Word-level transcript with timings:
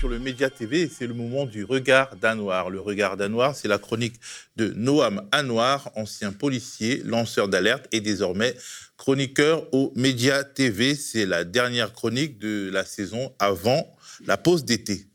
sur 0.00 0.08
le 0.08 0.18
Média 0.18 0.48
TV 0.48 0.88
c'est 0.88 1.06
le 1.06 1.12
moment 1.12 1.44
du 1.44 1.62
regard 1.62 2.16
d'Anouar. 2.16 2.70
Le 2.70 2.80
regard 2.80 3.18
d'Anouar, 3.18 3.54
c'est 3.54 3.68
la 3.68 3.76
chronique 3.76 4.14
de 4.56 4.72
Noam 4.74 5.28
Anouar, 5.30 5.92
ancien 5.94 6.32
policier, 6.32 7.02
lanceur 7.04 7.48
d'alerte 7.48 7.86
et 7.92 8.00
désormais 8.00 8.54
chroniqueur 8.96 9.68
au 9.74 9.92
Média 9.96 10.42
TV. 10.42 10.94
C'est 10.94 11.26
la 11.26 11.44
dernière 11.44 11.92
chronique 11.92 12.38
de 12.38 12.70
la 12.72 12.86
saison 12.86 13.34
avant 13.38 13.94
la 14.24 14.38
pause 14.38 14.64
d'été. 14.64 15.06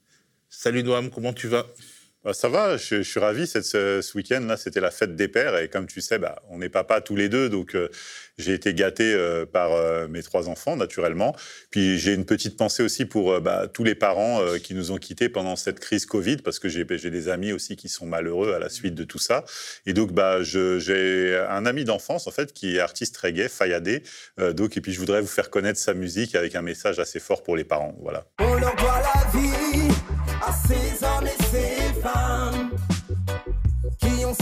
Salut 0.50 0.84
Noam, 0.84 1.10
comment 1.10 1.34
tu 1.34 1.48
vas? 1.48 1.66
Bah, 2.26 2.34
ça 2.34 2.50
va, 2.50 2.76
je, 2.76 3.04
suis 3.04 3.20
ravi. 3.20 3.46
Ce, 3.46 4.18
week-end-là, 4.18 4.58
c'était 4.58 4.80
la 4.80 4.90
fête 4.90 5.16
des 5.16 5.28
pères. 5.28 5.60
Et 5.60 5.68
comme 5.68 5.86
tu 5.86 6.02
sais, 6.02 6.18
bah, 6.18 6.42
on 6.50 6.58
n'est 6.58 6.70
papa 6.70 7.00
tous 7.00 7.16
les 7.16 7.30
deux. 7.30 7.50
Donc, 7.50 7.76
euh, 7.76 7.88
j'ai 8.40 8.56
été 8.56 8.74
gâté 8.74 9.14
euh, 9.14 9.46
par 9.46 9.74
euh, 9.74 10.08
mes 10.08 10.24
trois 10.24 10.50
enfants, 10.50 10.76
naturellement. 10.76 11.36
Puis, 11.70 12.00
j'ai 12.00 12.14
une 12.14 12.26
petite 12.26 12.58
pensée 12.58 12.82
aussi 12.82 13.06
pour 13.06 13.40
bah, 13.42 13.68
tous 13.72 13.84
les 13.84 13.94
parents 13.94 14.42
qui 14.64 14.74
nous 14.74 14.92
ont 14.92 14.98
quittés 14.98 15.30
pendant 15.30 15.56
cette 15.56 15.80
crise 15.80 16.08
Covid, 16.08 16.38
parce 16.38 16.58
que 16.58 16.68
j'ai 16.68 16.84
des 16.84 17.30
amis 17.30 17.54
aussi 17.54 17.76
qui 17.76 17.90
sont 17.90 18.08
malheureux 18.08 18.54
à 18.54 18.60
la 18.60 18.70
suite 18.70 18.96
de 18.96 19.04
tout 19.04 19.20
ça. 19.20 19.46
Et 19.86 19.94
donc, 19.94 20.10
j'ai 20.42 21.38
un 21.48 21.66
ami 21.68 21.86
d'enfance, 21.86 22.26
en 22.26 22.32
fait, 22.32 22.54
qui 22.54 22.78
est 22.78 22.80
artiste 22.80 23.16
reggae, 23.18 23.48
Fayadé. 23.50 24.02
donc, 24.54 24.78
et 24.78 24.82
puis, 24.82 24.94
je 24.94 25.00
voudrais 25.00 25.22
vous 25.22 25.28
faire 25.28 25.52
connaître 25.52 25.80
sa 25.80 25.94
musique 25.94 26.34
avec 26.34 26.56
un 26.56 26.64
message 26.64 26.98
assez 26.98 27.20
fort 27.20 27.44
pour 27.44 27.56
les 27.56 27.66
parents. 27.66 27.96
Voilà. 28.02 28.26
On 28.40 28.56
la 28.56 28.72
vie 29.32 29.96
à 30.42 30.52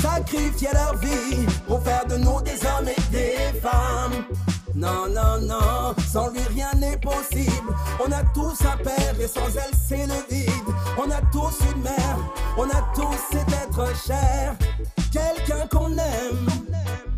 sacrifié 0.01 0.69
leur 0.73 0.97
vie 0.97 1.45
pour 1.67 1.83
faire 1.83 2.05
de 2.05 2.17
nous 2.17 2.41
des 2.41 2.59
hommes 2.65 2.87
et 2.87 3.11
des 3.11 3.59
femmes. 3.59 4.25
Non, 4.75 5.07
non, 5.07 5.39
non, 5.41 5.95
sans 6.11 6.31
lui 6.31 6.41
rien 6.53 6.71
n'est 6.77 6.97
possible. 6.97 7.73
On 8.03 8.11
a 8.11 8.23
tous 8.33 8.57
un 8.65 8.77
père 8.77 9.15
et 9.19 9.27
sans 9.27 9.55
elle 9.55 9.77
c'est 9.87 10.07
le 10.07 10.35
vide. 10.35 10.49
On 10.97 11.09
a 11.11 11.21
tous 11.31 11.59
une 11.75 11.83
mère, 11.83 12.17
on 12.57 12.63
a 12.63 12.91
tous 12.95 13.17
cet 13.31 13.47
être 13.49 14.05
cher, 14.05 14.55
quelqu'un 15.11 15.67
qu'on 15.67 15.91
aime. 15.91 16.63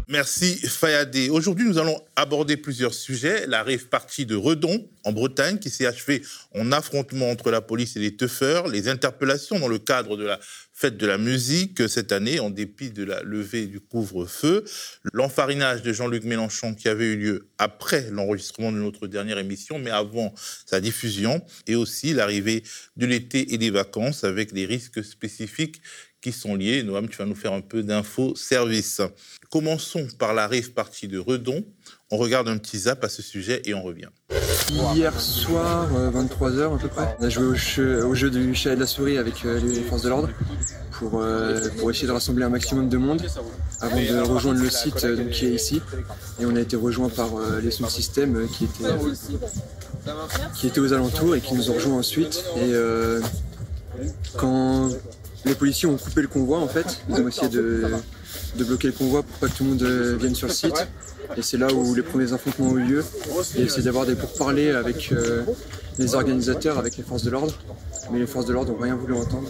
Merci 0.07 0.57
Fayadé. 0.57 1.29
Aujourd'hui, 1.29 1.67
nous 1.67 1.79
allons 1.79 1.99
aborder 2.15 2.57
plusieurs 2.57 2.93
sujets. 2.93 3.47
La 3.47 3.63
rave 3.63 3.87
partie 3.87 4.27
de 4.27 4.35
Redon, 4.35 4.87
en 5.03 5.11
Bretagne, 5.11 5.57
qui 5.57 5.71
s'est 5.71 5.87
achevée 5.87 6.21
en 6.53 6.71
affrontement 6.71 7.31
entre 7.31 7.49
la 7.49 7.59
police 7.59 7.95
et 7.95 7.99
les 7.99 8.15
teufeurs, 8.15 8.67
les 8.67 8.87
interpellations 8.87 9.57
dans 9.57 9.67
le 9.67 9.79
cadre 9.79 10.15
de 10.15 10.23
la 10.23 10.39
fête 10.75 10.97
de 10.97 11.07
la 11.07 11.17
musique 11.17 11.87
cette 11.87 12.11
année, 12.11 12.41
en 12.41 12.49
dépit 12.49 12.91
de 12.91 13.05
la 13.05 13.23
levée 13.23 13.65
du 13.65 13.79
couvre-feu, 13.79 14.65
l'enfarinage 15.13 15.81
de 15.81 15.93
Jean-Luc 15.93 16.25
Mélenchon 16.25 16.75
qui 16.75 16.89
avait 16.89 17.13
eu 17.13 17.15
lieu 17.15 17.47
après 17.57 18.11
l'enregistrement 18.11 18.73
de 18.73 18.77
notre 18.77 19.07
dernière 19.07 19.37
émission, 19.37 19.79
mais 19.79 19.89
avant 19.89 20.33
sa 20.65 20.81
diffusion, 20.81 21.41
et 21.65 21.75
aussi 21.75 22.13
l'arrivée 22.13 22.63
de 22.97 23.05
l'été 23.05 23.53
et 23.53 23.57
des 23.57 23.69
vacances 23.69 24.25
avec 24.25 24.51
les 24.51 24.65
risques 24.65 25.01
spécifiques 25.01 25.81
qui 26.19 26.33
sont 26.33 26.55
liés. 26.55 26.83
Noam, 26.83 27.07
tu 27.07 27.17
vas 27.17 27.25
nous 27.25 27.35
faire 27.35 27.53
un 27.53 27.61
peu 27.61 27.81
d'info-service. 27.81 29.01
Commençons 29.49 30.07
par 30.19 30.33
la 30.33 30.47
rive 30.47 30.73
partie 30.73 31.07
de 31.07 31.19
Redon. 31.19 31.63
On 32.11 32.17
regarde 32.17 32.47
un 32.47 32.57
petit 32.57 32.77
zap 32.77 33.03
à 33.03 33.09
ce 33.09 33.23
sujet 33.23 33.63
et 33.65 33.73
on 33.73 33.81
revient. 33.81 34.09
Hier 34.93 35.19
soir, 35.19 35.87
23h 35.91 36.57
euh, 36.57 36.75
à 36.75 36.77
peu 36.77 36.87
près, 36.87 37.15
on 37.19 37.23
a 37.23 37.29
joué 37.29 37.45
au 37.45 38.13
jeu, 38.13 38.29
du 38.29 38.53
chat 38.53 38.73
et 38.73 38.75
de 38.75 38.79
la 38.79 38.85
souris 38.85 39.17
avec 39.17 39.43
euh, 39.43 39.59
les 39.59 39.81
forces 39.81 40.03
de 40.03 40.09
l'ordre 40.09 40.29
pour, 40.91 41.21
euh, 41.21 41.67
pour 41.79 41.89
essayer 41.89 42.07
de 42.07 42.11
rassembler 42.11 42.45
un 42.45 42.49
maximum 42.49 42.89
de 42.89 42.97
monde 42.97 43.23
avant 43.81 43.97
de 43.97 44.19
rejoindre 44.21 44.61
le 44.61 44.69
site 44.69 45.07
qui 45.31 45.45
est 45.47 45.53
ici. 45.55 45.81
Et 46.39 46.45
on 46.45 46.55
a 46.55 46.61
été 46.61 46.75
rejoint 46.75 47.09
par 47.09 47.29
les 47.61 47.71
sous-systèmes 47.71 48.47
qui 48.49 48.65
étaient, 48.65 48.93
qui 50.53 50.67
étaient 50.67 50.79
aux 50.79 50.93
alentours 50.93 51.35
et 51.35 51.41
qui 51.41 51.55
nous 51.55 51.71
ont 51.71 51.73
rejoints 51.73 51.97
ensuite. 51.97 52.43
Et 52.57 52.71
quand 54.37 54.91
les 55.45 55.55
policiers 55.55 55.87
ont 55.87 55.97
coupé 55.97 56.21
le 56.21 56.27
convoi 56.27 56.59
en 56.59 56.67
fait. 56.67 57.01
Ils 57.09 57.15
ont 57.15 57.27
essayé 57.27 57.49
de, 57.49 57.93
bloquer 58.57 58.87
le 58.87 58.93
convoi 58.93 59.23
pour 59.23 59.37
pas 59.37 59.47
que 59.47 59.57
tout 59.57 59.63
le 59.63 59.69
monde 59.71 59.83
vienne 60.19 60.35
sur 60.35 60.47
le 60.47 60.53
site. 60.53 60.87
Et 61.37 61.41
c'est 61.41 61.57
là 61.57 61.67
où 61.73 61.93
les 61.95 62.01
premiers 62.01 62.33
affrontements 62.33 62.69
ont 62.69 62.77
eu 62.77 62.83
lieu. 62.83 63.05
Et 63.57 63.63
essayer 63.63 63.83
d'avoir 63.83 64.05
des 64.05 64.15
pourparlers 64.15 64.71
avec 64.71 65.11
euh, 65.11 65.43
les 65.97 66.15
organisateurs, 66.15 66.77
avec 66.77 66.97
les 66.97 67.03
forces 67.03 67.23
de 67.23 67.29
l'ordre. 67.29 67.53
Mais 68.11 68.19
les 68.19 68.27
forces 68.27 68.45
de 68.45 68.53
l'ordre 68.53 68.71
n'ont 68.71 68.79
rien 68.79 68.95
voulu 68.95 69.15
entendre. 69.15 69.49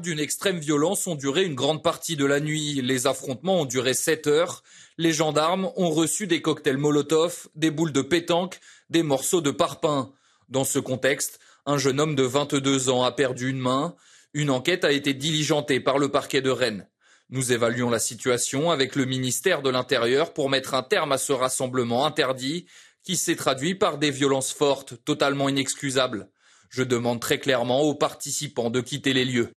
D'une 0.00 0.20
extrême 0.20 0.58
violence 0.58 1.06
ont 1.06 1.14
duré 1.14 1.44
une 1.44 1.54
grande 1.54 1.82
partie 1.82 2.16
de 2.16 2.26
la 2.26 2.40
nuit. 2.40 2.80
Les 2.82 3.06
affrontements 3.06 3.62
ont 3.62 3.64
duré 3.64 3.94
7 3.94 4.26
heures. 4.26 4.62
Les 4.98 5.12
gendarmes 5.12 5.70
ont 5.76 5.90
reçu 5.90 6.26
des 6.26 6.42
cocktails 6.42 6.76
Molotov, 6.76 7.48
des 7.54 7.70
boules 7.70 7.92
de 7.92 8.02
pétanque, 8.02 8.60
des 8.90 9.02
morceaux 9.02 9.40
de 9.40 9.50
parpaing. 9.50 10.12
Dans 10.48 10.64
ce 10.64 10.78
contexte, 10.78 11.38
un 11.64 11.78
jeune 11.78 12.00
homme 12.00 12.14
de 12.14 12.22
22 12.22 12.90
ans 12.90 13.02
a 13.02 13.12
perdu 13.12 13.48
une 13.48 13.58
main. 13.58 13.94
Une 14.34 14.50
enquête 14.50 14.84
a 14.84 14.92
été 14.92 15.14
diligentée 15.14 15.80
par 15.80 15.98
le 15.98 16.10
parquet 16.10 16.42
de 16.42 16.50
Rennes. 16.50 16.86
Nous 17.30 17.52
évaluons 17.52 17.90
la 17.90 17.98
situation 17.98 18.70
avec 18.70 18.96
le 18.96 19.06
ministère 19.06 19.62
de 19.62 19.70
l'Intérieur 19.70 20.34
pour 20.34 20.50
mettre 20.50 20.74
un 20.74 20.82
terme 20.82 21.12
à 21.12 21.18
ce 21.18 21.32
rassemblement 21.32 22.04
interdit 22.04 22.66
qui 23.02 23.16
s'est 23.16 23.36
traduit 23.36 23.74
par 23.74 23.98
des 23.98 24.10
violences 24.10 24.52
fortes, 24.52 25.02
totalement 25.04 25.48
inexcusables. 25.48 26.28
Je 26.68 26.82
demande 26.82 27.20
très 27.20 27.38
clairement 27.38 27.82
aux 27.82 27.94
participants 27.94 28.70
de 28.70 28.80
quitter 28.80 29.12
les 29.12 29.24
lieux. 29.24 29.52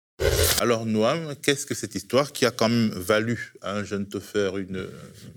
Alors 0.59 0.85
Noam, 0.85 1.35
qu'est-ce 1.41 1.65
que 1.65 1.73
cette 1.73 1.95
histoire 1.95 2.31
qui 2.31 2.45
a 2.45 2.51
quand 2.51 2.69
même 2.69 2.91
valu 2.91 3.53
à 3.61 3.73
un 3.77 3.83
jeune 3.83 4.07
faire 4.19 4.57
une 4.57 4.87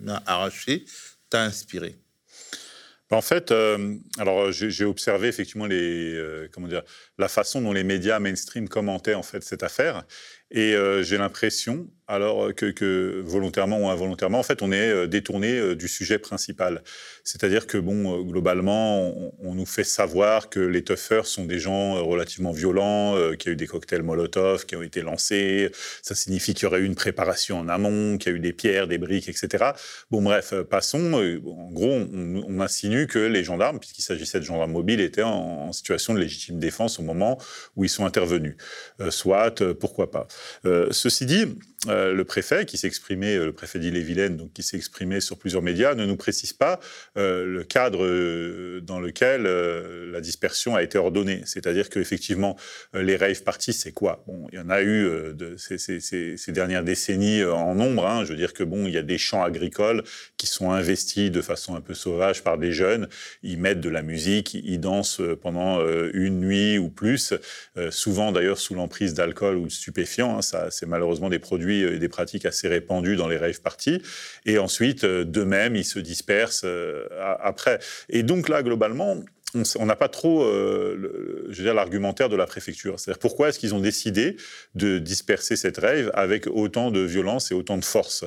main 0.00 0.21
arrachée 0.27 0.84
t'a 1.31 1.43
inspiré? 1.43 1.97
En 3.11 3.22
fait, 3.22 3.53
euh, 3.53 3.95
alors 4.19 4.50
j'ai 4.50 4.84
observé 4.84 5.28
effectivement 5.28 5.67
les, 5.67 6.15
euh, 6.15 6.49
comment 6.50 6.67
dire, 6.67 6.83
la 7.17 7.28
façon 7.28 7.61
dont 7.61 7.72
les 7.72 7.84
médias 7.84 8.19
mainstream 8.19 8.69
commentaient 8.69 9.15
en 9.15 9.22
fait 9.22 9.45
cette 9.45 9.62
affaire, 9.62 10.05
et 10.50 10.75
euh, 10.75 11.03
j'ai 11.03 11.16
l'impression 11.16 11.89
alors 12.06 12.48
euh, 12.48 12.53
que, 12.53 13.22
volontairement 13.25 13.78
ou 13.78 13.88
involontairement, 13.88 14.38
en 14.38 14.42
fait, 14.42 14.62
on 14.62 14.72
est 14.72 14.91
euh, 14.91 15.06
détourné 15.06 15.59
euh, 15.59 15.75
du 15.75 15.88
sujet 15.88 16.19
principal. 16.19 16.82
C'est-à-dire 17.22 17.66
que, 17.66 17.78
bon, 17.78 18.22
globalement, 18.22 19.12
on, 19.41 19.54
nous 19.54 19.66
fait 19.66 19.84
savoir 19.84 20.50
que 20.50 20.60
les 20.60 20.82
toughers 20.82 21.25
sont 21.25 21.44
des 21.44 21.59
gens 21.59 22.04
relativement 22.04 22.50
violents, 22.50 23.15
qu'il 23.38 23.48
y 23.48 23.50
a 23.50 23.53
eu 23.53 23.56
des 23.56 23.66
cocktails 23.66 24.03
Molotov 24.03 24.66
qui 24.66 24.75
ont 24.75 24.82
été 24.82 25.00
lancés, 25.00 25.70
ça 26.03 26.16
signifie 26.16 26.54
qu'il 26.54 26.65
y 26.65 26.66
aurait 26.66 26.81
eu 26.81 26.84
une 26.84 26.97
préparation 26.97 27.60
en 27.60 27.69
amont, 27.69 28.19
qu'il 28.19 28.32
y 28.32 28.34
a 28.34 28.36
eu 28.36 28.41
des 28.41 28.53
pierres, 28.53 28.88
des 28.88 28.98
briques, 28.98 29.28
etc. 29.28 29.65
Bon, 30.10 30.22
bref, 30.22 30.54
passons. 30.69 31.15
En 31.15 31.71
gros, 31.71 31.92
on, 32.12 32.60
insinue 32.60 33.06
que 33.06 33.19
les 33.19 33.44
gendarmes, 33.44 33.78
puisqu'il 33.78 34.03
s'agissait 34.03 34.41
de 34.41 34.44
gendarmes 34.44 34.72
mobiles, 34.72 35.00
étaient 35.00 35.22
en, 35.22 35.72
situation 35.72 36.15
de 36.15 36.19
légitime 36.19 36.59
défense 36.59 36.98
au 36.98 37.03
moment 37.03 37.38
où 37.76 37.84
ils 37.84 37.88
sont 37.88 38.04
intervenus. 38.04 38.56
soit, 39.10 39.62
pourquoi 39.75 40.10
pas. 40.10 40.26
ceci 40.91 41.27
dit, 41.27 41.47
euh, 41.89 42.13
le 42.13 42.25
préfet 42.25 42.65
qui 42.65 42.78
s'est 42.78 42.86
exprimé, 42.86 43.36
euh, 43.36 43.47
le 43.47 43.53
préfet 43.53 43.78
d'Ille-et-Vilaine, 43.78 44.36
donc 44.36 44.53
qui 44.53 44.63
s'est 44.63 44.77
exprimé 44.77 45.21
sur 45.21 45.39
plusieurs 45.39 45.63
médias, 45.63 45.95
ne 45.95 46.07
nous 46.07 46.16
précise 46.16 46.53
pas 46.53 46.81
euh, 47.16 47.45
le 47.45 47.65
cadre 47.65 48.04
dans 48.81 49.01
lequel 49.01 49.42
la 49.45 50.21
dispersion 50.21 50.75
a 50.77 50.83
été 50.83 50.98
ordonnée. 50.98 51.42
C'est-à-dire 51.45 51.89
qu'effectivement, 51.91 52.57
les 52.95 53.16
rave 53.16 53.42
parties, 53.42 53.72
c'est 53.72 53.92
quoi? 53.92 54.25
Bon, 54.27 54.47
il 54.53 54.59
y 54.59 54.59
en 54.59 54.71
a 54.71 54.83
eu 54.83 55.09
ces, 55.57 56.53
dernières 56.53 56.84
décennies 56.84 57.45
en 57.45 57.75
nombre. 57.75 58.07
Hein. 58.07 58.25
Je 58.25 58.31
veux 58.31 58.36
dire 58.36 58.53
que 58.53 58.65
bon, 58.65 58.86
il 58.86 58.92
y 58.92 58.98
a 58.98 59.03
des 59.03 59.19
champs 59.19 59.42
agricoles 59.42 60.03
qui 60.36 60.47
sont 60.47 60.71
investis 60.71 61.31
de 61.31 61.41
façon 61.41 61.75
un 61.75 61.81
peu 61.81 61.95
sauvage 61.95 62.42
par 62.42 62.59
des 62.59 62.72
jeunes. 62.72 63.09
Ils 63.42 63.59
mettent 63.59 63.81
de 63.81 63.89
la 63.89 64.03
musique, 64.03 64.54
ils 64.54 64.81
dansent 64.81 65.22
pendant 65.42 65.81
une 66.13 66.41
nuit 66.41 66.78
ou 66.78 66.91
plus, 66.91 67.34
souvent 67.91 68.33
d'ailleurs 68.33 68.59
sous 68.59 68.75
l'emprise 68.75 69.15
d'alcool 69.15 69.57
ou 69.57 69.66
de 69.66 69.72
stupéfiants. 69.72 70.39
Hein. 70.39 70.69
C'est 70.71 70.86
malheureusement 70.86 71.28
des 71.28 71.39
produits 71.39 71.73
euh, 71.82 71.98
des 71.98 72.09
pratiques 72.09 72.47
assez 72.47 72.68
répandues 72.68 73.16
dans 73.16 73.28
les 73.28 73.36
rave 73.36 73.60
parties. 73.60 74.03
Et 74.47 74.59
ensuite, 74.59 75.04
euh, 75.04 75.24
de 75.24 75.42
même, 75.42 75.76
ils 75.76 75.84
se 75.84 75.98
dispersent 75.98 76.65
euh, 76.65 77.06
après. 77.41 77.78
Et 78.09 78.22
donc 78.22 78.48
là, 78.48 78.62
globalement, 78.62 79.16
on 79.78 79.86
n'a 79.86 79.97
pas 79.97 80.09
trop, 80.09 80.42
euh, 80.45 81.51
l'argumentaire 81.59 82.28
de 82.28 82.36
la 82.36 82.47
préfecture. 82.47 82.98
C'est-à-dire 82.98 83.18
pourquoi 83.18 83.48
est-ce 83.48 83.59
qu'ils 83.59 83.74
ont 83.74 83.80
décidé 83.80 84.36
de 84.74 84.98
disperser 84.98 85.56
cette 85.56 85.78
rave 85.78 86.10
avec 86.15 86.47
autant 86.47 86.91
de 86.91 87.01
violence 87.01 87.51
et 87.51 87.54
autant 87.54 87.78
de 87.78 87.84
force? 87.84 88.24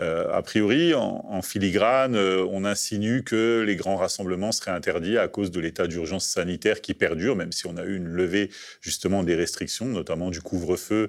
Euh, 0.00 0.30
A 0.32 0.42
priori, 0.42 0.94
en, 0.94 1.42
filigrane, 1.42 2.14
euh, 2.14 2.46
on 2.50 2.64
insinue 2.64 3.22
que 3.22 3.62
les 3.66 3.76
grands 3.76 3.96
rassemblements 3.96 4.52
seraient 4.52 4.70
interdits 4.70 5.18
à 5.18 5.28
cause 5.28 5.50
de 5.50 5.60
l'état 5.60 5.86
d'urgence 5.86 6.26
sanitaire 6.26 6.80
qui 6.80 6.94
perdure, 6.94 7.36
même 7.36 7.52
si 7.52 7.66
on 7.66 7.76
a 7.76 7.84
eu 7.84 7.96
une 7.96 8.08
levée 8.08 8.50
justement 8.80 9.22
des 9.22 9.34
restrictions, 9.34 9.86
notamment 9.86 10.30
du 10.30 10.40
couvre-feu, 10.40 11.08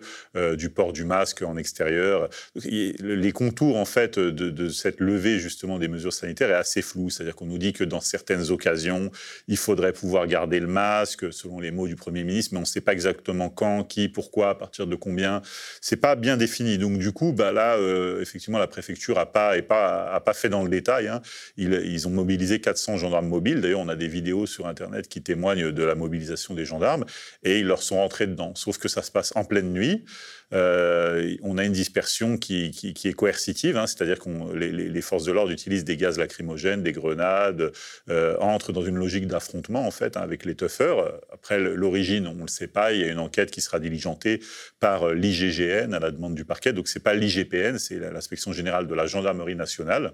du 0.57 0.69
port 0.69 0.93
du 0.93 1.03
masque 1.03 1.41
en 1.41 1.57
extérieur. 1.57 2.29
Les 2.55 3.31
contours 3.31 3.77
en 3.77 3.85
fait 3.85 4.19
de, 4.19 4.49
de 4.49 4.69
cette 4.69 4.99
levée 4.99 5.39
justement 5.39 5.79
des 5.79 5.87
mesures 5.87 6.13
sanitaires 6.13 6.49
est 6.49 6.55
assez 6.55 6.81
flou. 6.81 7.09
C'est-à-dire 7.09 7.35
qu'on 7.35 7.45
nous 7.45 7.57
dit 7.57 7.73
que 7.73 7.83
dans 7.83 8.01
certaines 8.01 8.51
occasions, 8.51 9.11
il 9.47 9.57
faudrait 9.61 9.93
pouvoir 9.93 10.27
garder 10.27 10.59
le 10.59 10.67
masque, 10.67 11.31
selon 11.31 11.59
les 11.59 11.71
mots 11.71 11.87
du 11.87 11.95
Premier 11.95 12.23
ministre, 12.23 12.53
mais 12.53 12.57
on 12.57 12.61
ne 12.61 12.65
sait 12.65 12.81
pas 12.81 12.93
exactement 12.93 13.49
quand, 13.49 13.83
qui, 13.83 14.09
pourquoi, 14.09 14.49
à 14.49 14.55
partir 14.55 14.87
de 14.87 14.95
combien. 14.95 15.41
C'est 15.79 15.97
pas 15.97 16.15
bien 16.15 16.37
défini. 16.37 16.77
Donc 16.77 16.97
du 16.97 17.11
coup, 17.11 17.31
bah 17.31 17.51
là, 17.51 17.77
euh, 17.77 18.21
effectivement, 18.21 18.59
la 18.59 18.67
préfecture 18.67 19.17
a 19.19 19.31
pas, 19.31 19.57
et 19.57 19.61
pas, 19.61 20.11
a 20.11 20.19
pas 20.19 20.33
fait 20.33 20.49
dans 20.49 20.63
le 20.63 20.69
détail. 20.69 21.07
Hein. 21.07 21.21
Ils, 21.57 21.73
ils, 21.85 22.07
ont 22.07 22.11
mobilisé 22.11 22.59
400 22.59 22.97
gendarmes 22.97 23.27
mobiles. 23.27 23.61
D'ailleurs, 23.61 23.79
on 23.79 23.89
a 23.89 23.95
des 23.95 24.07
vidéos 24.07 24.45
sur 24.45 24.67
Internet 24.67 25.07
qui 25.07 25.21
témoignent 25.21 25.71
de 25.71 25.83
la 25.83 25.95
mobilisation 25.95 26.53
des 26.53 26.65
gendarmes, 26.65 27.05
et 27.43 27.59
ils 27.59 27.65
leur 27.65 27.81
sont 27.83 27.97
rentrés 27.97 28.27
dedans. 28.27 28.53
Sauf 28.55 28.77
que 28.77 28.87
ça 28.87 29.01
se 29.01 29.11
passe 29.11 29.31
en 29.35 29.45
pleine 29.45 29.71
nuit. 29.71 30.03
Euh, 30.53 31.35
on 31.43 31.57
a 31.57 31.63
une 31.63 31.71
dispersion 31.71 32.37
qui, 32.37 32.71
est 33.03 33.13
coercitive, 33.13 33.77
hein, 33.77 33.87
c'est-à-dire 33.87 34.19
que 34.19 34.29
les, 34.53 35.01
forces 35.01 35.23
de 35.23 35.31
l'ordre 35.31 35.51
utilisent 35.51 35.85
des 35.85 35.97
gaz 35.97 36.17
lacrymogènes, 36.17 36.83
des 36.83 36.91
grenades, 36.91 37.71
euh, 38.09 38.37
entrent 38.39 38.71
dans 38.71 38.83
une 38.83 38.97
logique 38.97 39.27
d'affrontement 39.27 39.85
en 39.85 39.91
fait 39.91 40.17
hein, 40.17 40.21
avec 40.21 40.45
les 40.45 40.55
tuffers. 40.55 41.11
Après 41.31 41.59
l'origine, 41.59 42.27
on 42.27 42.35
ne 42.35 42.41
le 42.41 42.47
sait 42.47 42.67
pas. 42.67 42.93
Il 42.93 43.01
y 43.01 43.03
a 43.03 43.07
une 43.07 43.19
enquête 43.19 43.51
qui 43.51 43.61
sera 43.61 43.79
diligentée 43.79 44.41
par 44.79 45.09
euh, 45.09 45.13
l'IGGN 45.13 45.93
à 45.93 45.99
la 45.99 46.11
demande 46.11 46.35
du 46.35 46.45
parquet. 46.45 46.73
Donc 46.73 46.87
c'est 46.87 46.99
pas 46.99 47.13
l'IGPN, 47.13 47.77
c'est 47.77 47.99
l'inspection 47.99 48.51
générale 48.51 48.87
de 48.87 48.93
la 48.93 49.05
gendarmerie 49.07 49.55
nationale 49.55 50.13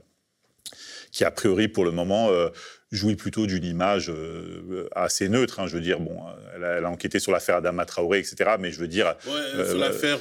qui 1.11 1.23
a 1.23 1.31
priori 1.31 1.69
pour 1.69 1.85
le 1.85 1.91
moment 1.91 2.29
jouit 2.91 3.15
plutôt 3.15 3.47
d'une 3.47 3.65
image 3.65 4.09
euh, 4.09 4.87
assez 4.95 5.27
neutre. 5.29 5.59
Hein, 5.59 5.67
je 5.67 5.75
veux 5.75 5.81
dire, 5.81 5.99
bon, 5.99 6.17
elle 6.55 6.63
a, 6.63 6.89
enquêté 6.89 7.19
sur 7.19 7.31
l'affaire 7.31 7.57
Adama 7.57 7.85
Traoré, 7.85 8.19
etc. 8.19 8.51
Mais 8.59 8.71
je 8.71 8.79
veux 8.79 8.87
dire, 8.87 9.15
ouais, 9.27 9.65
sur 9.65 9.77
l'affaire 9.77 10.19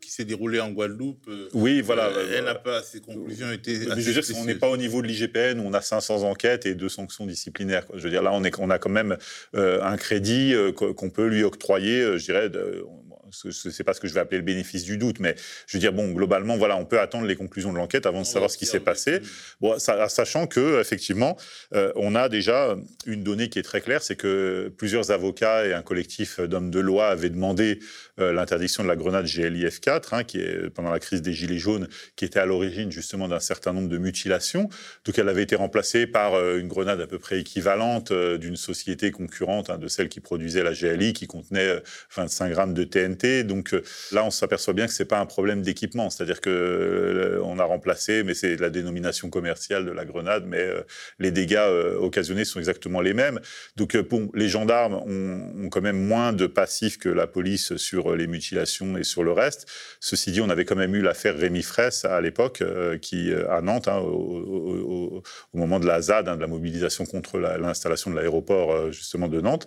qui 0.00 0.10
s'est 0.10 0.24
déroulée 0.24 0.60
en 0.60 0.70
Guadeloupe. 0.70 1.28
oui, 1.54 1.80
voilà. 1.80 2.10
elle 2.34 2.44
n'a 2.44 2.54
pas 2.54 2.82
ses 2.82 3.00
conclusions 3.00 3.50
été. 3.50 3.74
je 3.74 3.88
veux 3.88 4.12
dire, 4.12 4.22
on 4.36 4.44
n'est 4.44 4.54
pas 4.54 4.68
au 4.68 4.76
niveau 4.76 5.02
de 5.02 5.06
l'IGPN 5.06 5.60
où 5.60 5.64
on 5.66 5.72
a 5.72 5.80
500 5.80 6.22
enquêtes 6.22 6.66
et 6.66 6.74
deux 6.74 6.88
sanctions 6.88 7.26
disciplinaires. 7.26 7.86
Je 7.94 8.02
veux 8.02 8.10
dire, 8.10 8.22
là, 8.22 8.32
on, 8.32 8.44
est, 8.44 8.58
on 8.58 8.70
a 8.70 8.78
quand 8.78 8.90
même 8.90 9.16
un 9.54 9.96
crédit 9.96 10.54
qu'on 10.74 11.10
peut 11.10 11.26
lui 11.26 11.42
octroyer. 11.42 12.18
Je 12.18 12.24
dirais. 12.24 12.50
De, 12.50 12.84
ce 13.30 13.68
n'est 13.68 13.84
pas 13.84 13.94
ce 13.94 14.00
que 14.00 14.08
je 14.08 14.14
vais 14.14 14.20
appeler 14.20 14.38
le 14.38 14.44
bénéfice 14.44 14.84
du 14.84 14.98
doute, 14.98 15.20
mais 15.20 15.34
je 15.66 15.76
veux 15.76 15.80
dire, 15.80 15.92
bon, 15.92 16.12
globalement, 16.12 16.56
voilà, 16.56 16.76
on 16.76 16.84
peut 16.84 17.00
attendre 17.00 17.26
les 17.26 17.36
conclusions 17.36 17.72
de 17.72 17.78
l'enquête 17.78 18.06
avant 18.06 18.20
de 18.20 18.26
savoir 18.26 18.50
ce 18.50 18.58
qui 18.58 18.66
s'est 18.66 18.80
passé. 18.80 19.20
Bon, 19.60 19.78
sachant 19.78 20.46
que, 20.46 20.80
effectivement, 20.80 21.36
euh, 21.74 21.92
on 21.96 22.14
a 22.14 22.28
déjà 22.28 22.76
une 23.06 23.22
donnée 23.22 23.48
qui 23.48 23.58
est 23.58 23.62
très 23.62 23.80
claire, 23.80 24.02
c'est 24.02 24.16
que 24.16 24.72
plusieurs 24.76 25.10
avocats 25.10 25.66
et 25.66 25.72
un 25.72 25.82
collectif 25.82 26.40
d'hommes 26.40 26.70
de 26.70 26.80
loi 26.80 27.08
avaient 27.08 27.30
demandé 27.30 27.80
euh, 28.20 28.32
l'interdiction 28.32 28.82
de 28.82 28.88
la 28.88 28.96
grenade 28.96 29.26
GLIF 29.26 29.80
4, 29.80 30.14
hein, 30.14 30.24
qui 30.24 30.40
est 30.40 30.70
pendant 30.70 30.90
la 30.90 31.00
crise 31.00 31.22
des 31.22 31.32
Gilets 31.32 31.58
jaunes, 31.58 31.88
qui 32.16 32.24
était 32.24 32.40
à 32.40 32.46
l'origine 32.46 32.92
justement 32.92 33.28
d'un 33.28 33.40
certain 33.40 33.72
nombre 33.72 33.88
de 33.88 33.98
mutilations. 33.98 34.68
Donc 35.04 35.18
elle 35.18 35.28
avait 35.28 35.42
été 35.42 35.56
remplacée 35.56 36.06
par 36.06 36.34
euh, 36.34 36.58
une 36.58 36.68
grenade 36.68 37.00
à 37.00 37.06
peu 37.06 37.18
près 37.18 37.40
équivalente 37.40 38.12
d'une 38.12 38.56
société 38.56 39.10
concurrente, 39.10 39.70
hein, 39.70 39.78
de 39.78 39.88
celle 39.88 40.08
qui 40.08 40.20
produisait 40.20 40.62
la 40.62 40.72
GLI, 40.72 41.12
qui 41.12 41.26
contenait 41.26 41.82
25 42.14 42.50
grammes 42.50 42.74
de 42.74 42.84
TNT 42.84 43.15
donc 43.44 43.74
euh, 43.74 43.82
là, 44.12 44.24
on 44.24 44.30
s'aperçoit 44.30 44.74
bien 44.74 44.86
que 44.86 44.92
c'est 44.92 45.04
pas 45.06 45.18
un 45.18 45.26
problème 45.26 45.62
d'équipement, 45.62 46.10
c'est-à-dire 46.10 46.40
que 46.40 46.50
euh, 46.50 47.56
a 47.58 47.64
remplacé, 47.64 48.22
mais 48.22 48.34
c'est 48.34 48.56
la 48.60 48.68
dénomination 48.68 49.30
commerciale 49.30 49.86
de 49.86 49.90
la 49.90 50.04
grenade, 50.04 50.44
mais 50.46 50.60
euh, 50.60 50.82
les 51.18 51.30
dégâts 51.30 51.66
occasionnés 51.98 52.44
sont 52.44 52.58
exactement 52.58 53.00
les 53.00 53.14
mêmes. 53.14 53.40
Donc 53.76 53.96
les 54.34 54.48
gendarmes 54.48 54.94
ont, 54.94 55.70
quand 55.70 55.80
même 55.80 55.98
moins 55.98 56.34
de 56.34 56.46
passifs 56.46 56.98
que 56.98 57.08
la 57.08 57.26
police 57.26 57.76
sur 57.76 58.14
les 58.14 58.26
mutilations 58.26 58.98
et 58.98 59.04
sur 59.04 59.24
le 59.24 59.32
reste. 59.32 59.66
Ceci 60.00 60.32
dit, 60.32 60.42
on 60.42 60.50
avait 60.50 60.66
quand 60.66 60.76
même 60.76 60.94
eu 60.94 61.00
l'affaire 61.00 61.36
Rémi 61.36 61.62
Fraisse 61.62 62.04
à 62.04 62.20
l'époque, 62.20 62.62
qui 63.00 63.32
à 63.32 63.62
Nantes, 63.62 63.88
hein, 63.88 63.98
au, 63.98 65.22
moment 65.54 65.80
de 65.80 65.86
la 65.86 66.02
ZAD, 66.02 66.28
hein, 66.28 66.36
de 66.36 66.42
la 66.42 66.46
mobilisation 66.46 67.06
contre 67.06 67.38
l'installation 67.38 68.10
de 68.10 68.16
l'aéroport 68.16 68.92
justement 68.92 69.28
de 69.28 69.40
Nantes, 69.40 69.66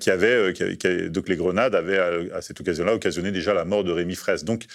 qui 0.00 0.10
avait, 0.10 0.52
donc 1.08 1.28
les 1.28 1.36
grenades 1.36 1.76
avaient 1.76 2.30
à 2.32 2.42
cette 2.42 2.60
occasion 2.60 2.71
occasion-là 2.72 2.94
occasionné 2.94 3.32
déjà 3.32 3.54
la 3.54 3.64
mort 3.64 3.84
de 3.84 3.92
Rémi 3.92 4.14
Fraisse. 4.14 4.44
Donc 4.44 4.66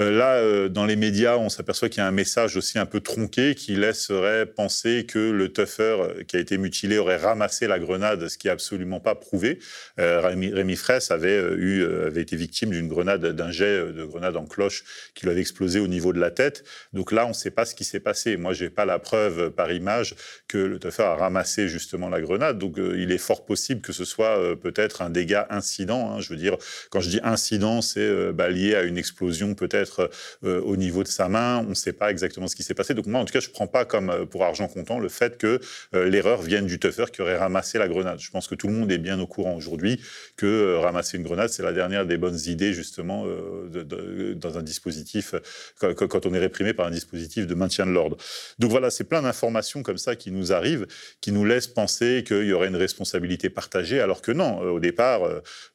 euh, 0.00 0.10
là, 0.10 0.36
euh, 0.36 0.70
dans 0.70 0.86
les 0.86 0.96
médias, 0.96 1.36
on 1.36 1.50
s'aperçoit 1.50 1.90
qu'il 1.90 1.98
y 1.98 2.00
a 2.00 2.06
un 2.06 2.12
message 2.12 2.56
aussi 2.56 2.78
un 2.78 2.86
peu 2.86 3.00
tronqué 3.00 3.54
qui 3.54 3.76
laisserait 3.76 4.46
penser 4.46 5.04
que 5.06 5.18
le 5.18 5.52
tuffer 5.52 5.82
euh, 5.82 6.24
qui 6.24 6.36
a 6.36 6.40
été 6.40 6.56
mutilé 6.56 6.96
aurait 6.96 7.18
ramassé 7.18 7.66
la 7.66 7.78
grenade, 7.78 8.26
ce 8.28 8.38
qui 8.38 8.46
n'est 8.46 8.52
absolument 8.52 9.00
pas 9.00 9.14
prouvé. 9.14 9.58
Rémi, 9.98 10.50
Rémi, 10.50 10.76
Fraisse 10.76 11.10
avait, 11.10 11.38
eu, 11.56 11.84
avait 11.84 12.22
été 12.22 12.36
victime 12.36 12.70
d'une 12.70 12.88
grenade, 12.88 13.24
d'un 13.26 13.50
jet 13.50 13.92
de 13.92 14.04
grenade 14.04 14.36
en 14.36 14.46
cloche 14.46 14.84
qui 15.14 15.26
lui 15.26 15.32
avait 15.32 15.40
explosé 15.40 15.80
au 15.80 15.88
niveau 15.88 16.12
de 16.12 16.20
la 16.20 16.30
tête. 16.30 16.64
Donc 16.92 17.12
là, 17.12 17.26
on 17.26 17.30
ne 17.30 17.34
sait 17.34 17.50
pas 17.50 17.64
ce 17.64 17.74
qui 17.74 17.84
s'est 17.84 18.00
passé. 18.00 18.36
Moi, 18.36 18.54
je 18.54 18.64
n'ai 18.64 18.70
pas 18.70 18.84
la 18.84 18.98
preuve 18.98 19.50
par 19.50 19.70
image 19.72 20.14
que 20.48 20.58
le 20.58 20.78
tuffer 20.78 21.02
a 21.02 21.14
ramassé 21.14 21.68
justement 21.68 22.08
la 22.08 22.20
grenade. 22.20 22.58
Donc 22.58 22.76
il 22.78 23.12
est 23.12 23.18
fort 23.18 23.44
possible 23.44 23.82
que 23.82 23.92
ce 23.92 24.04
soit 24.04 24.56
peut-être 24.60 25.02
un 25.02 25.10
dégât 25.10 25.46
incident. 25.50 26.12
Hein. 26.12 26.20
Je 26.20 26.30
veux 26.30 26.38
dire, 26.38 26.56
quand 26.90 27.00
je 27.00 27.10
dis 27.10 27.20
incident, 27.22 27.41
c'est 27.50 28.32
bah, 28.32 28.48
lié 28.48 28.74
à 28.74 28.82
une 28.82 28.98
explosion 28.98 29.54
peut-être 29.54 30.10
euh, 30.44 30.60
au 30.62 30.76
niveau 30.76 31.02
de 31.02 31.08
sa 31.08 31.28
main. 31.28 31.58
On 31.58 31.70
ne 31.70 31.74
sait 31.74 31.92
pas 31.92 32.10
exactement 32.10 32.48
ce 32.48 32.56
qui 32.56 32.62
s'est 32.62 32.74
passé. 32.74 32.94
Donc 32.94 33.06
moi, 33.06 33.20
en 33.20 33.24
tout 33.24 33.32
cas, 33.32 33.40
je 33.40 33.48
ne 33.48 33.52
prends 33.52 33.66
pas 33.66 33.84
comme 33.84 34.10
euh, 34.10 34.26
pour 34.26 34.44
argent 34.44 34.68
comptant 34.68 34.98
le 34.98 35.08
fait 35.08 35.38
que 35.38 35.60
euh, 35.94 36.08
l'erreur 36.08 36.42
vienne 36.42 36.66
du 36.66 36.78
tuffer 36.78 37.06
qui 37.12 37.22
aurait 37.22 37.36
ramassé 37.36 37.78
la 37.78 37.88
grenade. 37.88 38.20
Je 38.20 38.30
pense 38.30 38.46
que 38.46 38.54
tout 38.54 38.68
le 38.68 38.74
monde 38.74 38.90
est 38.90 38.98
bien 38.98 39.18
au 39.20 39.26
courant 39.26 39.54
aujourd'hui 39.54 40.00
que 40.36 40.76
ramasser 40.76 41.16
une 41.16 41.24
grenade, 41.24 41.50
c'est 41.50 41.62
la 41.62 41.72
dernière 41.72 42.06
des 42.06 42.16
bonnes 42.16 42.38
idées 42.46 42.72
justement 42.72 43.26
dans 43.72 44.58
un 44.58 44.62
dispositif 44.62 45.34
quand, 45.78 46.26
on 46.26 46.34
est 46.34 46.38
réprimé 46.38 46.72
par 46.72 46.86
un 46.86 46.90
dispositif 46.90 47.46
de 47.46 47.54
maintien 47.54 47.86
de 47.86 47.92
l'ordre. 47.92 48.16
Donc 48.58 48.70
voilà, 48.70 48.90
c'est 48.90 49.04
plein 49.04 49.22
d'informations 49.22 49.82
comme 49.82 49.98
ça 49.98 50.16
qui 50.16 50.30
nous 50.30 50.52
arrivent, 50.52 50.86
qui 51.20 51.32
nous 51.32 51.44
laissent 51.44 51.68
penser 51.68 52.24
qu'il 52.26 52.44
y 52.44 52.52
aurait 52.52 52.68
une 52.68 52.76
responsabilité 52.76 53.50
partagée, 53.50 54.00
alors 54.00 54.22
que 54.22 54.32
non. 54.32 54.58
Au 54.60 54.80
départ, 54.80 55.22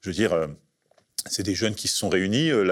je 0.01 0.09
veux 0.09 0.15
dire 0.15 0.47
c'est 1.29 1.43
des 1.43 1.55
jeunes 1.55 1.75
qui 1.75 1.87
se 1.87 1.97
sont 1.97 2.09
réunis. 2.09 2.51
Euh, 2.51 2.63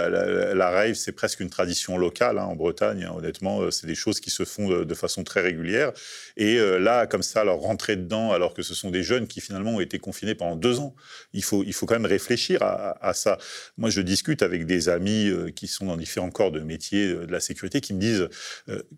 la, 0.54 0.70
rave, 0.70 0.94
c'est 0.96 1.12
presque 1.12 1.40
une 1.40 1.50
tradition 1.50 1.98
locale 1.98 2.38
hein, 2.38 2.46
en 2.46 2.56
Bretagne. 2.56 3.04
Hein, 3.04 3.14
honnêtement, 3.16 3.62
euh, 3.62 3.72
c'est 3.72 3.88
des 3.88 3.96
choses 3.96 4.20
qui 4.20 4.30
se 4.30 4.46
font 4.46 4.70
de, 4.70 4.96
façon 4.96 5.24
très 5.24 5.42
régulière. 5.42 5.92
Et 6.38 6.58
euh, 6.58 6.78
là, 6.78 7.06
comme 7.08 7.24
ça, 7.24 7.44
leur 7.44 7.60
rentrer 7.60 7.96
dedans, 7.96 8.32
alors 8.32 8.54
que 8.54 8.62
ce 8.62 8.74
sont 8.74 8.92
des 8.92 9.04
jeunes 9.04 9.28
qui 9.28 9.42
finalement 9.42 9.76
ont 9.76 9.80
été 9.80 10.00
confinés 10.00 10.36
pendant 10.36 10.56
deux 10.56 10.80
ans, 10.80 10.96
il 11.34 11.44
faut, 11.44 11.64
il 11.64 11.74
faut 11.74 11.86
quand 11.86 11.96
même 11.96 12.06
réfléchir 12.06 12.62
à, 12.62 13.14
ça. 13.14 13.38
Moi, 13.78 13.90
je 13.90 14.02
discute 14.02 14.42
avec 14.42 14.66
des 14.66 14.90
amis 14.90 15.32
qui 15.56 15.68
sont 15.68 15.86
dans 15.86 15.98
différents 15.98 16.30
corps 16.30 16.52
de 16.52 16.60
métier 16.60 17.08
de 17.08 17.32
la 17.32 17.40
sécurité 17.40 17.82
qui 17.82 17.94
me 17.94 18.00
disent 18.00 18.28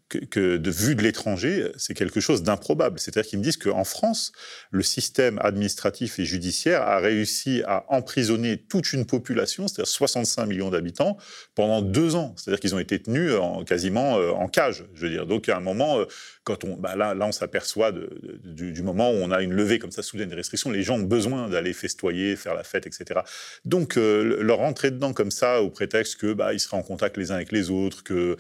que, 0.10 0.58
de 0.58 0.72
vue 0.72 0.96
de 0.96 1.02
l'étranger, 1.02 1.72
c'est 1.78 1.94
quelque 1.94 2.20
chose 2.20 2.44
d'improbable. 2.44 3.00
C'est-à-dire 3.00 3.30
qu'ils 3.30 3.40
me 3.40 3.44
disent 3.44 3.58
qu'en 3.58 3.84
France, 3.84 4.32
le 4.72 4.84
système 4.84 5.40
administratif 5.40 6.20
et 6.20 6.26
judiciaire 6.26 6.82
a 6.84 7.00
réussi 7.00 7.64
à 7.66 7.86
emprisonner 7.90 8.58
toute 8.58 8.94
une 8.94 9.06
population 9.06 9.47
c'est-à-dire 9.48 9.88
65 9.88 10.46
millions 10.46 10.70
d'habitants, 10.70 11.18
pendant 11.56 11.82
deux 11.82 12.16
ans. 12.16 12.34
C'est-à-dire 12.38 12.60
qu'ils 12.60 12.76
ont 12.76 12.80
été 12.80 13.00
tenus 13.00 13.34
en, 13.34 13.64
quasiment 13.64 14.18
euh, 14.18 14.32
en 14.32 14.48
cage, 14.48 14.86
je 14.94 15.02
veux 15.02 15.10
dire. 15.10 15.26
Donc, 15.26 15.50
à 15.50 15.58
un 15.58 15.60
moment, 15.60 16.00
euh, 16.00 16.06
quand 16.44 16.64
on, 16.64 16.76
bah 16.76 16.96
là, 16.96 17.14
là, 17.14 17.26
on 17.26 17.32
s'aperçoit 17.32 17.92
du, 17.92 18.82
moment 18.84 19.12
où 19.12 19.16
on 19.16 19.32
a 19.32 19.42
une 19.42 19.54
levée 19.54 19.80
comme 19.80 19.92
ça 19.92 20.04
soudaine 20.04 20.30
des 20.30 20.36
restrictions, 20.36 20.72
les 20.72 20.84
gens 20.84 20.96
ont 20.96 21.04
besoin 21.04 21.50
d'aller 21.50 21.74
festoyer, 21.74 22.36
faire 22.36 22.54
la 22.54 22.64
fête, 22.64 22.88
etc. 22.88 23.22
Donc, 23.66 23.98
euh, 23.98 24.42
leur 24.42 24.62
entrer 24.62 24.92
dedans 24.92 25.14
comme 25.14 25.32
ça, 25.32 25.62
au 25.62 25.70
prétexte 25.70 26.18
que 26.18 26.34
bah, 26.34 26.54
ils 26.54 26.60
seraient 26.60 26.78
en 26.78 26.84
contact 26.84 27.18
les 27.18 27.32
uns 27.32 27.36
avec 27.36 27.52
les 27.52 27.70
autres, 27.70 28.04
que, 28.04 28.38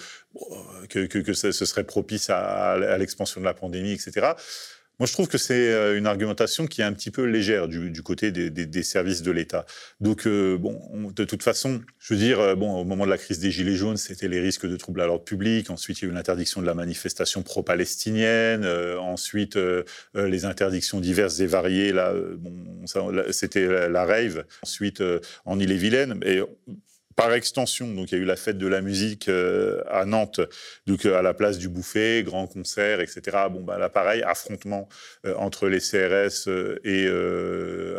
que, 0.89 1.33
ce 1.33 1.51
serait 1.51 1.83
propice 1.83 2.29
à 2.29 2.97
l'expansion 2.97 3.41
de 3.41 3.45
la 3.45 3.53
pandémie, 3.53 3.93
etc. 3.93 4.33
Moi, 4.99 5.05
je 5.05 5.13
trouve 5.13 5.27
que 5.27 5.37
c'est 5.37 5.71
euh, 5.71 5.97
une 5.97 6.07
argumentation 6.07 6.65
qui 6.65 6.81
est 6.81 6.83
un 6.83 6.93
petit 6.93 7.11
peu 7.11 7.23
légère 7.23 7.67
du, 7.67 8.01
côté 8.01 8.31
des, 8.31 8.83
services 8.83 9.21
de 9.21 9.31
l'État. 9.31 9.65
Donc, 9.99 10.25
euh, 10.25 10.57
bon, 10.57 11.11
de 11.15 11.23
toute 11.23 11.43
façon, 11.43 11.81
je 11.99 12.13
veux 12.13 12.19
dire, 12.19 12.39
euh, 12.39 12.55
bon, 12.55 12.79
au 12.79 12.83
moment 12.83 13.05
de 13.05 13.11
la 13.11 13.19
crise 13.19 13.39
des 13.39 13.51
Gilets 13.51 13.75
jaunes, 13.75 13.97
c'était 13.97 14.27
les 14.27 14.39
risques 14.39 14.65
de 14.65 14.75
troubles 14.75 15.01
à 15.01 15.05
l'ordre 15.05 15.23
public. 15.23 15.69
Ensuite, 15.69 16.01
il 16.01 16.05
y 16.05 16.07
a 16.07 16.11
eu 16.11 16.13
l'interdiction 16.15 16.61
de 16.61 16.65
la 16.65 16.73
manifestation 16.73 17.43
pro-palestinienne. 17.43 18.65
ensuite, 18.97 19.57
les 20.15 20.45
interdictions 20.45 20.99
diverses 20.99 21.39
et 21.39 21.47
variées. 21.47 21.91
Là, 21.91 22.13
bon, 22.37 22.53
c'était 23.31 23.89
la, 23.89 24.05
rave. 24.05 24.45
Ensuite, 24.63 25.03
en 25.45 25.59
Ille-et-Vilaine. 25.59 26.19
Et 26.25 26.41
par 27.17 27.33
extension, 27.33 27.87
donc 27.87 28.11
il 28.11 28.15
y 28.15 28.21
a 28.21 28.21
eu 28.21 28.25
la 28.25 28.35
fête 28.35 28.59
de 28.59 28.67
la 28.67 28.79
musique 28.79 29.27
euh, 29.27 29.81
à 29.89 30.05
Nantes, 30.05 30.39
donc 30.85 31.03
à 31.03 31.23
la 31.23 31.33
place 31.33 31.57
du 31.57 31.67
Bouffet, 31.67 32.21
grand 32.23 32.45
concert, 32.45 33.01
etc. 33.01 33.37
Bon, 33.49 33.61
bah 33.61 33.79
là, 33.79 33.89
pareil, 33.89 34.21
affrontement 34.21 34.87
entre 35.37 35.67
les 35.67 35.79
CRS 35.79 36.47
et 36.83 37.07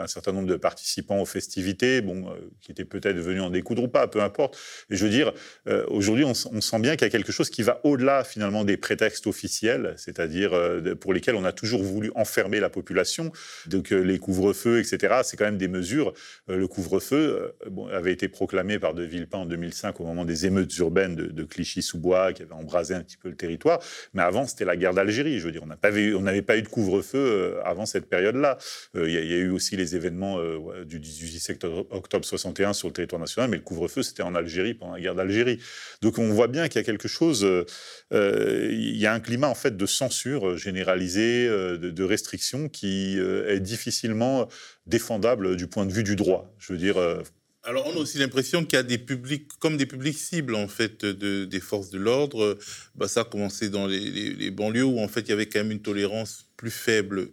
un 0.00 0.06
certain 0.06 0.32
nombre 0.32 0.46
de 0.46 0.54
participants 0.54 1.20
aux 1.20 1.26
festivités, 1.26 2.00
bon, 2.00 2.32
qui 2.60 2.70
étaient 2.70 2.84
peut-être 2.84 3.16
venus 3.16 3.42
en 3.42 3.50
découdre 3.50 3.82
ou 3.82 3.88
pas, 3.88 4.06
peu 4.06 4.20
importe. 4.22 4.56
Et 4.88 4.96
je 4.96 5.04
veux 5.04 5.10
dire, 5.10 5.32
aujourd'hui, 5.88 6.24
on, 6.24 6.34
sent 6.34 6.78
bien 6.78 6.92
qu'il 6.94 7.02
y 7.02 7.08
a 7.08 7.10
quelque 7.10 7.32
chose 7.32 7.50
qui 7.50 7.62
va 7.62 7.80
au-delà 7.82 8.22
finalement 8.22 8.64
des 8.64 8.76
prétextes 8.76 9.26
officiels, 9.26 9.94
c'est-à-dire 9.96 10.52
pour 11.00 11.12
lesquels 11.12 11.34
on 11.34 11.44
a 11.44 11.52
toujours 11.52 11.82
voulu 11.82 12.12
enfermer 12.14 12.60
la 12.60 12.70
population. 12.70 13.32
Donc 13.66 13.90
les 13.90 14.18
couvre-feux, 14.18 14.78
etc. 14.78 15.22
C'est 15.24 15.36
quand 15.36 15.46
même 15.46 15.58
des 15.58 15.68
mesures. 15.68 16.14
le 16.46 16.68
couvre-feu 16.68 17.52
avait 17.92 18.12
été 18.12 18.28
proclamé 18.28 18.78
par 18.78 18.94
De 18.94 19.07
Villepin 19.08 19.38
en 19.38 19.46
2005 19.46 20.00
au 20.00 20.04
moment 20.04 20.24
des 20.24 20.46
émeutes 20.46 20.76
urbaines 20.78 21.16
de, 21.16 21.44
Clichy-sous-Bois 21.44 22.32
qui 22.32 22.42
avaient 22.42 22.52
embrasé 22.52 22.94
un 22.94 23.02
petit 23.02 23.16
peu 23.16 23.28
le 23.28 23.36
territoire. 23.36 23.80
Mais 24.14 24.22
avant, 24.22 24.46
c'était 24.46 24.64
la 24.64 24.76
guerre 24.76 24.94
d'Algérie. 24.94 25.38
Je 25.38 25.46
veux 25.46 25.52
dire, 25.52 25.62
on 25.64 26.22
n'avait 26.22 26.42
pas 26.42 26.56
eu 26.56 26.62
de 26.62 26.68
couvre-feu 26.68 27.56
avant 27.64 27.86
cette 27.86 28.06
période-là. 28.06 28.58
Il 28.94 29.10
y, 29.10 29.16
a 29.16 29.20
eu 29.20 29.50
aussi 29.50 29.76
les 29.76 29.96
événements 29.96 30.38
du 30.84 31.00
18 31.00 31.64
octobre 31.90 32.24
61 32.24 32.72
sur 32.72 32.88
le 32.88 32.92
territoire 32.92 33.20
national, 33.20 33.50
mais 33.50 33.56
le 33.56 33.62
couvre-feu, 33.62 34.02
c'était 34.02 34.22
en 34.22 34.34
Algérie 34.34 34.74
pendant 34.74 34.94
la 34.94 35.00
guerre 35.00 35.14
d'Algérie. 35.14 35.60
Donc 36.02 36.18
on 36.18 36.28
voit 36.30 36.48
bien 36.48 36.68
qu'il 36.68 36.80
y 36.80 36.84
a 36.84 36.84
quelque 36.84 37.08
chose, 37.08 37.46
il 38.10 38.96
y 38.96 39.06
a 39.06 39.12
un 39.12 39.20
climat 39.20 39.48
en 39.48 39.54
fait 39.54 39.76
de 39.76 39.86
censure 39.86 40.56
généralisée, 40.56 41.48
de, 41.48 41.76
de 41.76 42.04
restriction 42.04 42.68
qui 42.68 43.18
est 43.18 43.60
difficilement 43.60 44.48
défendable 44.86 45.56
du 45.56 45.66
point 45.66 45.86
de 45.86 45.92
vue 45.92 46.04
du 46.04 46.16
droit. 46.16 46.54
Je 46.58 46.72
veux 46.72 46.78
dire. 46.78 46.96
Alors, 47.68 47.86
on 47.86 47.98
a 47.98 47.98
aussi 47.98 48.16
l'impression 48.16 48.64
qu'il 48.64 48.78
y 48.78 48.80
a 48.80 48.82
des 48.82 48.96
publics, 48.96 49.46
comme 49.58 49.76
des 49.76 49.84
publics 49.84 50.16
cibles, 50.16 50.54
en 50.54 50.68
fait, 50.68 51.04
de, 51.04 51.44
des 51.44 51.60
forces 51.60 51.90
de 51.90 51.98
l'ordre. 51.98 52.56
Bah, 52.94 53.08
ça 53.08 53.20
a 53.20 53.24
commencé 53.24 53.68
dans 53.68 53.86
les, 53.86 54.50
banlieues 54.50 54.84
où, 54.84 54.98
en 55.00 55.08
fait, 55.08 55.20
il 55.20 55.28
y 55.28 55.32
avait 55.32 55.44
quand 55.50 55.58
même 55.58 55.72
une 55.72 55.82
tolérance 55.82 56.46
plus 56.56 56.70
faible 56.70 57.28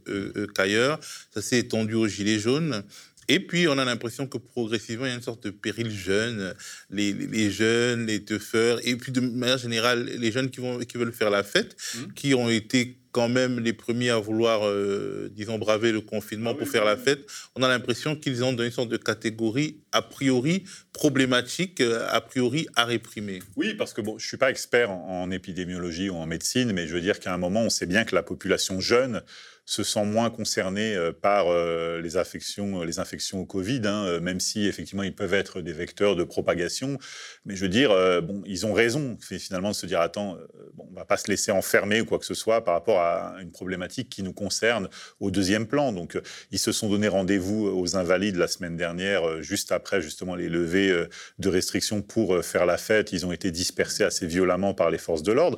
qu'ailleurs. 0.53 0.99
Ça 1.33 1.41
s'est 1.41 1.59
étendu 1.59 1.93
aux 1.93 2.07
Gilets 2.07 2.37
jaunes. 2.37 2.83
Et 3.27 3.39
puis, 3.39 3.67
on 3.67 3.77
a 3.77 3.85
l'impression 3.85 4.27
que 4.27 4.37
progressivement, 4.37 5.05
il 5.05 5.09
y 5.09 5.11
a 5.11 5.15
une 5.15 5.21
sorte 5.21 5.43
de 5.43 5.49
péril 5.49 5.89
jeune. 5.89 6.53
Les, 6.89 7.13
les 7.13 7.51
jeunes, 7.51 8.05
les 8.05 8.23
teufeurs, 8.23 8.79
et 8.87 8.95
puis 8.95 9.11
de 9.11 9.19
manière 9.19 9.57
générale, 9.57 10.05
les 10.05 10.31
jeunes 10.31 10.49
qui, 10.49 10.61
vont, 10.61 10.79
qui 10.79 10.97
veulent 10.97 11.13
faire 11.13 11.29
la 11.29 11.43
fête, 11.43 11.75
mmh. 11.75 12.13
qui 12.13 12.33
ont 12.33 12.49
été 12.49 12.97
quand 13.15 13.29
même 13.29 13.61
les 13.61 13.71
premiers 13.71 14.09
à 14.09 14.17
vouloir, 14.17 14.67
euh, 14.67 15.31
disons, 15.31 15.57
braver 15.57 15.93
le 15.93 16.01
confinement 16.01 16.51
ah 16.53 16.57
pour 16.57 16.67
faire 16.67 16.83
la 16.83 16.97
fête, 16.97 17.25
on 17.55 17.63
a 17.63 17.69
l'impression 17.69 18.17
qu'ils 18.17 18.43
ont 18.43 18.51
dans 18.51 18.65
une 18.65 18.71
sorte 18.71 18.89
de 18.89 18.97
catégorie 18.97 19.77
a 19.93 20.01
priori 20.01 20.65
problématique, 20.91 21.79
euh, 21.79 22.05
a 22.09 22.19
priori 22.19 22.67
à 22.75 22.83
réprimer. 22.83 23.39
Oui, 23.55 23.73
parce 23.73 23.93
que 23.93 24.01
bon, 24.01 24.17
je 24.19 24.27
suis 24.27 24.35
pas 24.35 24.49
expert 24.49 24.91
en, 24.91 25.23
en 25.23 25.31
épidémiologie 25.31 26.09
ou 26.09 26.15
en 26.15 26.25
médecine, 26.25 26.73
mais 26.73 26.87
je 26.87 26.93
veux 26.93 26.99
dire 26.99 27.21
qu'à 27.21 27.33
un 27.33 27.37
moment, 27.37 27.61
on 27.61 27.69
sait 27.69 27.85
bien 27.85 28.03
que 28.03 28.15
la 28.15 28.23
population 28.23 28.81
jeune 28.81 29.23
se 29.65 29.83
sent 29.83 30.05
moins 30.05 30.29
concernés 30.29 30.95
euh, 30.95 31.11
par 31.11 31.47
euh, 31.47 31.99
les 32.01 32.17
infections, 32.17 32.83
les 32.83 32.99
infections 32.99 33.41
au 33.41 33.45
Covid, 33.45 33.81
hein, 33.85 34.19
même 34.19 34.39
si 34.39 34.67
effectivement 34.67 35.03
ils 35.03 35.15
peuvent 35.15 35.33
être 35.33 35.61
des 35.61 35.73
vecteurs 35.73 36.15
de 36.15 36.23
propagation. 36.23 36.97
Mais 37.45 37.55
je 37.55 37.61
veux 37.61 37.69
dire, 37.69 37.89
bon, 38.21 38.43
ils 38.45 38.65
ont 38.65 38.73
raison 38.73 39.17
finalement 39.21 39.69
de 39.69 39.75
se 39.75 39.85
dire 39.85 40.01
attends, 40.01 40.37
bon, 40.73 40.87
on 40.91 40.95
va 40.95 41.05
pas 41.05 41.17
se 41.17 41.29
laisser 41.29 41.51
enfermer 41.51 42.01
ou 42.01 42.05
quoi 42.05 42.19
que 42.19 42.25
ce 42.25 42.33
soit 42.33 42.63
par 42.63 42.73
rapport 42.73 42.99
à 42.99 43.35
une 43.41 43.51
problématique 43.51 44.09
qui 44.09 44.23
nous 44.23 44.33
concerne 44.33 44.89
au 45.19 45.31
deuxième 45.31 45.67
plan. 45.67 45.91
Donc 45.91 46.19
ils 46.51 46.59
se 46.59 46.71
sont 46.71 46.89
donné 46.89 47.07
rendez-vous 47.07 47.67
aux 47.67 47.95
invalides 47.95 48.35
la 48.35 48.47
semaine 48.47 48.77
dernière, 48.77 49.41
juste 49.41 49.71
après 49.71 50.01
justement 50.01 50.35
les 50.35 50.49
levées 50.49 51.05
de 51.39 51.49
restrictions 51.49 52.01
pour 52.01 52.43
faire 52.43 52.65
la 52.65 52.77
fête. 52.77 53.11
Ils 53.13 53.25
ont 53.25 53.31
été 53.31 53.51
dispersés 53.51 54.03
assez 54.03 54.27
violemment 54.27 54.73
par 54.73 54.89
les 54.89 54.97
forces 54.97 55.23
de 55.23 55.31
l'ordre. 55.31 55.57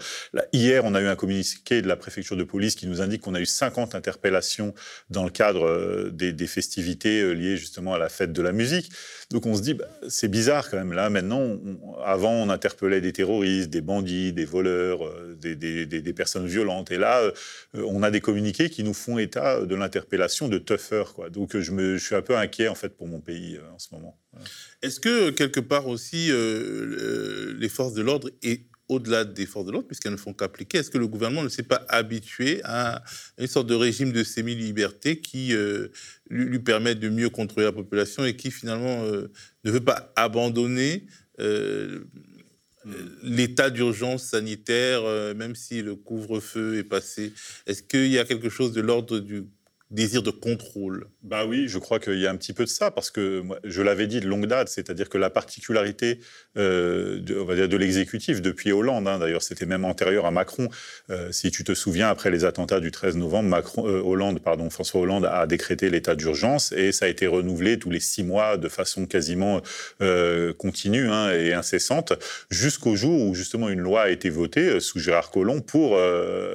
Hier, 0.54 0.84
on 0.86 0.94
a 0.96 1.02
eu 1.02 1.08
un 1.08 1.16
communiqué 1.16 1.82
de 1.82 1.88
la 1.88 1.96
préfecture 1.96 2.38
de 2.38 2.44
police 2.44 2.76
qui 2.76 2.88
nous 2.88 3.02
indique 3.02 3.22
qu'on 3.22 3.36
a 3.36 3.42
eu 3.42 3.46
50 3.46 3.96
interpellations 3.98 4.74
dans 5.10 5.26
le 5.26 5.30
cadre 5.30 5.66
euh, 5.66 6.10
des, 6.12 6.48
festivités 6.48 7.22
euh, 7.22 7.34
liées 7.34 7.58
justement 7.58 7.94
à 7.94 7.98
la 7.98 8.08
fête 8.08 8.32
de 8.32 8.42
la 8.42 8.54
musique. 8.54 8.90
Donc 9.30 9.46
on 9.46 9.56
se 9.56 9.62
dit, 9.62 9.74
bah, 9.74 9.90
c'est 10.08 10.30
bizarre 10.30 10.70
quand 10.70 10.78
même. 10.78 10.94
Là, 10.94 11.10
maintenant, 11.10 11.58
avant, 12.06 12.32
on 12.32 12.50
interpellait 12.50 13.02
des 13.02 13.12
terroristes, 13.12 13.70
des 13.70 13.82
bandits, 13.82 14.32
des 14.32 14.46
voleurs, 14.46 15.06
euh, 15.06 15.36
des, 15.36 16.14
personnes 16.14 16.48
violentes. 16.48 16.92
Et 16.92 16.98
là, 16.98 17.22
on 17.74 18.02
a 18.02 18.10
des 18.10 18.22
communiqués 18.22 18.70
qui 18.70 18.84
nous 18.84 18.94
font 18.94 19.18
état 19.18 19.62
de 19.66 19.76
l'interpellation 19.76 20.48
de 20.48 20.58
tuffers. 20.58 21.14
Quoi. 21.14 21.30
Donc 21.30 21.58
je, 21.58 21.72
me, 21.72 21.98
je 21.98 22.06
suis 22.06 22.16
un 22.16 22.22
peu 22.22 22.38
inquiet 22.38 22.70
en 22.70 22.76
fait 22.76 22.96
pour 22.96 23.08
mon 23.08 23.20
pays 23.20 23.60
en 23.74 23.78
ce 23.78 23.90
moment. 23.92 24.18
Est-ce 24.82 25.00
que 25.00 25.30
quelque 25.32 25.60
part 25.60 25.88
aussi 25.88 26.32
les 26.32 27.70
forces 27.70 27.94
de 27.94 28.02
l'ordre 28.02 28.30
au-delà 28.90 29.26
des 29.26 29.46
forces 29.46 29.66
de 29.66 29.72
l'ordre, 29.72 29.88
puisqu'elles 29.88 30.14
ne 30.14 30.18
font 30.18 30.34
qu'appliquer, 30.34 30.80
est-ce 30.80 30.90
que 30.90 30.98
le 30.98 31.08
gouvernement 31.08 31.44
ne 31.44 31.50
s'est 31.50 31.64
pas 31.64 31.86
habitué 31.90 32.62
à 32.64 33.04
une 33.38 33.48
sorte 33.48 33.68
de 33.68 33.76
régime 33.76 34.12
de 34.12 34.24
semi-liberté 34.24 35.20
qui 35.20 35.54
euh, 35.54 35.90
lui, 36.30 36.60
permet 36.60 36.96
de 36.96 37.10
mieux 37.10 37.30
contrôler 37.30 37.66
la 37.66 37.74
population 37.74 38.26
et 38.26 38.36
qui 38.36 38.52
finalement 38.52 39.04
euh, 39.04 39.32
ne 39.64 39.72
veut 39.72 39.84
pas 39.84 40.12
abandonner 40.16 41.06
euh, 41.40 42.06
l'état 43.22 43.70
d'urgence 43.70 44.24
sanitaire, 44.24 45.04
même 45.36 45.56
si 45.56 45.82
le 45.82 45.96
couvre-feu 45.96 46.78
est 46.78 46.86
passé? 46.86 47.34
Est-ce 47.66 47.84
qu'il 47.84 48.08
y 48.08 48.18
a 48.18 48.24
quelque 48.24 48.48
chose 48.48 48.72
de 48.72 48.80
l'ordre 48.80 49.20
du 49.20 49.44
désir 49.90 50.22
de 50.22 50.32
contrôle. 50.32 51.08
Bah 51.24 51.46
oui, 51.46 51.68
je 51.68 51.78
crois 51.80 52.00
qu'il 52.00 52.20
y 52.20 52.28
a 52.28 52.32
un 52.32 52.36
petit 52.36 52.52
peu 52.52 52.66
de 52.66 52.70
ça, 52.70 52.92
parce 52.92 53.10
que 53.10 53.44
je 53.64 53.82
l'avais 53.82 54.08
dit 54.08 54.20
de 54.20 54.28
longue 54.28 54.46
date, 54.46 54.68
c'est-à-dire 54.68 55.08
que 55.08 55.18
la 55.18 55.30
particularité 55.30 56.20
euh, 56.58 57.20
de, 57.22 57.78
l'exécutif 57.78 58.42
depuis 58.42 58.72
Hollande, 58.72 59.08
hein, 59.08 59.20
d'ailleurs 59.20 59.44
c'était 59.44 59.66
même 59.66 59.86
antérieur 59.86 60.26
à 60.26 60.32
Macron, 60.32 60.68
euh, 61.10 61.32
si 61.32 61.52
tu 61.52 61.64
te 61.64 61.74
souviens, 61.74 62.10
après 62.10 62.32
les 62.32 62.44
attentats 62.44 62.82
du 62.82 62.92
13 62.92 63.16
novembre, 63.16 63.56
euh, 63.78 64.02
Hollande, 64.02 64.42
pardon, 64.42 64.70
François 64.70 65.02
Hollande 65.02 65.26
a 65.26 65.48
décrété 65.48 65.90
l'état 65.90 66.16
d'urgence 66.16 66.74
et 66.74 66.92
ça 66.92 67.06
a 67.06 67.08
été 67.08 67.28
renouvelé 67.28 67.80
tous 67.80 67.90
les 67.90 68.00
six 68.02 68.24
mois 68.24 68.58
de 68.58 68.68
façon 68.68 69.06
quasiment 69.06 69.62
continue 70.58 71.10
hein, 71.10 71.32
et 71.32 71.54
incessante, 71.54 72.14
jusqu'au 72.50 72.96
jour 72.96 73.22
où 73.22 73.36
justement 73.36 73.70
une 73.70 73.80
loi 73.80 74.04
a 74.04 74.10
été 74.10 74.30
votée 74.30 74.80
sous 74.80 75.00
Gérard 75.00 75.32
Collomb 75.32 75.62
pour 75.62 75.98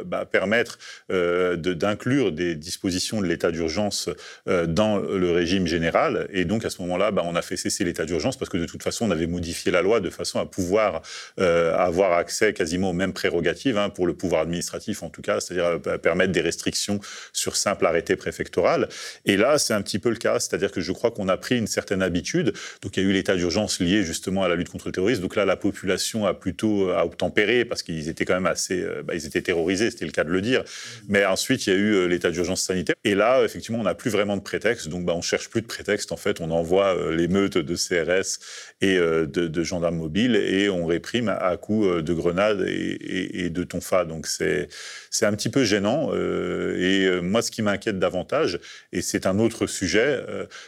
bah, 0.04 0.26
permettre 0.26 0.78
d'inclure 1.08 2.32
des 2.32 2.54
dispositions 2.54 3.21
de 3.22 3.28
l'état 3.28 3.50
d'urgence 3.50 4.08
euh, 4.48 4.66
dans 4.66 4.98
le 4.98 5.30
régime 5.32 5.66
général. 5.66 6.28
Et 6.32 6.44
donc, 6.44 6.64
à 6.64 6.70
ce 6.70 6.80
moment-là, 6.82 7.10
bah, 7.10 7.22
on 7.24 7.34
a 7.34 7.42
fait 7.42 7.56
cesser 7.56 7.84
l'état 7.84 8.04
d'urgence 8.04 8.36
parce 8.36 8.48
que 8.48 8.58
de 8.58 8.66
toute 8.66 8.82
façon, 8.82 9.06
on 9.06 9.10
avait 9.10 9.26
modifié 9.26 9.72
la 9.72 9.82
loi 9.82 10.00
de 10.00 10.10
façon 10.10 10.38
à 10.38 10.46
pouvoir 10.46 11.02
euh, 11.40 11.74
avoir 11.76 12.12
accès 12.12 12.52
quasiment 12.52 12.90
aux 12.90 12.94
mêmes 12.94 13.12
prérogatives, 13.12 13.78
hein, 13.78 13.88
pour 13.88 14.06
le 14.06 14.14
pouvoir 14.14 14.42
administratif 14.42 15.02
en 15.02 15.10
tout 15.10 15.22
cas, 15.22 15.40
c'est-à-dire 15.40 15.80
euh, 15.86 15.98
permettre 15.98 16.32
des 16.32 16.40
restrictions 16.40 17.00
sur 17.32 17.56
simple 17.56 17.86
arrêté 17.86 18.16
préfectoral. 18.16 18.88
Et 19.24 19.36
là, 19.36 19.58
c'est 19.58 19.74
un 19.74 19.82
petit 19.82 19.98
peu 19.98 20.10
le 20.10 20.16
cas, 20.16 20.40
c'est-à-dire 20.40 20.72
que 20.72 20.80
je 20.80 20.92
crois 20.92 21.10
qu'on 21.10 21.28
a 21.28 21.36
pris 21.36 21.58
une 21.58 21.66
certaine 21.66 22.02
habitude. 22.02 22.52
Donc, 22.82 22.96
il 22.96 23.02
y 23.02 23.06
a 23.06 23.08
eu 23.08 23.12
l'état 23.12 23.36
d'urgence 23.36 23.80
lié 23.80 24.02
justement 24.02 24.42
à 24.42 24.48
la 24.48 24.56
lutte 24.56 24.70
contre 24.70 24.88
le 24.88 24.92
terrorisme. 24.92 25.22
Donc 25.22 25.36
là, 25.36 25.44
la 25.44 25.56
population 25.56 26.26
a 26.26 26.34
plutôt 26.34 26.90
a 26.90 27.04
obtempéré 27.04 27.64
parce 27.64 27.82
qu'ils 27.82 28.08
étaient 28.08 28.24
quand 28.24 28.34
même 28.34 28.46
assez, 28.46 28.84
bah, 29.04 29.14
ils 29.14 29.26
étaient 29.26 29.42
terrorisés, 29.42 29.90
c'était 29.90 30.04
le 30.04 30.12
cas 30.12 30.24
de 30.24 30.30
le 30.30 30.40
dire. 30.40 30.64
Mais 31.08 31.24
ensuite, 31.24 31.66
il 31.66 31.70
y 31.70 31.76
a 31.76 31.78
eu 31.78 32.08
l'état 32.08 32.30
d'urgence 32.30 32.62
sanitaire. 32.62 32.96
Là, 33.14 33.42
effectivement, 33.44 33.80
on 33.80 33.84
n'a 33.84 33.94
plus 33.94 34.10
vraiment 34.10 34.36
de 34.36 34.42
prétexte. 34.42 34.88
Donc, 34.88 35.04
bah, 35.04 35.14
on 35.14 35.22
cherche 35.22 35.48
plus 35.48 35.62
de 35.62 35.66
prétexte. 35.66 36.12
En 36.12 36.16
fait, 36.16 36.40
on 36.40 36.50
envoie 36.50 36.96
euh, 36.96 37.14
les 37.14 37.28
meutes 37.28 37.58
de 37.58 37.74
CRS 37.74 38.38
et 38.80 38.96
euh, 38.96 39.26
de, 39.26 39.62
gendarmes 39.62 39.96
mobiles 39.96 40.36
et 40.36 40.68
on 40.68 40.86
réprime 40.86 41.28
à 41.28 41.56
coups 41.56 41.86
euh, 41.86 42.02
de 42.02 42.12
grenades 42.12 42.64
et, 42.68 43.50
de 43.50 43.64
tonfa. 43.64 44.04
Donc, 44.04 44.26
c'est 44.26 44.68
c'est 45.10 45.26
un 45.26 45.32
petit 45.32 45.50
peu 45.50 45.64
gênant. 45.64 46.12
et 46.14 47.20
moi, 47.22 47.42
ce 47.42 47.50
qui 47.50 47.60
m'inquiète 47.62 47.98
davantage, 47.98 48.58
et 48.92 49.02
c'est 49.02 49.26
un 49.26 49.38
autre 49.38 49.66
sujet, 49.66 50.20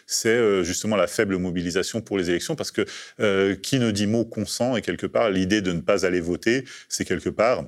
c'est 0.06 0.62
justement 0.64 0.96
la 0.96 1.06
faible 1.06 1.38
mobilisation 1.38 2.00
pour 2.02 2.18
les 2.18 2.30
élections, 2.30 2.54
parce 2.56 2.70
que 2.70 3.54
qui 3.54 3.78
ne 3.78 3.90
dit 3.90 4.06
mot 4.06 4.24
consent 4.24 4.76
et 4.76 4.82
quelque 4.82 5.06
part 5.06 5.30
l'idée 5.30 5.62
de 5.62 5.72
ne 5.72 5.80
pas 5.80 6.04
aller 6.04 6.20
voter, 6.20 6.64
c'est 6.88 7.04
quelque 7.04 7.30
part 7.30 7.64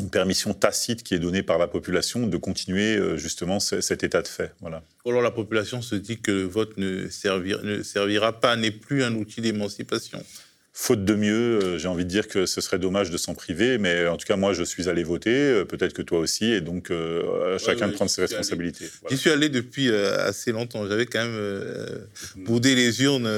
une 0.00 0.10
permission 0.10 0.54
tacite 0.54 1.02
qui 1.02 1.14
est 1.14 1.18
donnée 1.18 1.42
par 1.42 1.58
la 1.58 1.68
population 1.68 2.26
de 2.26 2.36
continuer 2.36 2.96
euh, 2.96 3.16
justement 3.16 3.60
cet 3.60 4.02
état 4.02 4.22
de 4.22 4.28
fait. 4.28 4.52
Voilà. 4.60 4.82
Alors 5.06 5.22
la 5.22 5.30
population 5.30 5.82
se 5.82 5.94
dit 5.94 6.20
que 6.20 6.30
le 6.30 6.44
vote 6.44 6.76
ne 6.76 7.08
servira, 7.08 7.62
ne 7.62 7.82
servira 7.82 8.40
pas, 8.40 8.56
n'est 8.56 8.70
plus 8.70 9.04
un 9.04 9.14
outil 9.14 9.40
d'émancipation. 9.40 10.22
Faute 10.72 11.04
de 11.04 11.14
mieux, 11.14 11.58
euh, 11.62 11.78
j'ai 11.78 11.88
envie 11.88 12.04
de 12.04 12.10
dire 12.10 12.28
que 12.28 12.46
ce 12.46 12.60
serait 12.60 12.78
dommage 12.78 13.10
de 13.10 13.16
s'en 13.16 13.34
priver, 13.34 13.76
mais 13.78 14.06
en 14.06 14.16
tout 14.16 14.26
cas, 14.26 14.36
moi, 14.36 14.52
je 14.52 14.62
suis 14.62 14.88
allé 14.88 15.02
voter, 15.02 15.34
euh, 15.34 15.64
peut-être 15.64 15.92
que 15.92 16.02
toi 16.02 16.18
aussi, 16.20 16.46
et 16.52 16.60
donc 16.60 16.92
chacun 17.58 17.88
de 17.88 17.92
prendre 17.92 18.10
ses 18.10 18.22
responsabilités. 18.22 18.88
J'y 19.10 19.16
suis 19.16 19.30
allé 19.30 19.48
depuis 19.48 19.90
assez 19.90 20.52
longtemps. 20.52 20.86
J'avais 20.88 21.06
quand 21.06 21.24
même 21.24 22.06
boudé 22.36 22.74
les 22.74 23.02
urnes 23.02 23.30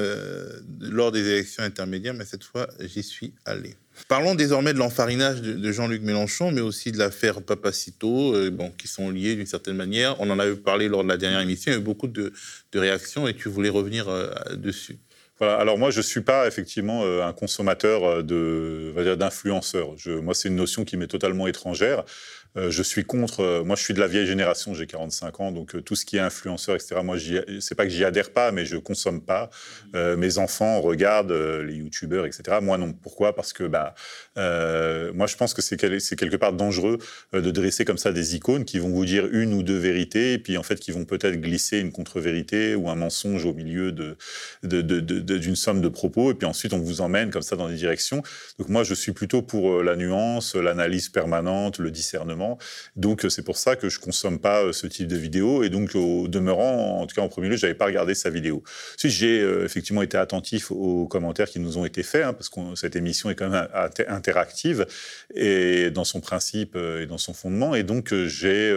lors 0.79 1.11
des 1.11 1.27
élections 1.27 1.63
intermédiaires, 1.63 2.13
mais 2.13 2.25
cette 2.25 2.43
fois, 2.43 2.67
j'y 2.79 3.03
suis 3.03 3.33
allé. 3.45 3.75
Parlons 4.07 4.35
désormais 4.35 4.73
de 4.73 4.79
l'enfarinage 4.79 5.41
de, 5.41 5.71
Jean-Luc 5.71 6.01
Mélenchon, 6.01 6.51
mais 6.51 6.61
aussi 6.61 6.91
de 6.91 6.97
l'affaire 6.97 7.41
Papacito, 7.41 8.35
euh, 8.35 8.49
bon, 8.49 8.71
qui 8.71 8.87
sont 8.87 9.09
liés 9.09 9.35
d'une 9.35 9.45
certaine 9.45 9.75
manière. 9.75 10.19
On 10.19 10.29
en 10.29 10.39
avait 10.39 10.55
parlé 10.55 10.87
lors 10.87 11.03
de 11.03 11.09
la 11.09 11.17
dernière 11.17 11.41
émission, 11.41 11.71
il 11.71 11.75
y 11.75 11.77
a 11.77 11.79
eu 11.79 11.83
beaucoup 11.83 12.07
de, 12.07 12.33
réactions 12.73 13.27
et 13.27 13.35
tu 13.35 13.49
voulais 13.49 13.69
revenir 13.69 14.09
euh, 14.09 14.31
dessus. 14.55 14.97
Voilà. 15.39 15.55
Alors 15.55 15.77
moi, 15.77 15.89
je 15.89 16.01
suis 16.01 16.21
pas 16.21 16.47
effectivement 16.47 17.03
un 17.03 17.33
consommateur 17.33 18.23
de, 18.23 19.15
d'influenceurs. 19.15 19.95
Moi, 20.21 20.33
c'est 20.33 20.49
une 20.49 20.55
notion 20.55 20.85
qui 20.85 20.95
m'est 20.97 21.07
totalement 21.07 21.47
étrangère. 21.47 22.03
Euh, 22.55 22.69
je 22.69 22.83
suis 22.83 23.03
contre. 23.03 23.41
Euh, 23.41 23.63
moi, 23.63 23.75
je 23.75 23.83
suis 23.83 23.93
de 23.93 23.99
la 23.99 24.07
vieille 24.07 24.27
génération. 24.27 24.73
J'ai 24.73 24.85
45 24.85 25.39
ans, 25.39 25.51
donc 25.51 25.75
euh, 25.75 25.81
tout 25.81 25.95
ce 25.95 26.05
qui 26.05 26.17
est 26.17 26.21
influenceur, 26.21 26.75
etc. 26.75 26.95
Moi, 27.03 27.17
c'est 27.59 27.75
pas 27.75 27.85
que 27.85 27.91
j'y 27.91 28.03
adhère 28.03 28.31
pas, 28.31 28.51
mais 28.51 28.65
je 28.65 28.77
consomme 28.77 29.21
pas. 29.21 29.49
mes 29.93 30.37
enfants 30.37 30.81
regardent 30.81 31.31
les 31.31 31.75
youtubeurs, 31.75 32.25
etc. 32.25 32.59
Moi, 32.61 32.77
non. 32.77 32.93
Pourquoi? 32.93 33.35
Parce 33.35 33.53
que 33.53 33.63
bah, 33.63 33.95
moi, 34.35 35.27
je 35.27 35.35
pense 35.35 35.53
que 35.53 35.61
c'est 35.61 35.77
quelque 35.77 36.35
part 36.35 36.53
dangereux 36.53 36.97
de 37.33 37.51
dresser 37.51 37.85
comme 37.85 37.97
ça 37.97 38.11
des 38.11 38.35
icônes 38.35 38.65
qui 38.65 38.79
vont 38.79 38.89
vous 38.89 39.05
dire 39.05 39.27
une 39.31 39.53
ou 39.53 39.63
deux 39.63 39.77
vérités, 39.77 40.33
et 40.33 40.39
puis 40.39 40.57
en 40.57 40.63
fait, 40.63 40.79
qui 40.79 40.91
vont 40.91 41.05
peut-être 41.05 41.39
glisser 41.39 41.79
une 41.79 41.91
contre-vérité 41.91 42.75
ou 42.75 42.89
un 42.89 42.95
mensonge 42.95 43.45
au 43.45 43.53
milieu 43.53 43.91
de, 43.91 44.17
d'une 44.63 45.55
somme 45.55 45.81
de 45.81 45.89
propos, 45.89 46.31
et 46.31 46.35
puis 46.35 46.47
ensuite 46.47 46.73
on 46.73 46.79
vous 46.79 47.01
emmène 47.01 47.31
comme 47.31 47.41
ça 47.41 47.55
dans 47.55 47.69
des 47.69 47.75
directions. 47.75 48.23
Donc 48.59 48.69
moi, 48.69 48.83
je 48.83 48.93
suis 48.93 49.11
plutôt 49.11 49.41
pour 49.41 49.83
la 49.83 49.95
nuance, 49.95 50.55
l'analyse 50.55 51.09
permanente, 51.09 51.79
le 51.79 51.91
discernement 51.91 52.42
donc 52.95 53.25
euh, 53.25 53.29
c'est 53.29 53.43
pour 53.43 53.57
ça 53.57 53.75
que 53.75 53.89
je 53.89 53.99
consomme 53.99 54.39
pas 54.39 54.63
euh, 54.63 54.73
ce 54.73 54.87
type 54.87 55.07
de 55.07 55.15
vidéo. 55.15 55.63
Et 55.63 55.69
donc 55.69 55.95
au 55.95 56.27
demeurant, 56.27 57.01
en 57.01 57.07
tout 57.07 57.15
cas 57.15 57.21
en 57.21 57.29
premier 57.29 57.49
lieu, 57.49 57.57
j'avais 57.57 57.73
pas 57.73 57.85
regardé 57.85 58.13
sa 58.13 58.29
vidéo. 58.29 58.63
Si 58.97 59.09
j'ai 59.09 59.39
euh, 59.41 59.65
effectivement 59.65 60.01
été 60.01 60.17
attentif 60.17 60.71
aux 60.71 61.07
commentaires 61.07 61.49
qui 61.49 61.59
nous 61.59 61.77
ont 61.77 61.85
été 61.85 62.03
faits, 62.03 62.23
hein, 62.23 62.33
parce 62.33 62.49
que 62.49 62.59
cette 62.75 62.95
émission 62.95 63.29
est 63.29 63.35
quand 63.35 63.49
même 63.49 63.67
interactive 64.07 64.85
et 65.35 65.91
dans 65.91 66.03
son 66.03 66.21
principe 66.21 66.75
et 66.75 67.05
dans 67.05 67.17
son 67.17 67.33
fondement. 67.33 67.75
Et 67.75 67.83
donc 67.83 68.13
j'ai 68.13 68.73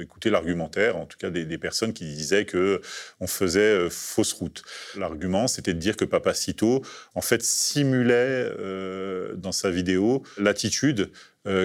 écouté 0.00 0.30
l'argumentaire, 0.30 0.96
en 0.96 1.06
tout 1.06 1.18
cas 1.18 1.30
des, 1.30 1.58
personnes 1.58 1.92
qui 1.92 2.04
disaient 2.04 2.44
que 2.44 2.80
on 3.20 3.26
faisait 3.26 3.90
fausse 3.90 4.32
route. 4.32 4.62
L'argument, 4.96 5.48
c'était 5.48 5.74
de 5.74 5.78
dire 5.78 5.96
que 5.96 6.04
Papacito 6.04 6.82
en 7.14 7.20
fait 7.20 7.42
simulait 7.42 8.48
dans 9.36 9.52
sa 9.52 9.70
vidéo 9.70 10.22
l'attitude 10.38 11.10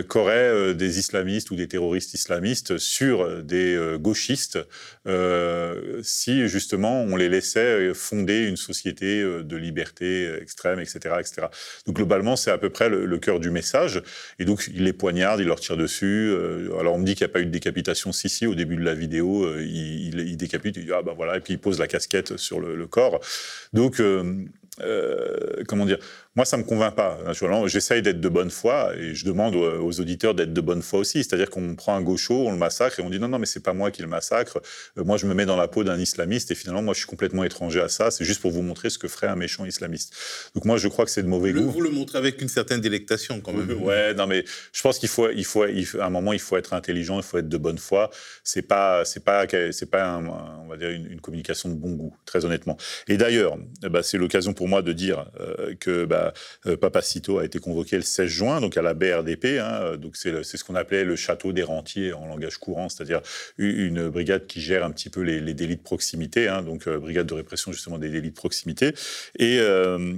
qu'auraient 0.07 0.49
euh, 0.49 0.73
des 0.73 0.99
islamistes 0.99 1.51
ou 1.51 1.55
des 1.55 1.67
terroristes 1.67 2.13
islamistes 2.13 2.77
sur 2.77 3.43
des 3.43 3.75
euh, 3.75 3.97
gauchistes 3.97 4.59
si 6.01 6.47
justement 6.47 7.01
on 7.01 7.15
les 7.15 7.27
laissait 7.27 7.93
fonder 7.93 8.47
une 8.47 8.55
société 8.55 9.21
de 9.21 9.57
liberté 9.57 10.31
extrême, 10.41 10.79
etc. 10.79 11.15
etc. 11.19 11.47
Donc 11.85 11.97
globalement, 11.97 12.35
c'est 12.35 12.51
à 12.51 12.57
peu 12.57 12.69
près 12.69 12.89
le, 12.89 13.17
cœur 13.17 13.39
du 13.39 13.49
message. 13.49 14.01
Et 14.39 14.45
donc 14.45 14.69
il 14.73 14.83
les 14.83 14.93
poignarde, 14.93 15.41
il 15.41 15.47
leur 15.47 15.59
tire 15.59 15.77
dessus. 15.77 16.33
alors 16.79 16.95
on 16.95 16.99
me 16.99 17.05
dit 17.05 17.15
qu'il 17.15 17.25
n'y 17.25 17.31
a 17.31 17.33
pas 17.33 17.41
eu 17.41 17.45
de 17.45 17.51
décapitation. 17.51 18.11
Si, 18.13 18.29
si, 18.29 18.47
au 18.47 18.55
début 18.55 18.77
de 18.77 18.83
la 18.83 18.93
vidéo, 18.93 19.45
il, 19.59 20.37
décapite, 20.37 20.77
il 20.77 20.85
dit 20.85 20.91
ah 20.93 21.01
ben 21.03 21.13
voilà, 21.13 21.37
et 21.37 21.41
puis 21.41 21.53
il 21.53 21.59
pose 21.59 21.79
la 21.79 21.87
casquette 21.87 22.37
sur 22.37 22.61
le 22.61 22.87
corps. 22.87 23.19
Donc 23.73 24.01
comment 25.67 25.85
dire 25.85 25.99
moi, 26.35 26.45
ça 26.45 26.57
me 26.57 26.63
convainc 26.63 26.95
pas. 26.95 27.19
J'essaye 27.67 28.01
d'être 28.01 28.19
de 28.19 28.29
bonne 28.29 28.49
foi 28.49 28.95
et 28.97 29.13
je 29.13 29.23
demande 29.23 29.55
aux 29.55 29.99
auditeurs 29.99 30.33
d'être 30.33 30.51
de 30.51 30.61
bonne 30.61 30.81
foi 30.81 30.99
aussi. 30.99 31.23
C'est-à-dire 31.23 31.51
qu'on 31.51 31.75
prend 31.75 31.95
un 31.95 32.01
gaucho, 32.01 32.47
on 32.47 32.51
le 32.51 32.57
massacre 32.57 32.99
et 32.99 33.03
on 33.03 33.11
dit 33.11 33.19
non, 33.19 33.27
non, 33.27 33.37
mais 33.37 33.45
c'est 33.45 33.59
pas 33.59 33.73
moi 33.73 33.91
qui 33.91 34.01
le 34.01 34.07
massacre. 34.07 34.59
Euh, 34.97 35.03
moi, 35.03 35.17
je 35.17 35.27
me 35.27 35.35
mets 35.35 35.45
dans 35.45 35.57
la 35.57 35.67
peau 35.67 35.83
d'un 35.83 35.99
islamiste 35.99 36.49
et 36.49 36.55
finalement, 36.55 36.81
moi, 36.81 36.95
je 36.95 36.99
suis 36.99 37.07
complètement 37.07 37.43
étranger 37.43 37.81
à 37.81 37.87
ça. 37.87 38.09
C'est 38.09 38.25
juste 38.25 38.41
pour 38.41 38.49
vous 38.49 38.63
montrer 38.63 38.89
ce 38.89 38.97
que 38.97 39.07
ferait 39.07 39.27
un 39.27 39.35
méchant 39.35 39.65
islamiste. 39.65 40.15
Donc 40.55 40.65
moi, 40.65 40.77
je 40.77 40.87
crois 40.87 41.05
que 41.05 41.11
c'est 41.11 41.21
de 41.21 41.27
mauvais 41.27 41.51
goût. 41.51 41.69
Vous 41.69 41.81
le 41.81 41.91
montrez 41.91 42.17
avec 42.17 42.41
une 42.41 42.49
certaine 42.49 42.81
délectation 42.81 43.39
quand 43.39 43.53
même. 43.53 43.71
ouais, 43.83 44.15
non, 44.15 44.25
mais 44.25 44.43
je 44.71 44.81
pense 44.81 44.97
qu'il 44.97 45.09
faut, 45.09 45.29
il 45.29 45.45
faut, 45.45 45.61
à 45.61 46.05
un 46.05 46.09
moment, 46.09 46.33
il 46.33 46.39
faut 46.39 46.57
être 46.57 46.73
intelligent, 46.73 47.17
il 47.17 47.23
faut 47.23 47.37
être 47.37 47.49
de 47.49 47.57
bonne 47.57 47.77
foi. 47.77 48.09
C'est 48.43 48.63
pas, 48.63 49.05
c'est 49.05 49.23
pas, 49.23 49.45
c'est 49.71 49.89
pas, 49.89 50.19
on 50.63 50.67
va 50.67 50.77
dire 50.77 50.89
une, 50.89 51.21
communication 51.21 51.69
de 51.69 51.75
bon 51.75 51.91
goût, 51.91 52.15
très 52.25 52.43
honnêtement. 52.43 52.75
Et 53.07 53.17
d'ailleurs, 53.17 53.57
bah, 53.83 54.01
c'est 54.01 54.17
l'occasion 54.17 54.53
pour 54.53 54.67
moi 54.67 54.81
de 54.81 54.93
dire 54.93 55.25
euh, 55.39 55.75
que 55.79 56.05
bah, 56.05 56.22
euh, 56.65 56.77
Papacito 56.77 57.39
a 57.39 57.45
été 57.45 57.59
convoqué 57.59 57.95
le 57.95 58.01
16 58.01 58.27
juin, 58.27 58.61
donc 58.61 58.77
à 58.77 58.81
la 58.81 58.93
BRDP. 58.93 59.59
Hein, 59.59 59.97
donc 59.97 60.15
c'est 60.15 60.43
ce 60.43 60.63
qu'on 60.63 60.75
appelait 60.75 61.03
le 61.03 61.15
château 61.15 61.51
des 61.51 61.63
rentiers 61.63 62.13
en 62.13 62.27
langage 62.27 62.57
courant, 62.57 62.89
c'est-à-dire 62.89 63.21
une 63.57 64.09
brigade 64.09 64.47
qui 64.47 64.61
gère 64.61 64.85
un 64.85 64.91
petit 64.91 65.09
peu 65.09 65.21
les, 65.21 65.53
délits 65.53 65.77
de 65.77 65.81
proximité, 65.81 66.47
hein, 66.47 66.63
donc 66.63 66.87
euh, 66.87 66.97
brigade 66.97 67.27
de 67.27 67.33
répression 67.33 67.71
justement 67.71 67.97
des 67.97 68.09
délits 68.09 68.31
de 68.31 68.35
proximité. 68.35 68.93
Et, 69.37 69.59
euh, 69.59 70.15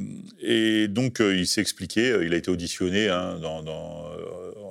donc 0.88 1.20
il 1.20 1.48
s'est 1.48 1.62
expliqué, 1.62 2.18
il 2.24 2.34
a 2.34 2.38
été 2.38 2.50
auditionné 2.50 3.10
hein, 3.10 3.38
dans 3.40 3.62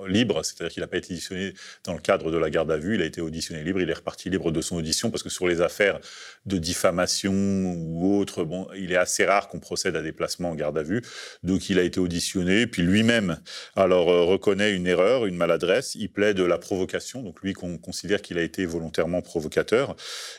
libre, 0.06 0.42
c'est-à-dire 0.42 0.72
qu'il 0.72 0.80
n'a 0.80 0.86
pas 0.86 0.96
été 0.96 1.12
auditionné 1.12 1.54
dans 1.84 1.94
le 1.94 2.00
cadre 2.00 2.30
de 2.30 2.36
la 2.36 2.50
garde 2.50 2.70
à 2.70 2.76
vue, 2.76 2.94
il 2.94 3.02
a 3.02 3.04
été 3.04 3.20
auditionné 3.20 3.62
libre, 3.62 3.80
il 3.80 3.90
est 3.90 3.94
reparti 3.94 4.30
libre 4.30 4.50
de 4.50 4.60
son 4.60 4.76
audition 4.76 5.10
parce 5.10 5.22
que 5.22 5.28
sur 5.28 5.46
les 5.46 5.60
affaires 5.60 6.00
de 6.46 6.58
diffamation 6.58 7.32
ou 7.32 8.18
autres, 8.18 8.44
bon, 8.44 8.66
il 8.76 8.92
est 8.92 8.96
assez 8.96 9.24
rare 9.24 9.48
qu'on 9.48 9.60
procède 9.60 9.96
à 9.96 10.02
des 10.02 10.12
placements 10.12 10.50
en 10.50 10.54
garde 10.54 10.78
à 10.78 10.82
vue, 10.82 11.02
donc 11.42 11.70
il 11.70 11.78
a 11.78 11.82
été 11.82 12.00
auditionné, 12.00 12.66
puis 12.66 12.82
lui-même 12.82 13.38
alors 13.76 14.10
euh, 14.10 14.24
reconnaît 14.24 14.72
une 14.72 14.86
erreur, 14.86 15.26
une 15.26 15.36
maladresse, 15.36 15.94
il 15.94 16.10
plaide 16.10 16.36
de 16.36 16.44
la 16.44 16.58
provocation, 16.58 17.22
donc 17.22 17.40
lui 17.42 17.52
qu'on 17.52 17.78
considère 17.78 18.22
qu'il 18.22 18.38
a 18.38 18.42
été 18.42 18.66
volontairement 18.66 19.22
provocateur, 19.22 19.96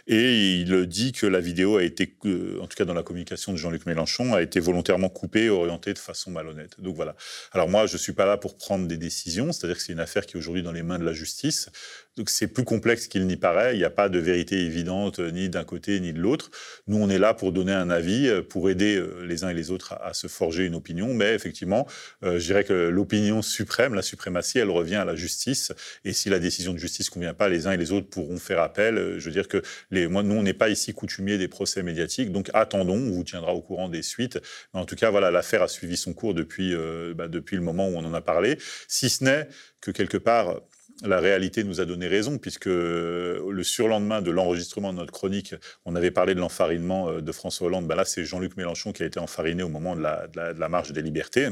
et 0.07 0.59
il 0.59 0.85
dit 0.87 1.11
que 1.11 1.25
la 1.25 1.39
vidéo 1.39 1.77
a 1.77 1.83
été, 1.83 2.15
euh, 2.25 2.59
en 2.61 2.67
tout 2.67 2.75
cas 2.75 2.85
dans 2.85 2.93
la 2.93 3.03
communication 3.03 3.51
de 3.51 3.57
Jean-Luc 3.57 3.85
Mélenchon, 3.85 4.33
a 4.33 4.41
été 4.41 4.59
volontairement 4.59 5.09
coupée 5.09 5.49
orientée 5.49 5.93
de 5.93 5.99
façon 5.99 6.31
malhonnête. 6.31 6.79
Donc 6.79 6.95
voilà. 6.95 7.15
Alors 7.51 7.69
moi, 7.69 7.85
je 7.85 7.97
suis 7.97 8.13
pas 8.13 8.25
là 8.25 8.37
pour 8.37 8.57
prendre 8.57 8.87
des 8.87 8.97
décisions, 8.97 9.51
c'est-à-dire 9.51 9.77
que 9.77 9.83
c'est 9.83 9.93
une 9.93 9.99
affaire 9.99 10.25
qui 10.25 10.35
est 10.35 10.39
aujourd'hui 10.39 10.63
dans 10.63 10.71
les 10.71 10.83
mains 10.83 10.99
de 10.99 11.05
la 11.05 11.13
justice. 11.13 11.69
Donc 12.17 12.29
c'est 12.29 12.47
plus 12.47 12.63
complexe 12.63 13.07
qu'il 13.07 13.27
n'y 13.27 13.35
paraît. 13.35 13.75
Il 13.75 13.77
n'y 13.77 13.83
a 13.83 13.89
pas 13.89 14.07
de 14.07 14.19
vérité 14.19 14.61
évidente 14.61 15.19
euh, 15.19 15.31
ni 15.31 15.49
d'un 15.49 15.65
côté 15.65 15.99
ni 15.99 16.13
de 16.13 16.19
l'autre. 16.19 16.49
Nous, 16.87 16.97
on 16.97 17.09
est 17.09 17.19
là 17.19 17.33
pour 17.33 17.51
donner 17.51 17.73
un 17.73 17.89
avis, 17.89 18.29
euh, 18.29 18.41
pour 18.41 18.69
aider 18.69 18.95
euh, 18.95 19.25
les 19.25 19.43
uns 19.43 19.49
et 19.49 19.53
les 19.53 19.69
autres 19.69 19.93
à, 20.01 20.13
se 20.13 20.27
forger 20.27 20.65
une 20.65 20.75
opinion. 20.75 21.13
Mais 21.13 21.33
effectivement, 21.33 21.85
je 22.21 22.37
dirais 22.37 22.63
que 22.63 22.73
l'opinion 22.73 23.41
suprême, 23.41 23.95
la 23.95 24.01
suprématie, 24.01 24.59
elle 24.59 24.69
revient 24.69 24.95
à 24.95 25.05
la 25.05 25.15
justice. 25.15 25.73
Et 26.05 26.13
si 26.13 26.29
la 26.29 26.39
décision 26.39 26.73
de 26.73 26.79
justice 26.79 27.09
convient 27.09 27.33
pas, 27.33 27.49
les 27.49 27.67
uns 27.67 27.73
et 27.73 27.77
les 27.77 27.91
autres 27.91 28.07
pourront 28.07 28.37
faire 28.37 28.61
appel. 28.61 29.15
Je 29.17 29.25
veux 29.25 29.31
dire 29.31 29.49
que 29.49 29.61
les, 29.91 30.07
moi, 30.07 30.23
nous, 30.23 30.35
on 30.35 30.43
n'est 30.43 30.53
pas 30.53 30.69
ici 30.69 30.93
coutumier 30.93 31.37
des 31.37 31.49
procès 31.49 31.83
médiatiques. 31.83 32.31
Donc 32.31 32.49
attendons, 32.53 32.95
on 32.95 33.11
vous 33.11 33.23
tiendra 33.23 33.53
au 33.53 33.61
courant 33.61 33.89
des 33.89 34.03
suites. 34.03 34.39
En 34.73 34.85
tout 34.85 34.95
cas, 34.95 35.09
voilà, 35.09 35.31
l'affaire 35.31 35.61
a 35.61 35.67
suivi 35.67 35.97
son 35.97 36.13
cours 36.13 36.33
depuis, 36.33 36.73
bah, 37.15 37.27
depuis 37.27 37.57
le 37.57 37.61
moment 37.61 37.89
où 37.89 37.95
on 37.95 38.05
en 38.05 38.13
a 38.13 38.21
parlé. 38.21 38.57
Si 38.87 39.09
ce 39.09 39.23
n'est 39.23 39.49
que 39.81 39.91
quelque 39.91 40.17
part, 40.17 40.61
la 41.03 41.19
réalité 41.19 41.63
nous 41.63 41.81
a 41.81 41.85
donné 41.85 42.07
raison, 42.07 42.37
puisque 42.37 42.67
le 42.67 43.61
surlendemain 43.63 44.21
de 44.21 44.31
l'enregistrement 44.31 44.93
de 44.93 44.97
notre 44.99 45.11
chronique, 45.11 45.55
on 45.83 45.95
avait 45.95 46.11
parlé 46.11 46.35
de 46.35 46.39
l'enfarinement 46.39 47.09
euh, 47.09 47.21
de 47.21 47.31
François 47.31 47.67
Hollande. 47.67 47.87
Ben 47.87 47.95
là, 47.95 48.05
c'est 48.05 48.23
Jean-Luc 48.23 48.55
Mélenchon 48.57 48.93
qui 48.93 49.03
a 49.03 49.05
été 49.05 49.19
enfariné 49.19 49.63
au 49.63 49.69
moment 49.69 49.95
de 49.95 50.01
la, 50.01 50.69
marche 50.69 50.91
des 50.91 51.01
libertés. 51.01 51.49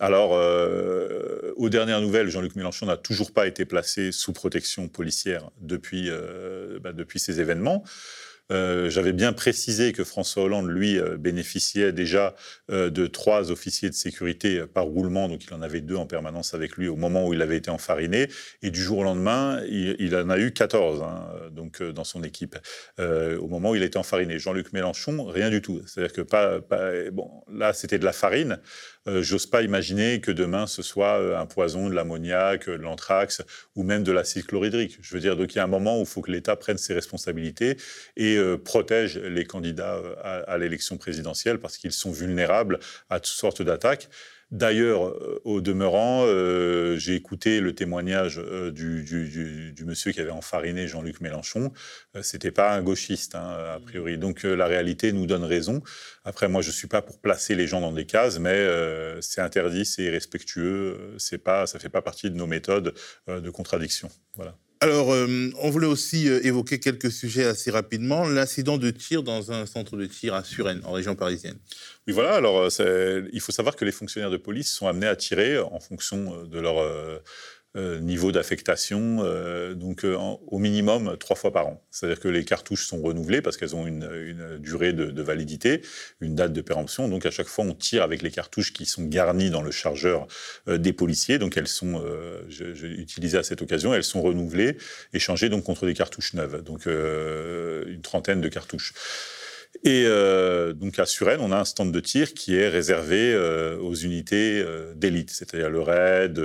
Alors, 0.00 0.34
euh, 0.34 1.52
aux 1.56 1.68
dernières 1.68 2.00
nouvelles, 2.00 2.28
Jean-Luc 2.28 2.56
Mélenchon 2.56 2.86
n'a 2.86 2.96
toujours 2.96 3.32
pas 3.32 3.46
été 3.46 3.64
placé 3.64 4.10
sous 4.10 4.32
protection 4.32 4.88
policière 4.88 5.50
depuis, 5.60 6.08
euh, 6.10 6.78
ben, 6.80 6.92
depuis 6.92 7.20
ces 7.20 7.40
événements. 7.40 7.84
Euh, 8.52 8.90
j'avais 8.90 9.12
bien 9.12 9.32
précisé 9.32 9.92
que 9.92 10.04
François 10.04 10.44
Hollande, 10.44 10.68
lui, 10.68 10.98
euh, 10.98 11.16
bénéficiait 11.16 11.92
déjà 11.92 12.34
euh, 12.70 12.90
de 12.90 13.06
trois 13.06 13.50
officiers 13.50 13.88
de 13.88 13.94
sécurité 13.94 14.64
par 14.66 14.84
roulement, 14.84 15.28
donc 15.28 15.44
il 15.44 15.54
en 15.54 15.62
avait 15.62 15.80
deux 15.80 15.96
en 15.96 16.06
permanence 16.06 16.52
avec 16.52 16.76
lui 16.76 16.88
au 16.88 16.96
moment 16.96 17.26
où 17.26 17.32
il 17.32 17.40
avait 17.40 17.56
été 17.56 17.70
enfariné, 17.70 18.28
et 18.62 18.70
du 18.70 18.82
jour 18.82 18.98
au 18.98 19.04
lendemain, 19.04 19.62
il, 19.68 20.14
en 20.14 20.28
a 20.28 20.38
eu 20.38 20.52
14 20.52 21.02
hein, 21.02 21.28
donc, 21.52 21.82
dans 21.82 22.04
son 22.04 22.22
équipe, 22.22 22.56
au 22.98 23.48
moment 23.48 23.70
où 23.70 23.76
il 23.76 23.82
a 23.82 23.86
été 23.86 23.98
enfariné. 23.98 24.38
Jean-Luc 24.38 24.72
Mélenchon, 24.72 25.24
rien 25.24 25.50
du 25.50 25.62
tout. 25.62 25.82
C'est-à-dire 25.86 26.12
que 26.12 26.20
pas, 26.20 26.60
bon, 27.12 27.30
là, 27.52 27.72
c'était 27.72 27.98
de 27.98 28.04
la 28.04 28.12
farine. 28.12 28.58
J'ose 29.06 29.46
pas 29.46 29.62
imaginer 29.62 30.20
que 30.20 30.30
demain, 30.30 30.66
ce 30.66 30.82
soit 30.82 31.38
un 31.38 31.46
poison, 31.46 31.88
de 31.88 31.94
l'ammoniac, 31.94 32.68
de 32.68 32.72
l'anthrax, 32.72 33.42
ou 33.76 33.82
même 33.82 34.02
de 34.02 34.12
l'acide 34.12 34.46
chlorhydrique. 34.46 34.98
Je 35.02 35.14
veux 35.14 35.20
dire, 35.20 35.36
donc 35.36 35.54
il 35.54 35.56
y 35.56 35.60
a 35.60 35.64
un 35.64 35.68
moment 35.68 35.98
où 35.98 36.00
il 36.00 36.06
faut 36.06 36.22
que 36.22 36.30
l'État 36.30 36.56
prenne 36.56 36.78
ses 36.78 36.94
responsabilités 36.94 37.76
et 38.16 38.36
euh, 38.36 38.56
protège 38.56 39.18
les 39.18 39.44
candidats 39.44 39.96
euh, 39.96 40.42
à, 40.46 40.58
l'élection 40.58 40.96
présidentielle 40.96 41.58
parce 41.58 41.76
qu'ils 41.76 41.92
sont 41.92 42.12
vulnérables 42.12 42.78
à 43.10 43.20
toutes 43.20 43.34
sortes 43.34 43.62
d'attaques. 43.62 44.08
D'ailleurs, 44.54 45.08
euh, 45.08 45.40
au 45.44 45.60
demeurant, 45.60 46.24
j'ai 46.96 47.14
écouté 47.14 47.60
le 47.60 47.74
témoignage 47.74 48.40
du, 48.72 49.84
monsieur 49.84 50.12
qui 50.12 50.20
avait 50.20 50.30
enfariné 50.30 50.88
Jean-Luc 50.88 51.20
Mélenchon. 51.20 51.72
C'était 52.22 52.52
pas 52.52 52.72
un 52.72 52.82
gauchiste, 52.82 53.34
hein, 53.34 53.56
a 53.74 53.80
priori. 53.80 54.16
Donc 54.16 54.44
la 54.44 54.66
réalité 54.66 55.12
nous 55.12 55.26
donne 55.26 55.44
raison. 55.44 55.82
Après, 56.24 56.48
moi, 56.48 56.62
je 56.62 56.70
suis 56.70 56.88
pas 56.88 57.02
pour 57.02 57.20
placer 57.20 57.54
les 57.54 57.66
gens 57.66 57.80
dans 57.80 57.92
des 57.92 58.06
cases, 58.06 58.38
mais 58.38 58.66
c'est 59.20 59.40
interdit, 59.40 59.84
c'est 59.84 60.04
irrespectueux. 60.04 61.14
C'est 61.18 61.38
pas, 61.38 61.66
ça 61.66 61.78
fait 61.78 61.88
pas 61.88 62.02
partie 62.02 62.30
de 62.30 62.36
nos 62.36 62.46
méthodes 62.46 62.94
de 63.26 63.50
contradiction. 63.50 64.08
Voilà. 64.36 64.56
Alors, 64.84 65.14
euh, 65.14 65.50
on 65.62 65.70
voulait 65.70 65.86
aussi 65.86 66.28
euh, 66.28 66.44
évoquer 66.44 66.78
quelques 66.78 67.10
sujets 67.10 67.46
assez 67.46 67.70
rapidement. 67.70 68.28
L'incident 68.28 68.76
de 68.76 68.90
tir 68.90 69.22
dans 69.22 69.50
un 69.50 69.64
centre 69.64 69.96
de 69.96 70.04
tir 70.04 70.34
à 70.34 70.44
Suresnes, 70.44 70.82
en 70.84 70.92
région 70.92 71.14
parisienne. 71.14 71.56
Oui, 72.06 72.12
voilà. 72.12 72.34
Alors, 72.34 72.68
euh, 72.80 73.22
il 73.32 73.40
faut 73.40 73.50
savoir 73.50 73.76
que 73.76 73.86
les 73.86 73.92
fonctionnaires 73.92 74.30
de 74.30 74.36
police 74.36 74.70
sont 74.70 74.86
amenés 74.86 75.06
à 75.06 75.16
tirer 75.16 75.58
en 75.58 75.80
fonction 75.80 76.44
de 76.44 76.60
leur 76.60 76.76
euh, 77.76 77.98
niveau 77.98 78.30
d'affectation, 78.30 79.24
euh, 79.24 79.74
donc 79.74 80.04
euh, 80.04 80.16
au 80.16 80.58
minimum 80.60 81.16
trois 81.18 81.34
fois 81.34 81.52
par 81.52 81.66
an. 81.66 81.84
C'est-à-dire 81.90 82.20
que 82.20 82.28
les 82.28 82.44
cartouches 82.44 82.86
sont 82.86 83.02
renouvelées 83.02 83.42
parce 83.42 83.56
qu'elles 83.56 83.74
ont 83.74 83.84
une, 83.84 84.58
durée 84.60 84.92
de, 84.92 85.22
validité, 85.22 85.82
une 86.20 86.36
date 86.36 86.52
de 86.52 86.60
péremption. 86.60 87.08
Donc 87.08 87.26
à 87.26 87.32
chaque 87.32 87.48
fois, 87.48 87.64
on 87.64 87.74
tire 87.74 88.04
avec 88.04 88.22
les 88.22 88.30
cartouches 88.30 88.72
qui 88.72 88.86
sont 88.86 89.02
garnies 89.02 89.50
dans 89.50 89.62
le 89.62 89.72
chargeur 89.72 90.28
des 90.68 90.92
policiers. 90.92 91.38
Donc 91.38 91.56
elles 91.56 91.66
sont, 91.66 92.00
j'ai 92.48 92.86
utilisé 92.86 93.38
à 93.38 93.42
cette 93.42 93.60
occasion, 93.60 93.92
elles 93.92 94.04
sont 94.04 94.22
renouvelées, 94.22 94.76
échangées 95.12 95.48
donc 95.48 95.64
contre 95.64 95.84
des 95.86 95.94
cartouches 95.94 96.34
neuves. 96.34 96.62
Donc 96.62 96.86
une 96.86 98.02
trentaine 98.02 98.40
de 98.40 98.48
cartouches. 98.48 98.94
Et 99.82 100.04
euh, 100.06 100.72
donc 100.72 100.98
à 100.98 101.06
Suresnes, 101.06 101.40
on 101.40 101.50
a 101.52 101.58
un 101.58 101.64
stand 101.64 101.90
de 101.92 102.00
tir 102.00 102.32
qui 102.32 102.56
est 102.56 102.68
réservé 102.68 103.32
euh, 103.34 103.76
aux 103.78 103.94
unités 103.94 104.62
euh, 104.64 104.94
d'élite, 104.94 105.30
c'est-à-dire 105.30 105.68
le 105.68 105.80
RAID, 105.80 106.40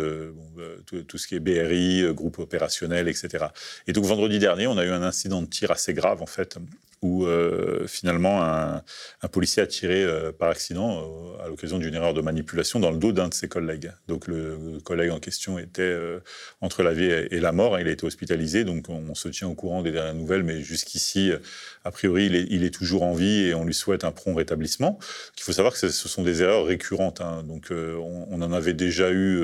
tout, 1.08 1.18
ce 1.18 1.28
qui 1.28 1.36
est 1.36 1.39
BRI, 1.39 2.04
groupe 2.13 2.39
opérationnel, 2.39 3.08
etc. 3.08 3.46
Et 3.88 3.94
donc 3.94 4.06
vendredi 4.06 4.39
dernier, 4.39 4.68
on 4.68 4.78
a 4.78 4.86
eu 4.86 4.89
un 4.89 5.04
incident 5.04 5.42
de 5.42 5.48
tir 5.48 5.72
assez 5.72 5.94
grave 5.94 6.22
en 6.22 6.26
fait, 6.26 6.58
où 7.02 7.26
finalement 7.88 8.44
un, 8.44 8.84
policier 9.32 9.63
a 9.63 9.68
tiré 9.68 10.06
par 10.38 10.50
accident 10.50 11.34
à 11.42 11.48
l'occasion 11.48 11.78
d'une 11.78 11.96
erreur 11.96 12.13
de 12.13 12.22
manipulation 12.22 12.80
dans 12.80 12.92
le 12.92 12.98
dos 12.98 13.13
d'un 13.13 13.30
de 13.30 13.34
ses 13.34 13.48
collègues. 13.48 13.92
Donc 14.10 14.28
le 14.28 14.80
collègue 14.84 15.12
en 15.12 15.20
question 15.20 15.58
était 15.60 15.98
entre 16.60 16.84
la 16.84 16.92
vie 16.92 17.06
et 17.06 17.39
la 17.39 17.54
mort. 17.54 17.80
Il 17.80 17.88
a 17.88 17.92
été 17.92 18.06
hospitalisé, 18.06 18.65
donc 18.65 18.89
on, 18.89 19.15
se 19.15 19.30
tient 19.30 19.48
au 19.48 19.56
courant 19.56 19.82
des 19.82 19.92
dernières 19.92 20.15
nouvelles, 20.15 20.44
mais 20.44 20.62
jusqu'ici, 20.62 21.32
a 21.86 21.92
priori, 21.92 22.26
il 22.26 22.63
est, 22.63 22.70
toujours 22.70 23.04
en 23.04 23.13
et 23.25 23.53
on 23.53 23.65
lui 23.65 23.73
souhaite 23.73 24.03
un 24.03 24.12
prompt 24.12 24.36
rétablissement. 24.36 24.99
Il 25.38 25.43
faut 25.43 25.53
savoir 25.53 25.73
que 25.73 25.79
ce 25.79 26.10
sont 26.10 26.23
des 26.23 26.41
erreurs 26.41 26.65
récurrentes. 26.65 27.21
Hein. 27.21 27.43
Donc 27.47 27.71
on, 27.71 28.41
en 28.41 28.51
avait 28.53 28.73
déjà 28.73 29.12
eu, 29.12 29.43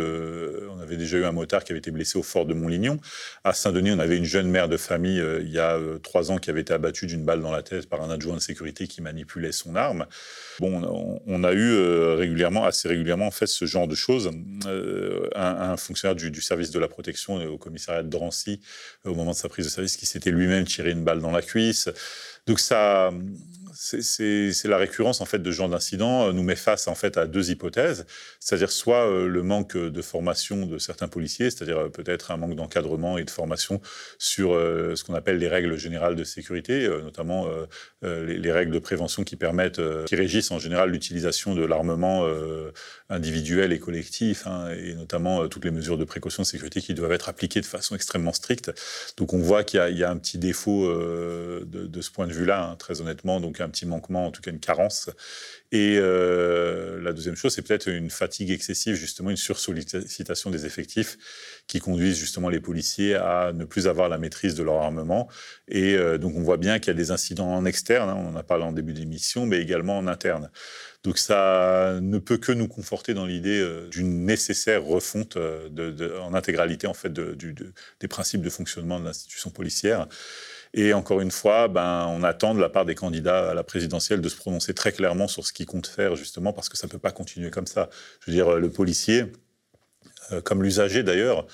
on 0.70 0.80
avait 0.80 0.98
déjà 0.98 1.18
eu 1.18 1.26
un 1.26 1.32
motard 1.32 1.64
qui 1.64 1.72
avait 1.72 1.80
été 1.80 1.92
blessé 1.92 2.18
au 2.18 2.24
fort 2.24 2.46
de 2.46 2.54
Montlignon. 2.54 3.00
À 3.44 3.54
Saint-Denis, 3.54 3.92
on 3.92 4.00
avait 4.00 4.18
une 4.18 4.26
jeune 4.26 4.50
mère 4.50 4.70
de 4.70 4.78
famille 4.78 5.24
il 5.42 5.50
y 5.50 5.60
a 5.60 5.78
trois 6.04 6.32
ans 6.32 6.38
qui 6.38 6.50
avait 6.50 6.62
été 6.62 6.74
abattue 6.74 7.06
d'une 7.06 7.26
balle 7.26 7.42
dans 7.42 7.52
la 7.52 7.64
tête 7.64 7.90
par 7.90 8.02
un 8.02 8.10
adjoint 8.10 8.36
de 8.36 8.40
sécurité 8.40 8.88
qui 8.88 9.02
manipulait 9.02 9.52
son 9.52 9.76
arme. 9.76 10.06
Bon, 10.60 11.22
on, 11.26 11.44
a 11.44 11.54
eu 11.54 11.72
euh, 11.72 12.16
régulièrement, 12.16 12.66
assez 12.66 12.88
régulièrement, 12.88 13.28
en 13.28 13.32
fait, 13.32 13.48
ce 13.48 13.66
genre 13.66 13.88
de 13.88 13.96
choses. 13.96 14.32
Euh, 14.66 15.30
un, 15.36 15.78
fonctionnaire 15.78 16.16
du, 16.16 16.42
service 16.42 16.72
de 16.72 16.80
la 16.80 16.88
protection 16.88 17.36
au 17.46 17.58
commissariat 17.58 18.04
de 18.04 18.10
Drancy, 18.10 18.62
au 19.06 19.14
moment 19.16 19.32
de 19.32 19.36
sa 19.36 19.50
prise 19.50 19.66
de 19.66 19.72
service, 19.72 19.98
qui 19.98 20.06
s'était 20.06 20.32
lui-même 20.32 20.66
tiré 20.66 20.92
une 20.92 21.04
balle 21.04 21.20
dans 21.20 21.32
la 21.32 21.42
cuisse. 21.42 21.90
Donc 22.48 22.60
ça, 22.60 23.12
c'est 23.86 24.68
la 24.68 24.78
récurrence 24.78 25.22
en 25.22 25.26
fait 25.26 25.40
de 25.40 25.52
ce 25.52 25.58
genre 25.58 25.70
d'incidents 25.70 26.28
euh, 26.28 26.32
nous 26.32 26.44
met 26.44 26.56
face 26.56 26.88
en 26.88 26.96
fait 26.96 27.18
à 27.18 27.28
deux 27.28 27.52
hypothèses, 27.52 28.06
c'est-à-dire 28.40 28.72
soit 28.72 29.08
euh, 29.08 29.28
le 29.28 29.44
manque 29.44 29.78
de 29.78 30.02
formation 30.02 30.66
de 30.66 30.78
certains 30.78 31.08
policiers, 31.08 31.52
c'est-à-dire 31.52 31.78
euh, 31.78 31.90
peut-être 31.90 32.32
un 32.32 32.38
manque 32.38 32.56
d'encadrement 32.56 33.18
et 33.18 33.24
de 33.24 33.30
formation 33.30 33.82
sur 34.18 34.52
ce 34.52 35.04
qu'on 35.04 35.14
appelle 35.14 35.38
les 35.38 35.48
règles 35.48 35.78
générales 35.78 36.16
de 36.16 36.24
sécurité, 36.24 36.88
notamment 37.04 37.48
les, 38.02 38.52
règles 38.52 38.72
de 38.72 38.80
prévention 38.80 39.24
qui 39.24 39.36
permettent, 39.36 39.82
qui 40.06 40.16
régissent 40.16 40.52
en 40.52 40.60
général 40.60 40.92
l'utilisation 40.92 41.56
de 41.56 41.64
l'armement 41.64 42.26
individuel 43.10 43.74
et 43.74 43.80
collectif, 43.80 44.48
hein, 44.48 44.70
et 44.72 44.94
notamment 44.94 45.48
toutes 45.48 45.66
les 45.66 45.72
mesures 45.72 45.98
de 45.98 46.06
précaution 46.06 46.44
de 46.44 46.48
sécurité 46.48 46.82
qui 46.82 46.94
doivent 46.94 47.12
être 47.12 47.30
appliquées 47.30 47.62
de 47.62 47.66
façon 47.66 47.96
extrêmement 47.96 48.34
stricte. 48.34 48.72
Donc 49.18 49.34
on 49.34 49.40
voit 49.40 49.64
qu'il 49.64 49.80
y, 49.98 50.04
a 50.04 50.10
un 50.10 50.18
petit 50.18 50.38
défaut 50.38 50.88
de, 50.88 52.02
ce 52.02 52.12
point 52.12 52.28
de 52.28 52.34
vue-là, 52.34 52.70
hein, 52.70 52.76
très 52.78 53.02
honnêtement. 53.02 53.40
Petit 53.76 53.86
manquement, 53.86 54.26
en 54.26 54.32
tout 54.32 54.42
cas 54.42 54.52
une 54.52 54.60
carence. 54.60 55.10
Et 55.72 55.98
euh, 56.00 57.02
la 57.02 57.12
deuxième 57.12 57.36
chose, 57.36 57.54
c'est 57.54 57.62
peut-être 57.62 57.90
une 57.90 58.10
fatigue 58.10 58.50
excessive, 58.52 58.96
justement 58.96 59.30
une 59.30 59.38
sursollicitation 59.38 60.50
des 60.50 60.66
effectifs 60.66 61.18
qui 61.68 61.80
conduisent 61.80 62.18
justement 62.18 62.50
les 62.50 62.62
policiers 62.62 63.16
à 63.16 63.52
ne 63.54 63.66
plus 63.66 63.88
avoir 63.88 64.08
la 64.08 64.18
maîtrise 64.18 64.56
de 64.56 64.64
leur 64.64 64.76
armement. 64.76 65.28
Et 65.68 65.96
euh, 65.96 66.18
donc 66.18 66.36
on 66.36 66.42
voit 66.42 66.58
bien 66.58 66.80
qu'il 66.80 66.88
y 66.88 66.92
a 66.92 66.98
des 66.98 67.12
incidents 67.12 67.54
en 67.54 67.66
externe, 67.66 68.10
hein, 68.10 68.16
on 68.18 68.30
en 68.30 68.36
a 68.36 68.44
parlé 68.44 68.64
en 68.64 68.72
début 68.72 68.94
d'émission, 68.94 69.46
mais 69.46 69.60
également 69.60 69.98
en 69.98 70.08
interne. 70.08 70.50
Donc 71.04 71.18
ça 71.18 72.00
ne 72.02 72.18
peut 72.20 72.38
que 72.38 72.52
nous 72.52 72.68
conforter 72.68 73.14
dans 73.14 73.26
l'idée 73.26 73.60
euh, 73.60 73.90
d'une 73.90 74.26
nécessaire 74.26 74.84
refonte 74.84 75.38
en 75.38 76.34
intégralité 76.34 76.88
en 76.88 76.94
fait 76.94 77.12
des 77.12 78.08
principes 78.08 78.42
de 78.42 78.50
fonctionnement 78.50 79.00
de 79.00 79.06
l'institution 79.06 79.50
policière. 79.50 80.08
Et 80.78 80.94
encore 80.94 81.22
une 81.22 81.32
fois, 81.32 81.70
ben, 81.70 82.06
on 82.10 82.22
attend 82.22 82.54
de 82.54 82.60
la 82.60 82.68
part 82.68 82.84
des 82.84 82.96
candidats 82.96 83.52
à 83.52 83.54
la 83.54 83.64
présidentielle 83.64 84.20
de 84.20 84.28
se 84.28 84.36
prononcer 84.36 84.74
très 84.74 84.92
clairement 84.92 85.30
sur 85.30 85.48
ce 85.48 85.54
qu'ils 85.54 85.66
comptent 85.66 85.88
faire, 85.88 86.18
justement, 86.18 86.52
parce 86.52 86.68
que 86.68 86.76
ça 86.76 86.86
ne 86.86 86.92
peut 86.92 87.00
pas 87.00 87.14
continuer 87.14 87.50
comme 87.50 87.66
ça. 87.66 87.90
Je 88.20 88.30
veux 88.30 88.36
dire, 88.36 88.52
le 88.60 88.70
policier, 88.70 89.32
euh, 90.34 90.42
comme 90.42 90.62
l'usager 90.62 91.02
d'ailleurs, 91.02 91.48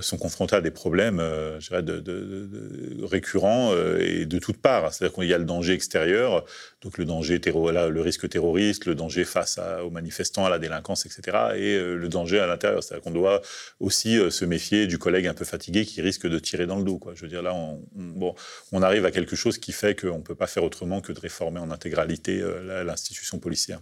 sont 0.00 0.16
confrontés 0.16 0.56
à 0.56 0.60
des 0.60 0.70
problèmes 0.70 1.20
euh, 1.20 1.60
je 1.60 1.68
dirais, 1.68 1.82
de, 1.82 2.00
de, 2.00 3.04
récurrents 3.04 3.72
euh, 3.72 3.98
et 4.00 4.24
de 4.24 4.38
toutes 4.38 4.56
parts. 4.56 4.92
C'est-à-dire 4.92 5.14
qu'il 5.14 5.28
y 5.28 5.34
a 5.34 5.38
le 5.38 5.44
danger 5.44 5.74
extérieur, 5.74 6.44
donc 6.80 6.98
le 6.98 7.04
danger 7.04 7.40
là, 7.72 7.88
le 7.88 8.00
risque 8.00 8.28
terroriste, 8.28 8.86
le 8.86 8.94
danger 8.94 9.24
face 9.24 9.58
aux 9.84 9.90
manifestants, 9.90 10.46
à 10.46 10.50
la 10.50 10.58
délinquance, 10.58 11.06
etc. 11.06 11.36
Et 11.56 11.78
le 11.78 12.08
danger 12.08 12.40
à 12.40 12.46
l'intérieur. 12.46 12.82
C'est-à-dire 12.82 13.04
qu'on 13.04 13.10
doit 13.10 13.42
aussi 13.80 14.18
se 14.30 14.44
méfier 14.44 14.86
du 14.86 14.98
collègue 14.98 15.26
un 15.26 15.34
peu 15.34 15.44
fatigué 15.44 15.84
qui 15.84 16.00
risque 16.00 16.26
de 16.26 16.38
tirer 16.38 16.66
dans 16.66 16.78
le 16.78 16.84
dos. 16.84 16.98
Quoi. 16.98 17.12
Je 17.14 17.22
veux 17.22 17.28
dire, 17.28 17.42
là, 17.42 17.54
on, 17.54 17.82
bon, 17.94 18.34
on 18.72 18.82
arrive 18.82 19.04
à 19.04 19.10
quelque 19.10 19.36
chose 19.36 19.58
qui 19.58 19.72
fait 19.72 20.00
qu'on 20.00 20.18
ne 20.18 20.22
peut 20.22 20.34
pas 20.34 20.46
faire 20.46 20.64
autrement 20.64 21.00
que 21.00 21.12
de 21.12 21.20
réformer 21.20 21.60
en 21.60 21.70
intégralité 21.70 22.42
l'institution 22.84 23.38
policière. 23.38 23.80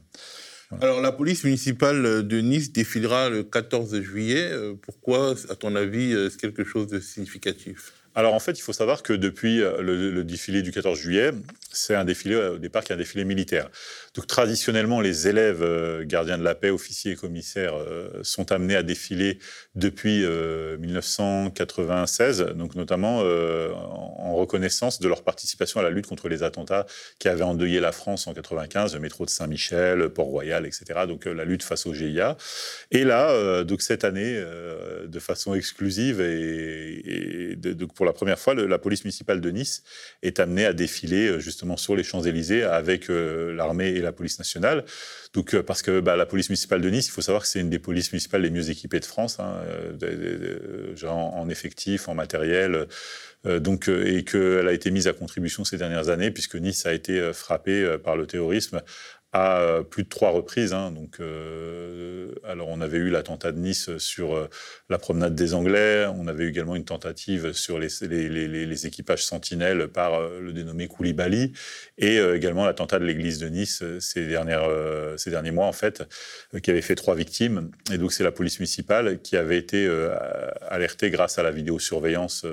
Alors, 0.78 1.00
la 1.00 1.11
police 1.11 1.42
municipale 1.42 2.26
de 2.26 2.40
Nice 2.40 2.72
défilera 2.72 3.28
le 3.28 3.42
14 3.42 4.00
juillet. 4.02 4.50
Euh, 4.52 4.74
pourquoi, 4.80 5.35
à 5.48 5.56
ton 5.56 5.74
avis, 5.74 6.12
euh, 6.12 6.30
c'est 6.30 6.40
quelque 6.40 6.62
chose 6.62 6.87
de 6.87 7.00
significatif? 7.00 7.92
Alors 8.16 8.34
en 8.34 8.40
fait, 8.40 8.58
il 8.58 8.62
faut 8.62 8.72
savoir 8.72 9.04
que 9.04 9.12
depuis 9.12 9.62
euh, 9.62 9.82
le, 9.82 10.24
défilé 10.24 10.62
du 10.62 10.72
14 10.72 10.98
juillet, 10.98 11.30
c'est 11.72 11.94
un 11.94 12.04
défilé 12.04 12.34
au 12.34 12.58
départ 12.58 12.82
qui 12.82 12.90
est 12.90 12.96
un 12.96 12.98
défilé 12.98 13.24
militaire. 13.24 13.68
Donc 14.16 14.26
traditionnellement, 14.26 15.00
les 15.00 15.28
élèves 15.28 15.62
euh, 15.62 16.04
gardiens 16.04 16.36
de 16.36 16.42
la 16.42 16.56
paix, 16.56 16.70
officiers 16.70 17.12
et 17.12 17.16
commissaires 17.16 17.76
euh, 17.76 18.08
sont 18.22 18.50
amenés 18.50 18.74
à 18.74 18.82
défiler 18.82 19.38
depuis 19.76 20.26
1996, 20.26 22.40
donc 22.56 22.74
notamment 22.74 23.20
en 23.20 24.34
reconnaissance 24.34 24.98
de 25.00 25.08
leur 25.08 25.22
participation 25.22 25.80
à 25.80 25.82
la 25.82 25.90
lutte 25.90 26.08
contre 26.08 26.28
les 26.28 26.42
attentats 26.42 26.86
qui 27.18 27.28
avaient 27.28 27.44
endeuillé 27.44 27.78
la 27.78 27.92
France 27.92 28.26
en 28.26 28.34
95, 28.34 28.94
le 28.94 29.00
métro 29.00 29.24
de 29.24 29.30
Saint-Michel, 29.30 30.08
Port-Royal, 30.08 30.66
etc. 30.66 31.06
Donc 31.06 31.26
la 31.26 31.44
lutte 31.44 31.62
face 31.62 31.86
au 31.86 31.94
GIA. 31.94 32.36
Et 32.90 33.04
là, 33.04 33.62
donc 33.64 33.82
cette 33.82 34.04
année, 34.04 34.42
de 35.06 35.20
façon 35.20 35.54
exclusive 35.54 36.20
et, 36.20 37.54
de, 37.56 37.72
de, 37.72 37.84
pour 38.00 38.06
la 38.06 38.14
première 38.14 38.38
fois, 38.38 38.54
la 38.54 38.78
police 38.78 39.04
municipale 39.04 39.42
de 39.42 39.50
Nice 39.50 39.82
est 40.22 40.40
amenée 40.40 40.64
à 40.64 40.72
défiler 40.72 41.26
euh, 41.26 41.38
justement 41.38 41.76
sur 41.76 41.94
les 41.94 42.02
Champs-Élysées 42.02 42.62
avec 42.62 43.10
euh, 43.10 43.52
l'armée 43.52 43.88
et 43.88 44.00
la 44.00 44.10
police 44.10 44.38
nationale. 44.38 44.86
Donc, 45.34 45.52
euh, 45.52 45.62
parce 45.62 45.82
que 45.82 46.00
bah, 46.00 46.16
la 46.16 46.24
police 46.24 46.48
municipale 46.48 46.80
de 46.80 46.88
Nice, 46.88 47.08
il 47.08 47.10
faut 47.10 47.20
savoir 47.20 47.42
que 47.42 47.48
c'est 47.48 47.60
une 47.60 47.68
des 47.68 47.78
polices 47.78 48.10
municipales 48.10 48.40
les 48.40 48.48
mieux 48.48 48.70
équipées 48.70 49.00
de 49.00 49.04
France, 49.04 49.38
hein, 49.38 49.52
en, 51.06 51.48
effectifs, 51.50 52.08
en 52.08 52.14
matériel. 52.14 52.86
donc, 53.44 53.88
et 53.88 54.24
qu'elle 54.24 54.66
a 54.66 54.72
été 54.72 54.90
mise 54.90 55.06
à 55.06 55.12
contribution 55.12 55.64
ces 55.64 55.76
dernières 55.76 56.08
années, 56.08 56.30
puisque 56.30 56.56
Nice 56.56 56.86
a 56.86 56.94
été 56.94 57.34
frappée 57.34 57.98
par 58.02 58.16
le 58.16 58.26
terrorisme 58.26 58.80
à 59.32 59.60
euh, 59.60 59.82
plus 59.82 60.02
de 60.02 60.08
trois 60.08 60.30
reprises. 60.30 60.72
Hein. 60.72 60.90
donc, 60.90 61.20
euh, 61.20 62.32
alors 62.44 62.68
on 62.68 62.80
avait 62.80 62.98
eu 62.98 63.10
l'attentat 63.10 63.52
de 63.52 63.58
Nice 63.58 63.96
sur 63.98 64.34
euh, 64.34 64.48
la 64.88 64.98
promenade 64.98 65.34
des 65.34 65.54
Anglais. 65.54 66.06
On 66.16 66.26
avait 66.26 66.44
eu 66.44 66.48
également 66.48 66.74
une 66.74 66.84
tentative 66.84 67.52
sur 67.52 67.78
les, 67.78 67.88
les, 68.02 68.86
équipages 68.86 69.24
sentinelles 69.24 69.88
par 69.88 70.20
le 70.20 70.52
dénommé 70.52 70.88
Koulibaly, 70.88 71.52
et 71.98 72.16
également 72.16 72.64
l'attentat 72.64 72.98
de 72.98 73.04
l'église 73.04 73.38
de 73.38 73.48
Nice 73.48 73.84
ces, 74.00 74.26
dernières, 74.26 74.66
ces 75.18 75.30
derniers 75.30 75.50
mois 75.50 75.66
en 75.66 75.72
fait, 75.72 76.02
qui 76.62 76.70
avait 76.70 76.80
fait 76.80 76.94
trois 76.94 77.14
victimes. 77.14 77.70
Et 77.92 77.98
donc 77.98 78.12
c'est 78.12 78.24
la 78.24 78.32
police 78.32 78.58
municipale 78.58 79.20
qui 79.20 79.36
avait 79.36 79.58
été 79.58 79.86
alertée 80.66 81.10
grâce 81.10 81.38
à 81.38 81.42
la 81.42 81.50
vidéosurveillance 81.50 82.46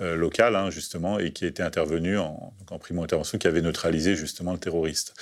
locale 0.00 0.56
hein, 0.56 0.70
justement, 0.70 1.20
et 1.20 1.30
qui 1.30 1.46
était 1.46 1.62
intervenue 1.62 2.18
en, 2.18 2.52
en 2.70 2.78
primo 2.78 3.04
intervention, 3.04 3.38
qui 3.38 3.46
avait 3.46 3.62
neutralisé 3.62 4.16
justement 4.16 4.52
le 4.52 4.58
terroriste. 4.58 5.14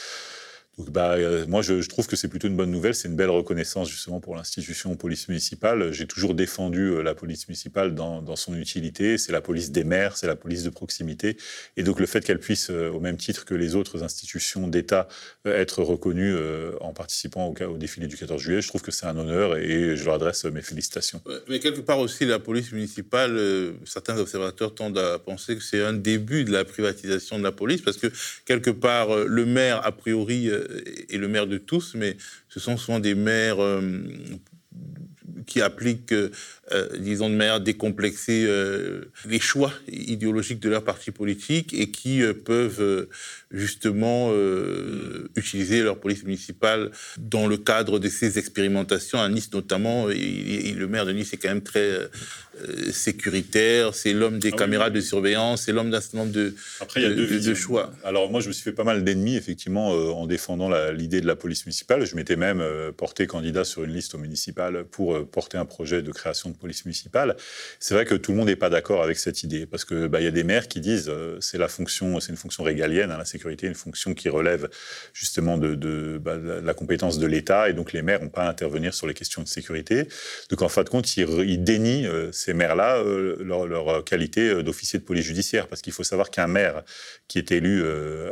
Donc, 0.79 0.91
bah, 0.91 1.13
euh, 1.13 1.45
moi, 1.49 1.61
je, 1.61 1.87
trouve 1.87 2.07
que 2.07 2.17
c'est 2.17 2.29
plutôt 2.29 2.49
une 2.49 2.57
bonne 2.57 2.71
nouvelle. 2.71 2.95
C'est 2.95 3.09
une 3.09 3.17
belle 3.17 3.29
reconnaissance 3.29 3.91
justement 3.91 4.21
pour 4.21 4.37
l'institution 4.37 4.97
police 4.97 5.29
municipale. 5.29 5.93
J'ai 5.93 6.07
toujours 6.07 6.33
défendu 6.33 6.81
euh, 6.81 7.03
la 7.03 7.15
police 7.15 7.47
municipale 7.47 7.95
dans, 7.95 8.37
son 8.37 8.55
utilité. 8.57 9.19
C'est 9.19 9.33
la 9.33 9.43
police 9.43 9.71
des 9.71 9.85
maires, 9.85 10.17
c'est 10.17 10.27
la 10.27 10.37
police 10.37 10.63
de 10.63 10.71
proximité. 10.71 11.37
Et 11.77 11.83
donc, 11.83 12.01
le 12.01 12.07
fait 12.07 12.25
qu'elle 12.25 12.39
puisse, 12.39 12.71
euh, 12.71 12.89
au 12.89 13.01
même 13.01 13.19
titre 13.19 13.45
que 13.45 13.55
les 13.55 13.75
autres 13.75 14.03
institutions 14.03 14.67
d'État, 14.67 15.09
être 15.45 15.83
reconnue 15.83 16.35
en 16.81 16.93
participant 16.93 17.49
au, 17.49 17.65
au, 17.65 17.77
défilé 17.77 18.07
du 18.07 18.17
14 18.17 18.41
juillet, 18.41 18.63
je 18.63 18.69
trouve 18.69 18.81
que 18.81 18.91
c'est 18.91 19.07
un 19.07 19.17
honneur 19.17 19.57
et 19.57 19.97
je 19.97 20.05
leur 20.05 20.15
adresse 20.15 20.45
mes 20.45 20.63
félicitations. 20.63 21.21
Mais 21.49 21.59
quelque 21.59 21.81
part 21.81 21.99
aussi, 21.99 22.25
la 22.25 22.39
police 22.39 22.73
municipale, 22.73 23.75
certains 23.85 24.17
observateurs 24.19 24.75
tendent 24.75 24.99
à 24.99 25.19
penser 25.19 25.57
que 25.57 25.63
c'est 25.63 25.83
un 25.83 25.93
début 25.93 26.45
de 26.45 26.53
la 26.53 26.65
privatisation 26.65 27.39
de 27.39 27.45
la 27.45 27.53
police 27.53 27.83
parce 27.83 27.97
que 27.97 28.07
quelque 28.47 28.71
part, 28.71 29.15
le 29.17 29.45
maire, 29.45 29.85
a 29.85 29.93
priori, 29.93 30.51
est 31.09 31.17
le 31.17 31.29
maire 31.29 31.47
de 31.47 31.59
tous, 31.59 31.95
mais 31.95 32.17
ce 32.49 32.61
sont 32.61 32.77
souvent 32.77 33.01
des 33.01 33.15
maires 33.15 33.63
euh, 33.63 33.81
qui 35.47 35.61
appliquent, 35.61 36.15
euh, 36.73 36.89
disons 36.99 37.29
de 37.29 37.35
manière 37.35 37.61
décomplexée, 37.61 38.49
les 39.29 39.41
choix 39.41 39.73
idéologiques 39.89 40.61
de 40.61 40.69
leur 40.69 40.85
parti 40.85 41.11
politique 41.11 41.75
et 41.75 41.91
qui 41.91 42.23
peuvent 42.45 43.09
justement 43.51 44.33
utiliser 45.37 45.83
leur 45.83 45.99
police 45.99 46.25
municipale 46.25 46.91
dans 47.19 47.47
le 47.47 47.57
cadre 47.57 47.99
de 47.99 48.09
ces 48.09 48.39
expérimentations. 48.39 49.21
À 49.21 49.29
Nice 49.29 49.53
notamment, 49.53 50.07
le 50.07 50.87
maire 50.87 51.07
de 51.07 51.13
Nice 51.13 51.33
est 51.33 51.37
quand 51.37 51.49
même 51.49 51.63
très 51.63 52.09
sécuritaire, 52.91 53.95
c'est 53.95 54.13
l'homme 54.13 54.39
des 54.39 54.51
ah 54.53 54.57
caméras 54.57 54.91
de 54.91 55.01
surveillance, 55.01 55.63
c'est 55.63 55.73
l'homme 55.73 55.91
d'un 55.91 56.01
certain 56.01 56.19
nombre 56.19 56.33
de, 56.33 56.55
Après, 56.81 57.01
il 57.01 57.05
y 57.05 57.07
a 57.07 57.39
deux, 57.39 57.55
choix. 57.55 57.93
Alors 58.05 58.31
moi, 58.31 58.41
je 58.41 58.49
me 58.49 58.53
suis 58.53 58.63
fait 58.63 58.73
pas 58.73 58.85
mal 58.85 59.05
d'ennemis, 59.05 59.37
effectivement, 59.37 59.89
en 59.89 60.27
défendant 60.27 60.71
l'idée 60.91 61.21
de 61.21 61.27
la 61.27 61.37
police 61.37 61.67
municipale. 61.67 62.05
Je 62.05 62.15
m'étais 62.15 62.37
même 62.37 62.63
porté 62.97 63.27
candidat 63.27 63.65
sur 63.65 63.85
une 63.85 63.93
liste 63.93 64.15
au 64.15 64.19
municipal 64.19 64.85
pour 64.85 65.15
euh, 65.15 65.25
porter 65.25 65.59
un 65.59 65.65
projet 65.65 66.03
de 66.03 66.13
création 66.13 66.51
de 66.51 66.57
police 66.63 66.85
municipale. 66.87 67.37
C'est 67.81 67.95
vrai 67.95 68.05
que 68.07 68.15
tout 68.15 68.31
le 68.31 68.39
monde 68.39 68.47
n'est 68.47 68.57
pas 68.57 68.71
d'accord 68.71 69.03
avec 69.03 69.19
cette 69.19 69.43
idée 69.43 69.67
parce 69.67 69.85
que 69.85 70.07
bah, 70.07 70.21
y 70.21 70.27
a 70.27 70.31
des 70.31 70.45
maires 70.45 70.69
qui 70.69 70.81
disent 70.81 71.11
euh, 71.11 71.37
c'est 71.41 71.59
la 71.59 71.69
fonction, 71.69 72.21
c'est 72.21 72.31
une 72.31 72.39
fonction 72.39 72.63
régalienne, 72.63 73.11
hein, 73.11 73.19
la 73.19 73.25
sécurité, 73.25 73.67
une 73.67 73.75
fonction 73.75 74.15
qui 74.15 74.29
relève 74.29 74.69
justement 75.13 75.59
de, 75.59 76.19
bah, 76.19 76.37
la 76.37 76.75
compétence 76.75 77.19
de 77.19 77.27
l'État 77.27 77.69
et 77.69 77.73
donc 77.73 77.93
les 77.93 78.03
maires 78.03 78.23
n'ont 78.23 78.29
pas 78.31 78.45
à 78.45 78.49
intervenir 78.49 78.95
sur 78.95 79.07
les 79.07 79.15
questions 79.15 79.43
de 79.43 79.49
sécurité. 79.49 80.07
Donc 80.51 80.63
en 80.63 80.69
fin 80.69 80.85
de 80.85 80.89
compte, 80.89 81.17
ils, 81.17 81.63
dénient 81.63 82.07
euh, 82.07 82.31
ces 82.33 82.55
maires-là 82.55 83.03
leur, 83.41 83.67
leur, 83.67 84.05
qualité 84.05 84.63
d'officier 84.63 84.99
de 85.01 85.05
police 85.05 85.27
judiciaire 85.27 85.67
parce 85.67 85.83
qu'il 85.83 85.93
faut 85.93 86.05
savoir 86.05 86.31
qu'un 86.31 86.47
maire 86.47 86.83
qui 87.29 87.39
est 87.39 87.51
élu 87.51 87.85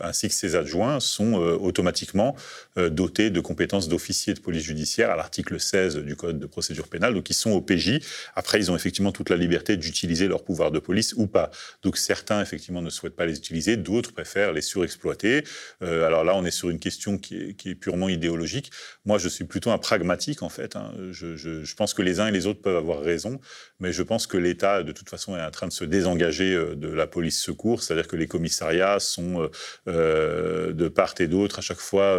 ainsi 0.02 0.28
que 0.28 0.34
ses 0.34 0.54
adjoints 0.54 1.00
sont 1.00 1.34
automatiquement 1.34 2.36
dotés 2.76 3.30
de 3.30 3.40
compétences 3.40 3.88
d'officier 3.88 4.34
de 4.34 4.40
police 4.40 4.62
judiciaire 4.62 5.10
à 5.10 5.16
l'article 5.16 5.58
16 5.58 5.96
du 5.98 6.16
Code 6.16 6.38
de 6.38 6.46
procédure 6.46 6.88
pénale, 6.88 7.14
donc 7.14 7.28
ils 7.30 7.34
sont 7.34 7.50
au 7.50 7.60
PJ. 7.60 8.00
Après, 8.35 8.59
ils 8.59 8.70
ont 8.70 8.76
effectivement 8.76 9.12
toute 9.12 9.30
la 9.30 9.37
liberté 9.37 9.76
d'utiliser 9.76 10.28
leur 10.28 10.44
pouvoir 10.44 10.70
de 10.70 10.78
police 10.78 11.14
ou 11.16 11.26
pas. 11.26 11.50
Donc 11.83 11.96
certains, 11.96 12.40
effectivement, 12.40 12.83
ne 12.83 12.90
souhaitent 12.90 13.16
pas 13.16 13.26
les 13.26 13.37
utiliser, 13.37 13.76
d'autres 13.76 14.12
préfèrent 14.12 14.52
les 14.52 14.62
surexploiter. 14.62 15.44
Euh, 15.83 16.06
alors 16.06 16.24
là, 16.24 16.35
on 16.35 16.44
est 16.44 16.50
sur 16.50 16.70
une 16.70 16.78
question 16.78 17.18
qui 17.18 17.37
est, 17.37 17.74
purement 17.74 18.09
idéologique. 18.09 18.70
Moi, 19.04 19.18
je 19.18 19.28
suis 19.28 19.44
plutôt 19.44 19.70
un 19.70 19.78
pragmatique, 19.78 20.42
en 20.42 20.48
fait. 20.48 20.76
Hein. 20.76 20.92
Je, 21.12 21.74
pense 21.74 21.94
que 21.94 22.02
les 22.02 22.20
uns 22.20 22.26
et 22.26 22.33
les 22.33 22.46
autres 22.46 22.61
peuvent 22.61 22.76
avoir 22.76 23.00
raison, 23.00 23.40
mais 23.78 23.92
je 23.92 24.02
pense 24.02 24.26
que 24.26 24.37
l'État, 24.37 24.83
de 24.83 24.92
toute 24.92 25.09
façon, 25.09 25.37
est 25.37 25.42
en 25.42 25.50
train 25.50 25.68
de 25.68 25.72
se 25.72 25.85
désengager 25.85 26.54
euh, 26.54 26.74
de 26.74 26.88
la 26.88 27.06
police 27.06 27.40
secours, 27.40 27.83
c'est-à-dire 27.83 28.09
que 28.09 28.16
les 28.16 28.26
commissariats 28.26 28.98
sont 28.98 29.48
euh, 29.88 30.72
de 30.72 30.88
part 30.88 31.14
et 31.18 31.26
d'autre 31.26 31.59
à 31.59 31.62
chaque 31.62 31.80
fois. 31.80 32.18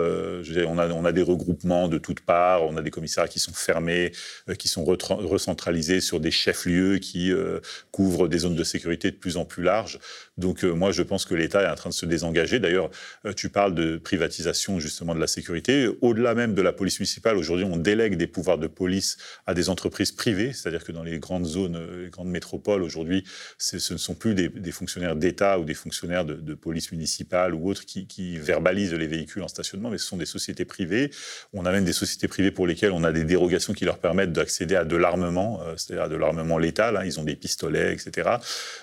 on, 0.68 1.06
a, 1.06 1.12
des 1.12 1.22
regroupements 1.22 1.88
de 1.88 1.98
toutes 1.98 2.22
parts, 2.22 2.64
on 2.64 2.78
a 2.78 2.82
des 2.82 2.92
commissariats 2.92 3.30
qui 3.30 3.40
sont 3.40 3.54
fermés, 3.54 4.12
qui 4.58 4.68
sont 4.68 4.84
recentralisés 4.86 5.81
sur 5.82 6.20
des 6.20 6.32
chefs-lieux 6.32 6.98
qui 7.00 7.32
euh, 7.32 7.60
couvrent 7.92 8.28
des 8.28 8.40
zones 8.40 8.56
de 8.56 8.64
sécurité 8.64 9.12
de 9.12 9.16
plus 9.16 9.38
en 9.38 9.46
plus 9.46 9.64
larges. 9.64 10.00
Donc 10.38 10.64
euh, 10.64 10.72
moi, 10.72 10.92
je 10.92 11.04
pense 11.04 11.26
que 11.26 11.36
l'État 11.36 11.64
est 11.64 11.70
en 11.70 11.76
train 11.76 11.90
de 11.90 11.96
se 11.96 12.06
désengager. 12.06 12.60
D'ailleurs, 12.60 12.90
tu 13.36 13.50
parles 13.50 13.76
de 13.76 13.98
privatisation 13.98 14.80
justement 14.80 15.16
de 15.16 15.20
la 15.20 15.28
sécurité. 15.28 15.90
Au-delà 16.02 16.36
même 16.36 16.54
de 16.54 16.62
la 16.62 16.72
police 16.74 17.00
municipale, 17.00 17.38
aujourd'hui, 17.38 17.66
on 17.66 17.78
délègue 17.78 18.16
des 18.16 18.28
pouvoirs 18.28 18.58
de 18.58 18.68
police 18.68 19.18
à 19.46 19.54
des 19.54 19.70
entreprises 19.70 20.12
privées, 20.12 20.54
c'est-à-dire 20.54 20.84
que 20.84 20.92
dans 20.92 21.04
les 21.04 21.20
grandes 21.20 21.46
zones, 21.46 22.04
les 22.04 22.10
grandes 22.10 22.30
métropoles, 22.30 22.84
aujourd'hui, 22.84 23.24
ce 23.58 23.94
ne 23.94 23.98
sont 23.98 24.16
plus 24.16 24.34
des, 24.36 24.72
fonctionnaires 24.72 25.16
d'État 25.16 25.60
ou 25.60 25.66
des 25.66 25.74
fonctionnaires 25.74 26.26
de, 26.26 26.54
police 26.54 26.92
municipale 26.92 27.54
ou 27.56 27.70
autres 27.70 27.86
qui, 27.86 28.08
qui 28.08 28.38
verbalisent 28.38 28.94
les 28.94 29.08
véhicules 29.08 29.42
en 29.42 29.48
stationnement, 29.48 29.90
mais 29.90 29.98
ce 29.98 30.06
sont 30.06 30.18
des 30.18 30.26
sociétés 30.26 30.66
privées. 30.66 31.12
On 31.54 31.66
a 31.66 31.72
même 31.72 31.86
des 31.86 31.94
sociétés 31.94 32.28
privées 32.28 32.52
pour 32.52 32.68
lesquelles 32.68 32.92
on 32.92 33.04
a 33.04 33.12
des 33.12 33.24
dérogations 33.24 33.74
qui 33.74 33.86
leur 33.86 33.98
permettent 33.98 34.34
d'accéder 34.34 34.76
à 34.76 34.86
de 34.86 34.96
l'armement, 34.96 35.62
euh, 35.64 35.71
c'est-à-dire 35.78 36.04
à 36.04 36.10
de 36.10 36.16
l'armement 36.16 36.58
létal. 36.58 36.98
Hein. 36.98 37.04
ils 37.06 37.20
ont 37.20 37.24
des 37.24 37.36
pistolets, 37.36 37.94
etc. 37.94 38.30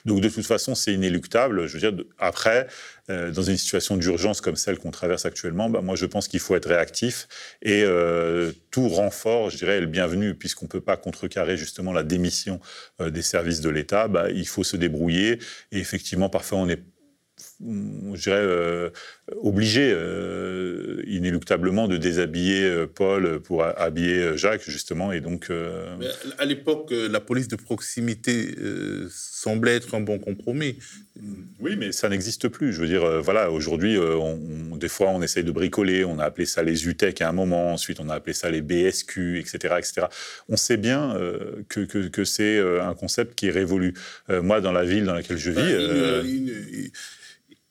Donc 0.05 0.20
de 0.20 0.29
toute 0.29 0.46
façon, 0.46 0.74
c'est 0.74 0.92
inéluctable. 0.92 1.66
Je 1.66 1.79
veux 1.79 1.90
dire, 1.90 2.05
après, 2.18 2.66
euh, 3.11 3.31
dans 3.31 3.42
une 3.42 3.57
situation 3.57 3.96
d'urgence 3.96 4.40
comme 4.40 4.57
celle 4.57 4.79
qu'on 4.79 4.90
traverse 4.90 5.24
actuellement, 5.27 5.70
bah, 5.70 5.81
moi 5.81 5.96
je 5.96 6.07
pense 6.07 6.29
qu'il 6.29 6.40
faut 6.40 6.57
être 6.57 6.68
réactif 6.68 7.29
et 7.62 7.83
euh, 7.85 8.53
tout 8.70 8.88
renfort, 8.88 9.51
je 9.51 9.57
dirais, 9.57 9.79
est 9.79 9.81
le 9.81 9.87
bienvenu 9.87 10.35
puisqu'on 10.35 10.66
ne 10.66 10.70
peut 10.70 10.81
pas 10.81 10.96
contrecarrer 10.96 11.57
justement 11.57 11.92
la 11.92 12.03
démission 12.03 12.61
des 13.01 13.22
services 13.22 13.61
de 13.61 13.70
l'État. 13.70 14.09
Bah, 14.09 14.31
il 14.31 14.46
faut 14.46 14.64
se 14.64 14.77
débrouiller 14.77 15.38
et 15.72 15.79
effectivement, 15.79 16.29
parfois 16.29 16.59
on 16.59 16.68
est 16.68 16.83
je 17.61 18.21
dirais, 18.23 18.37
euh, 18.40 18.90
obligé 19.37 19.90
euh, 19.92 21.03
inéluctablement 21.07 21.88
de 21.88 21.97
déshabiller 21.97 22.62
euh, 22.62 22.87
Paul 22.87 23.40
pour 23.40 23.64
habiller 23.64 24.37
Jacques, 24.37 24.62
justement. 24.68 25.12
Et 25.12 25.21
donc, 25.21 25.51
à 26.38 26.44
l'époque, 26.44 26.92
la 26.92 27.21
police 27.21 27.49
de 27.49 27.57
proximité 27.57 28.55
semblait 29.11 29.77
être 29.77 29.94
un 29.94 30.01
bon 30.01 30.18
compromis. 30.18 30.79
Oui, 31.59 31.75
mais 31.77 31.90
ça 31.90 32.09
n'existe 32.09 32.49
plus. 32.49 32.73
Je 32.73 32.81
veux 32.81 32.87
dire, 32.87 33.23
voilà, 33.23 33.51
aujourd'hui, 33.51 33.99
des 34.77 34.88
fois, 34.88 35.09
on 35.09 35.23
essaye 35.23 35.44
de 35.44 35.51
bricoler. 35.51 36.05
On 36.05 36.18
a 36.18 36.25
appelé 36.25 36.47
ça 36.47 36.62
les 36.62 36.87
UTEC 36.87 37.23
à 37.23 37.29
un 37.29 37.33
moment. 37.33 37.73
Ensuite, 37.73 37.99
on 38.01 38.09
a 38.09 38.14
appelé 38.14 38.35
ça 38.35 38.51
les 38.51 38.62
BSQ, 38.62 39.38
etc., 39.38 39.75
etc. 39.79 40.07
On 40.49 40.57
sait 40.57 40.77
bien 40.77 41.16
que, 41.68 41.81
que, 41.81 42.25
c'est 42.25 42.59
un 42.59 42.94
concept 42.94 43.35
qui 43.35 43.49
est 43.49 43.53
révolu. 43.53 43.94
moi, 44.29 44.61
dans 44.61 44.73
la 44.73 44.85
ville 44.85 45.05
dans 45.05 45.14
laquelle 45.14 45.38
je 45.38 45.51
vis 45.51 46.92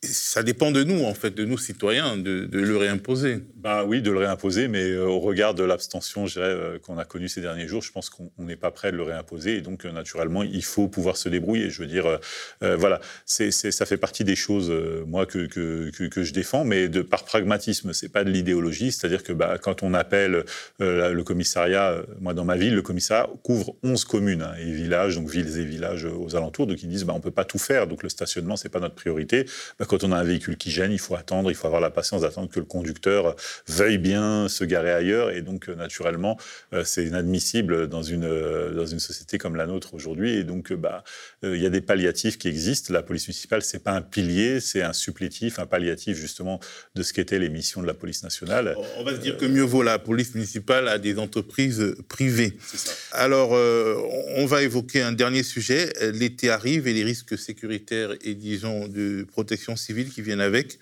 ça 0.02 0.42
dépend 0.42 0.70
de 0.70 0.84
nous, 0.84 1.04
en 1.04 1.14
fait, 1.14 1.34
de 1.34 1.44
nous 1.44 1.58
citoyens, 1.58 2.16
de, 2.16 2.48
le 2.52 2.76
réimposer. 2.76 3.40
Bah 3.68 3.84
oui, 3.86 4.00
de 4.00 4.10
le 4.10 4.20
réimposer, 4.20 4.66
mais 4.66 4.82
euh, 4.82 5.04
au 5.04 5.20
regard 5.20 5.52
de 5.52 5.62
l'abstention, 5.62 6.24
euh, 6.38 6.78
qu'on 6.78 6.96
a 6.96 7.04
connue 7.04 7.28
ces 7.28 7.42
derniers 7.42 7.68
jours, 7.68 7.82
je 7.82 7.92
pense 7.92 8.08
qu'on 8.08 8.30
n'est 8.38 8.56
pas 8.56 8.70
prêt 8.70 8.92
de 8.92 8.96
le 8.96 9.02
réimposer, 9.02 9.58
et 9.58 9.60
donc 9.60 9.84
euh, 9.84 9.92
naturellement, 9.92 10.42
il 10.42 10.64
faut 10.64 10.88
pouvoir 10.88 11.18
se 11.18 11.28
débrouiller. 11.28 11.68
Je 11.68 11.82
veux 11.82 11.86
dire, 11.86 12.18
voilà, 12.62 12.98
ça 13.26 13.84
fait 13.84 13.98
partie 13.98 14.24
des 14.24 14.36
choses, 14.36 14.72
moi, 15.06 15.26
que, 15.26 15.46
je 15.52 16.32
défends, 16.32 16.64
mais 16.64 16.88
par 16.88 17.24
pragmatisme, 17.24 17.92
c'est 17.92 18.08
pas 18.08 18.24
de 18.24 18.30
l'idéologie, 18.30 18.90
c'est-à-dire 18.90 19.22
que 19.22 19.34
bah, 19.34 19.58
quand 19.60 19.82
on 19.82 19.92
appelle 19.92 20.44
le 20.78 21.22
commissariat, 21.22 21.96
moi 22.20 22.32
dans 22.32 22.46
ma 22.46 22.56
ville, 22.56 22.74
le 22.74 22.82
commissariat 22.82 23.28
couvre 23.42 23.76
11 23.82 24.04
communes 24.06 24.42
hein, 24.42 24.54
et 24.58 24.72
villages, 24.72 25.16
donc 25.16 25.28
villes 25.28 25.58
et 25.58 25.64
villages 25.64 26.06
aux 26.06 26.36
alentours, 26.36 26.66
donc 26.66 26.82
ils 26.82 26.88
disent, 26.88 27.04
bah, 27.04 27.12
on 27.14 27.20
peut 27.20 27.30
pas 27.30 27.44
tout 27.44 27.58
faire, 27.58 27.86
donc 27.86 28.02
le 28.02 28.08
stationnement, 28.08 28.56
c'est 28.56 28.70
pas 28.70 28.80
notre 28.80 28.94
priorité. 28.94 29.44
Bah, 29.78 29.84
quand 29.86 30.04
on 30.04 30.12
a 30.12 30.16
un 30.16 30.24
véhicule 30.24 30.56
qui 30.56 30.70
gêne, 30.70 30.92
il 30.92 31.00
faut 31.00 31.16
attendre, 31.16 31.50
il 31.50 31.54
faut 31.54 31.66
avoir 31.66 31.82
la 31.82 31.90
patience 31.90 32.22
d'attendre 32.22 32.48
que 32.48 32.60
le 32.60 32.66
conducteur 32.66 33.36
veuille 33.66 33.98
bien 33.98 34.48
se 34.48 34.64
garer 34.64 34.92
ailleurs. 34.92 35.30
Et 35.30 35.42
donc, 35.42 35.68
euh, 35.68 35.74
naturellement, 35.74 36.38
euh, 36.72 36.84
c'est 36.84 37.04
inadmissible 37.04 37.88
dans 37.88 38.02
une, 38.02 38.24
euh, 38.24 38.72
dans 38.72 38.86
une 38.86 39.00
société 39.00 39.38
comme 39.38 39.56
la 39.56 39.66
nôtre 39.66 39.94
aujourd'hui. 39.94 40.36
Et 40.36 40.44
donc, 40.44 40.72
bah, 40.72 41.04
il 41.42 41.56
y 41.56 41.66
a 41.66 41.70
des 41.70 41.80
palliatifs 41.80 42.38
qui 42.38 42.48
existent. 42.48 42.92
La 42.92 43.02
police 43.02 43.28
municipale, 43.28 43.62
c'est 43.62 43.82
pas 43.82 43.92
un 43.92 44.02
pilier, 44.02 44.60
c'est 44.60 44.82
un 44.82 44.92
supplétif, 44.92 45.58
un 45.58 45.66
palliatif 45.66 46.16
justement 46.16 46.60
de 46.94 47.02
ce 47.02 47.12
qu'étaient 47.12 47.38
les 47.38 47.48
missions 47.48 47.82
de 47.82 47.86
la 47.86 47.94
police 47.94 48.22
nationale. 48.22 48.76
On 48.96 49.04
va 49.04 49.12
se 49.12 49.20
dire 49.20 49.36
que 49.36 49.46
mieux 49.46 49.62
vaut 49.62 49.82
la 49.82 49.98
police 49.98 50.34
municipale 50.34 50.88
à 50.88 50.98
des 50.98 51.18
entreprises 51.18 51.94
privées. 52.08 52.56
Ça. 52.74 52.92
Alors, 53.12 53.52
on 53.52 54.46
va 54.46 54.62
évoquer 54.62 55.02
un 55.02 55.12
dernier 55.12 55.42
sujet. 55.42 55.92
L'été 56.12 56.50
arrive 56.50 56.88
et 56.88 56.92
les 56.92 57.04
risques 57.04 57.38
sécuritaires 57.38 58.14
et, 58.22 58.34
disons, 58.34 58.88
de 58.88 59.24
protection 59.24 59.76
civile 59.76 60.10
qui 60.10 60.22
viennent 60.22 60.40
avec. 60.40 60.78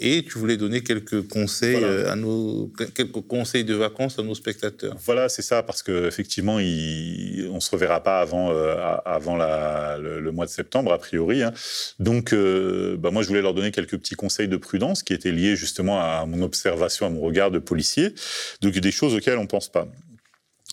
Et 0.00 0.24
tu 0.24 0.38
voulais 0.38 0.56
donner 0.56 0.82
quelques 0.82 1.26
conseils 1.28 1.82
euh, 1.82 2.10
à 2.10 2.16
nos 2.16 2.72
quelques 2.94 3.20
conseils 3.22 3.64
de 3.64 3.74
vacances 3.74 4.18
à 4.18 4.22
nos 4.22 4.34
spectateurs. 4.34 4.96
Voilà, 5.04 5.28
c'est 5.28 5.42
ça, 5.42 5.62
parce 5.62 5.82
que 5.82 6.06
effectivement, 6.06 6.58
il, 6.58 7.48
on 7.52 7.60
se 7.60 7.70
reverra 7.70 8.02
pas 8.02 8.20
avant 8.20 8.50
euh, 8.52 8.76
avant 9.04 9.36
la, 9.36 9.98
le, 9.98 10.32
mois 10.32 10.46
de 10.46 10.50
septembre 10.50 10.92
a 10.92 10.98
priori. 10.98 11.42
Hein. 11.42 11.52
Donc, 11.98 12.32
euh, 12.32 12.96
bah 12.98 13.10
moi, 13.10 13.22
je 13.22 13.28
voulais 13.28 13.42
leur 13.42 13.54
donner 13.54 13.70
quelques 13.70 13.98
petits 13.98 14.14
conseils 14.14 14.48
de 14.48 14.56
prudence 14.56 15.02
qui 15.02 15.12
étaient 15.12 15.32
liés 15.32 15.56
justement 15.56 16.00
à 16.00 16.24
mon 16.26 16.42
observation, 16.42 17.06
à 17.06 17.10
mon 17.10 17.20
regard 17.20 17.50
de 17.50 17.58
policier. 17.58 18.14
Donc, 18.60 18.74
des 18.74 18.90
choses 18.90 19.14
auxquelles 19.14 19.38
on 19.38 19.46
pense 19.46 19.68
pas. 19.68 19.88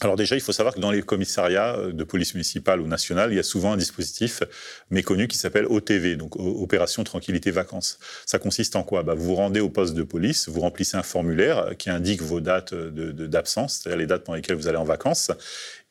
Alors 0.04 0.16
déjà, 0.16 0.36
il 0.36 0.42
faut 0.42 0.52
savoir 0.52 0.74
que 0.74 0.80
dans 0.80 0.90
les 0.90 1.04
commissariats 1.04 1.76
euh, 1.76 1.92
de 1.92 2.04
police 2.04 2.34
municipale 2.34 2.82
ou 2.82 2.88
nationale, 2.88 3.32
il 3.32 3.36
y 3.36 3.40
a 3.40 3.44
souvent 3.44 3.74
un 3.74 3.78
dispositif 3.78 4.42
méconnu 4.90 5.28
qui 5.28 5.38
s'appelle 5.38 5.68
OTV, 5.68 6.16
donc 6.16 6.38
Opération 6.38 7.04
Tranquillité 7.04 7.52
Vacances. 7.52 8.00
Ça 8.26 8.40
consiste 8.40 8.76
en 8.76 8.82
quoi? 8.82 9.04
Bah, 9.04 9.14
Vous 9.14 9.26
vous 9.26 9.36
rendez 9.36 9.60
au 9.60 9.70
poste 9.70 9.94
de 9.94 10.02
police, 10.02 10.50
vous 10.50 10.62
remplissez 10.62 10.98
un 10.98 11.04
formulaire 11.04 11.78
qui 11.78 11.92
indique 11.92 12.24
vos 12.24 12.42
dates 12.42 12.74
d'absence, 12.74 13.78
de, 13.78 13.84
c'est-à-dire 13.84 14.00
les 14.00 14.08
dates 14.08 14.24
pendant 14.24 14.38
lesquelles 14.38 14.56
vous 14.56 14.68
allez 14.68 14.78
en 14.78 14.86
vacances, 14.86 15.30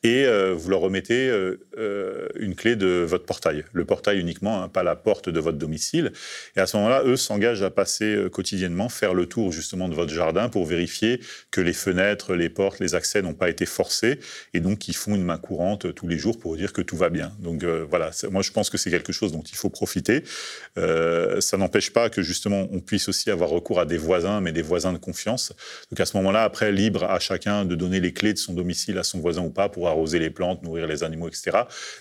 et 0.03 0.25
euh, 0.25 0.53
vous 0.55 0.69
leur 0.69 0.79
remettez 0.79 1.29
euh, 1.29 1.59
euh, 1.77 2.27
une 2.35 2.55
clé 2.55 2.75
de 2.75 3.05
votre 3.07 3.25
portail. 3.25 3.65
Le 3.71 3.85
portail 3.85 4.19
uniquement, 4.19 4.63
hein, 4.63 4.67
pas 4.67 4.81
la 4.81 4.95
porte 4.95 5.29
de 5.29 5.39
votre 5.39 5.57
domicile. 5.57 6.11
Et 6.55 6.59
à 6.59 6.65
ce 6.65 6.77
moment-là, 6.77 7.03
eux 7.05 7.17
s'engagent 7.17 7.61
à 7.61 7.69
passer 7.69 8.27
quotidiennement, 8.31 8.89
faire 8.89 9.13
le 9.13 9.27
tour 9.27 9.51
justement 9.51 9.89
de 9.89 9.93
votre 9.93 10.11
jardin 10.11 10.49
pour 10.49 10.65
vérifier 10.65 11.19
que 11.51 11.61
les 11.61 11.73
fenêtres, 11.73 12.35
les 12.35 12.49
portes, 12.49 12.79
les 12.79 12.95
accès 12.95 13.21
n'ont 13.21 13.33
pas 13.33 13.49
été 13.49 13.65
forcés 13.65 14.19
et 14.53 14.59
donc 14.59 14.79
qui 14.79 14.93
font 14.93 15.13
une 15.13 15.23
main 15.23 15.37
courante 15.37 15.93
tous 15.93 16.07
les 16.07 16.17
jours 16.17 16.39
pour 16.39 16.57
dire 16.57 16.73
que 16.73 16.81
tout 16.81 16.97
va 16.97 17.09
bien. 17.09 17.31
Donc 17.39 17.63
voilà, 17.63 18.11
moi 18.31 18.41
je 18.41 18.51
pense 18.51 18.69
que 18.69 18.77
c'est 18.77 18.89
quelque 18.89 19.13
chose 19.13 19.31
dont 19.31 19.43
il 19.43 19.55
faut 19.55 19.69
profiter. 19.69 20.23
ça 20.75 21.57
n'empêche 21.57 21.91
pas 21.91 22.09
que 22.09 22.21
justement 22.21 22.67
on 22.71 22.79
puisse 22.79 23.07
aussi 23.09 23.29
avoir 23.29 23.49
recours 23.49 23.79
à 23.79 23.85
des 23.85 23.97
voisins, 23.97 24.41
mais 24.41 24.51
des 24.51 24.61
voisins 24.61 24.93
de 24.93 24.97
confiance. 24.97 25.53
Donc 25.91 25.99
à 25.99 26.05
ce 26.05 26.17
moment-là, 26.17 26.43
après, 26.43 26.71
libre 26.71 27.03
à 27.03 27.19
chacun 27.19 27.65
de 27.65 27.75
donner 27.75 27.99
les 27.99 28.13
clés 28.13 28.33
de 28.33 28.39
son 28.39 28.53
domicile 28.53 28.97
à 28.97 29.03
son 29.03 29.19
voisin 29.19 29.43
ou 29.43 29.49
pas 29.49 29.69
pour 29.69 29.90
arroser 29.91 30.19
les 30.19 30.29
plantes, 30.29 30.63
nourrir 30.63 30.87
les 30.87 31.03
animaux, 31.03 31.27
etc. 31.27 31.51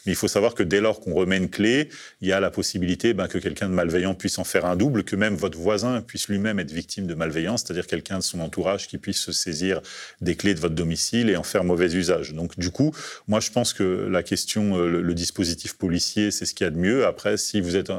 Mais 0.07 0.12
il 0.12 0.16
faut 0.16 0.29
savoir 0.29 0.55
que 0.55 0.62
dès 0.62 0.81
lors 0.81 1.00
qu'on 1.00 1.14
remet 1.14 1.37
une 1.37 1.50
clé, 1.50 1.88
il 2.20 2.29
y 2.29 2.33
a 2.33 2.40
la 2.40 2.50
possibilité 2.50 3.14
ben, 3.14 3.29
que 3.29 3.38
quelqu'un 3.38 3.68
de 3.68 3.74
malveillant 3.74 4.14
puisse 4.14 4.38
en 4.38 4.44
faire 4.44 4.64
un 4.64 4.76
double, 4.76 5.05
que 5.05 5.16
même 5.16 5.35
votre 5.35 5.59
voisin 5.59 6.00
puisse 6.00 6.29
lui-même 6.29 6.59
être 6.59 6.72
victime 6.72 7.07
de 7.07 7.14
malveillance, 7.14 7.64
c'est-à-dire 7.64 7.87
quelqu'un 7.87 8.18
de 8.18 8.22
son 8.22 8.40
entourage 8.40 8.88
qui 8.88 8.98
puisse 8.98 9.18
se 9.18 9.33
saisir 9.33 9.81
des 10.20 10.37
clés 10.37 10.55
de 10.55 10.61
votre 10.61 10.74
domicile 10.74 11.31
et 11.31 11.37
en 11.37 11.42
faire 11.42 11.64
mauvais 11.64 11.92
usage. 11.92 12.33
Donc 12.33 12.59
du 12.59 12.70
coup, 12.70 12.94
moi 13.29 13.40
je 13.40 13.50
pense 13.50 13.72
que 13.72 14.09
la 14.11 14.22
question, 14.22 14.79
euh, 14.79 15.00
le, 15.00 15.14
dispositif 15.14 15.74
policier, 15.74 16.31
c'est 16.31 16.46
ce 16.46 16.55
qu'il 16.55 16.64
y 16.64 16.68
a 16.68 16.70
de 16.70 16.79
mieux. 16.79 17.05
Après, 17.05 17.37
si 17.37 17.61
vous 17.61 17.76
êtes 17.76 17.90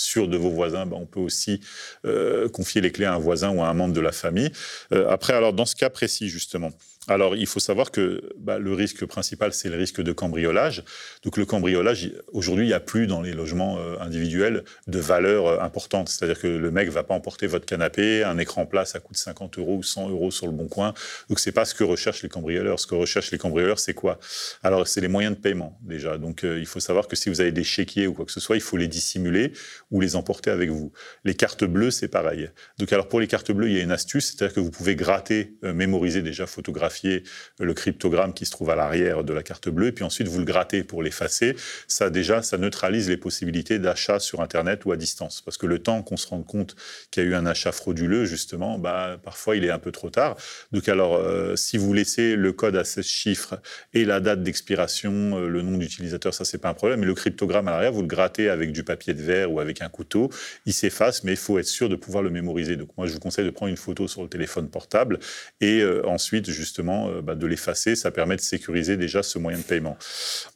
sûr 0.00 0.28
de 0.28 0.36
vos 0.36 0.50
voisins, 0.50 0.86
ben, 0.86 0.96
on 0.96 1.06
peut 1.06 1.20
aussi 1.20 1.60
euh, 2.04 2.48
confier 2.48 2.80
les 2.80 2.90
clés 2.90 3.06
à 3.06 3.14
un 3.14 3.18
voisin 3.18 3.50
ou 3.50 3.62
à 3.62 3.68
un 3.68 3.74
membre 3.74 3.94
de 3.94 4.00
la 4.00 4.12
famille. 4.12 4.50
Euh, 4.92 5.08
après, 5.08 5.34
alors 5.34 5.52
dans 5.52 5.66
ce 5.66 5.76
cas 5.76 5.90
précis 5.90 6.28
justement, 6.28 6.70
alors, 7.08 7.34
il 7.34 7.46
faut 7.46 7.60
savoir 7.60 7.90
que 7.90 8.22
bah, 8.38 8.58
le 8.58 8.74
risque 8.74 9.06
principal, 9.06 9.54
c'est 9.54 9.70
le 9.70 9.76
risque 9.76 10.02
de 10.02 10.12
cambriolage. 10.12 10.84
Donc, 11.24 11.38
le 11.38 11.46
cambriolage, 11.46 12.12
aujourd'hui, 12.32 12.66
il 12.66 12.68
n'y 12.68 12.74
a 12.74 12.80
plus 12.80 13.06
dans 13.06 13.22
les 13.22 13.32
logements 13.32 13.78
euh, 13.78 13.96
individuels 14.00 14.64
de 14.86 14.98
valeur 14.98 15.62
importante. 15.62 16.10
C'est-à-dire 16.10 16.38
que 16.38 16.46
le 16.46 16.70
mec 16.70 16.90
va 16.90 17.02
pas 17.02 17.14
emporter 17.14 17.46
votre 17.46 17.64
canapé, 17.64 18.22
un 18.22 18.36
écran 18.36 18.66
plat, 18.66 18.84
ça 18.84 19.00
coûte 19.00 19.16
50 19.16 19.58
euros 19.58 19.78
ou 19.78 19.82
100 19.82 20.10
euros 20.10 20.30
sur 20.30 20.46
le 20.46 20.52
bon 20.52 20.68
coin. 20.68 20.92
Donc, 21.30 21.40
c'est 21.40 21.52
pas 21.52 21.64
ce 21.64 21.74
que 21.74 21.84
recherchent 21.84 22.22
les 22.22 22.28
cambrioleurs. 22.28 22.78
Ce 22.78 22.86
que 22.86 22.94
recherchent 22.94 23.30
les 23.30 23.38
cambrioleurs, 23.38 23.78
c'est 23.78 23.94
quoi? 23.94 24.20
Alors, 24.62 24.86
c'est 24.86 25.00
les 25.00 25.08
moyens 25.08 25.34
de 25.34 25.40
paiement, 25.40 25.78
déjà. 25.82 26.18
Donc, 26.18 26.42
il 26.44 26.66
faut 26.66 26.80
savoir 26.80 27.08
que 27.08 27.16
si 27.16 27.30
vous 27.30 27.40
avez 27.40 27.52
des 27.52 27.64
chéquiers 27.64 28.06
ou 28.06 28.12
quoi 28.12 28.26
que 28.26 28.32
ce 28.32 28.40
soit, 28.40 28.56
il 28.56 28.62
faut 28.62 28.76
les 28.76 28.88
dissimuler 28.88 29.52
ou 29.90 30.00
les 30.00 30.16
emporter 30.16 30.50
avec 30.50 30.70
vous. 30.70 30.92
Les 31.24 31.34
cartes 31.34 31.64
bleues, 31.64 31.90
c'est 31.90 32.08
pareil. 32.08 32.50
Donc, 32.78 32.92
alors, 32.92 33.08
pour 33.08 33.20
les 33.20 33.26
cartes 33.26 33.52
bleues, 33.52 33.68
il 33.68 33.76
y 33.76 33.80
a 33.80 33.82
une 33.82 33.92
astuce, 33.92 34.26
c'est-à-dire 34.26 34.54
que 34.54 34.60
vous 34.60 34.70
pouvez 34.70 34.96
gratter, 34.96 35.54
mémoriser 35.62 36.22
déjà, 36.22 36.46
photographier 36.46 37.24
le 37.58 37.74
cryptogramme 37.74 38.34
qui 38.34 38.46
se 38.46 38.50
trouve 38.50 38.70
à 38.70 38.76
l'arrière 38.76 39.24
de 39.24 39.32
la 39.32 39.42
carte 39.42 39.68
bleue, 39.68 39.88
et 39.88 39.92
puis 39.92 40.04
ensuite 40.04 40.28
vous 40.28 40.38
le 40.38 40.44
grattez 40.44 40.84
pour 40.84 41.02
l'effacer. 41.02 41.56
Ça 41.88 42.10
déjà, 42.10 42.42
ça 42.42 42.58
neutralise 42.58 43.08
les 43.08 43.16
possibilités 43.16 43.78
d'achat 43.78 44.18
sur 44.18 44.40
Internet 44.40 44.84
ou 44.84 44.92
à 44.92 44.96
distance. 44.96 45.40
Parce 45.40 45.56
que 45.56 45.66
le 45.66 45.78
temps 45.78 46.02
qu'on 46.02 46.16
se 46.16 46.26
rende 46.28 46.46
compte 46.46 46.76
qu'il 47.10 47.22
y 47.22 47.26
a 47.26 47.28
eu 47.28 47.34
un 47.34 47.46
achat 47.46 47.72
frauduleux, 47.72 48.24
justement, 48.24 48.78
bah, 48.78 49.18
parfois 49.22 49.56
il 49.56 49.64
est 49.64 49.70
un 49.70 49.78
peu 49.78 49.92
trop 49.92 50.10
tard. 50.10 50.36
Donc 50.72 50.88
alors, 50.88 51.16
euh, 51.16 51.56
si 51.56 51.76
vous 51.76 51.92
laissez 51.92 52.36
le 52.36 52.52
code 52.52 52.76
à 52.76 52.84
16 52.84 53.04
chiffres 53.04 53.60
et 53.94 54.04
la 54.04 54.20
date 54.20 54.42
d'expiration, 54.42 55.38
euh, 55.38 55.48
le 55.48 55.62
nom 55.62 55.76
d'utilisateur, 55.78 56.34
ça 56.34 56.44
c'est 56.44 56.58
pas 56.58 56.68
un 56.68 56.74
problème. 56.74 57.00
Mais 57.00 57.06
le 57.06 57.14
cryptogramme 57.14 57.68
à 57.68 57.72
l'arrière, 57.72 57.92
vous 57.92 58.02
le 58.02 58.08
grattez 58.08 58.48
avec 58.48 58.72
du 58.72 58.84
papier 58.84 59.14
de 59.14 59.22
verre 59.22 59.52
ou 59.52 59.60
avec 59.60 59.79
un 59.82 59.88
couteau, 59.88 60.30
il 60.66 60.72
s'efface, 60.72 61.24
mais 61.24 61.32
il 61.32 61.36
faut 61.36 61.58
être 61.58 61.66
sûr 61.66 61.88
de 61.88 61.96
pouvoir 61.96 62.22
le 62.22 62.30
mémoriser. 62.30 62.76
Donc 62.76 62.90
moi, 62.96 63.06
je 63.06 63.12
vous 63.12 63.20
conseille 63.20 63.44
de 63.44 63.50
prendre 63.50 63.70
une 63.70 63.76
photo 63.76 64.08
sur 64.08 64.22
le 64.22 64.28
téléphone 64.28 64.68
portable 64.68 65.18
et 65.60 65.80
euh, 65.80 66.06
ensuite, 66.06 66.50
justement, 66.50 67.08
euh, 67.08 67.22
bah, 67.22 67.34
de 67.34 67.46
l'effacer. 67.46 67.96
Ça 67.96 68.10
permet 68.10 68.36
de 68.36 68.40
sécuriser 68.40 68.96
déjà 68.96 69.22
ce 69.22 69.38
moyen 69.38 69.58
de 69.58 69.62
paiement. 69.62 69.96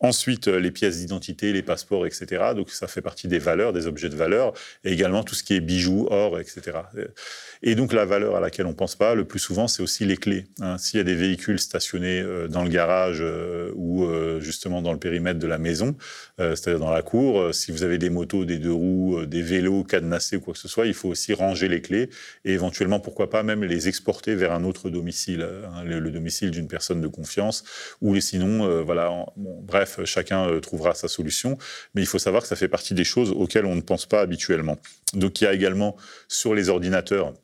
Ensuite, 0.00 0.48
euh, 0.48 0.58
les 0.58 0.70
pièces 0.70 0.98
d'identité, 0.98 1.52
les 1.52 1.62
passeports, 1.62 2.06
etc. 2.06 2.52
Donc 2.54 2.70
ça 2.70 2.86
fait 2.86 3.02
partie 3.02 3.28
des 3.28 3.38
valeurs, 3.38 3.72
des 3.72 3.86
objets 3.86 4.08
de 4.08 4.16
valeur, 4.16 4.52
et 4.84 4.92
également 4.92 5.22
tout 5.22 5.34
ce 5.34 5.42
qui 5.42 5.54
est 5.54 5.60
bijoux, 5.60 6.06
or, 6.10 6.38
etc. 6.38 6.78
Et 7.62 7.74
donc 7.74 7.92
la 7.92 8.04
valeur 8.04 8.36
à 8.36 8.40
laquelle 8.40 8.66
on 8.66 8.74
pense 8.74 8.96
pas, 8.96 9.14
le 9.14 9.24
plus 9.24 9.38
souvent, 9.38 9.68
c'est 9.68 9.82
aussi 9.82 10.04
les 10.04 10.16
clés. 10.16 10.46
Hein. 10.60 10.78
S'il 10.78 10.98
y 10.98 11.00
a 11.00 11.04
des 11.04 11.14
véhicules 11.14 11.58
stationnés 11.58 12.24
dans 12.48 12.62
le 12.62 12.68
garage 12.68 13.22
ou 13.74 14.06
justement 14.40 14.82
dans 14.82 14.92
le 14.92 14.98
périmètre 14.98 15.38
de 15.38 15.46
la 15.46 15.58
maison, 15.58 15.96
c'est-à-dire 16.38 16.78
dans 16.78 16.90
la 16.90 17.02
cour, 17.02 17.54
si 17.54 17.72
vous 17.72 17.82
avez 17.82 17.98
des 17.98 18.10
motos, 18.10 18.44
des 18.44 18.58
deux 18.58 18.72
roues, 18.72 19.13
des 19.22 19.42
vélos 19.42 19.84
cadenassés 19.84 20.36
ou 20.36 20.40
quoi 20.40 20.54
que 20.54 20.60
ce 20.60 20.68
soit, 20.68 20.86
il 20.86 20.94
faut 20.94 21.08
aussi 21.08 21.32
ranger 21.32 21.68
les 21.68 21.80
clés 21.80 22.10
et 22.44 22.52
éventuellement, 22.52 23.00
pourquoi 23.00 23.30
pas, 23.30 23.42
même 23.42 23.64
les 23.64 23.88
exporter 23.88 24.34
vers 24.34 24.52
un 24.52 24.64
autre 24.64 24.90
domicile. 24.90 25.42
Hein. 25.42 25.84
le, 25.84 26.10
domicile 26.10 26.50
d'une 26.50 26.68
personne 26.68 27.00
de 27.00 27.08
confiance, 27.08 27.64
ou 28.00 28.18
sinon, 28.20 28.64
euh, 28.64 28.82
voilà, 28.82 29.26
bref, 29.36 30.00
chacun 30.04 30.48
euh, 30.48 30.60
trouvera 30.60 30.94
sa 30.94 31.08
solution. 31.08 31.58
Mais 31.94 32.02
il 32.02 32.06
faut 32.06 32.18
savoir 32.18 32.42
que 32.42 32.48
ça 32.48 32.56
fait 32.56 32.68
partie 32.68 32.94
des 32.94 33.04
choses 33.04 33.30
auxquelles 33.30 33.66
on 33.66 33.74
ne 33.74 33.80
pense 33.80 34.06
pas 34.06 34.20
habituellement. 34.20 34.78
Donc 35.14 35.40
il 35.40 35.44
y 35.44 35.46
a 35.46 35.52
également 35.52 35.96
sur 36.28 36.54
les 36.54 36.68
ordinateurs 36.68 37.34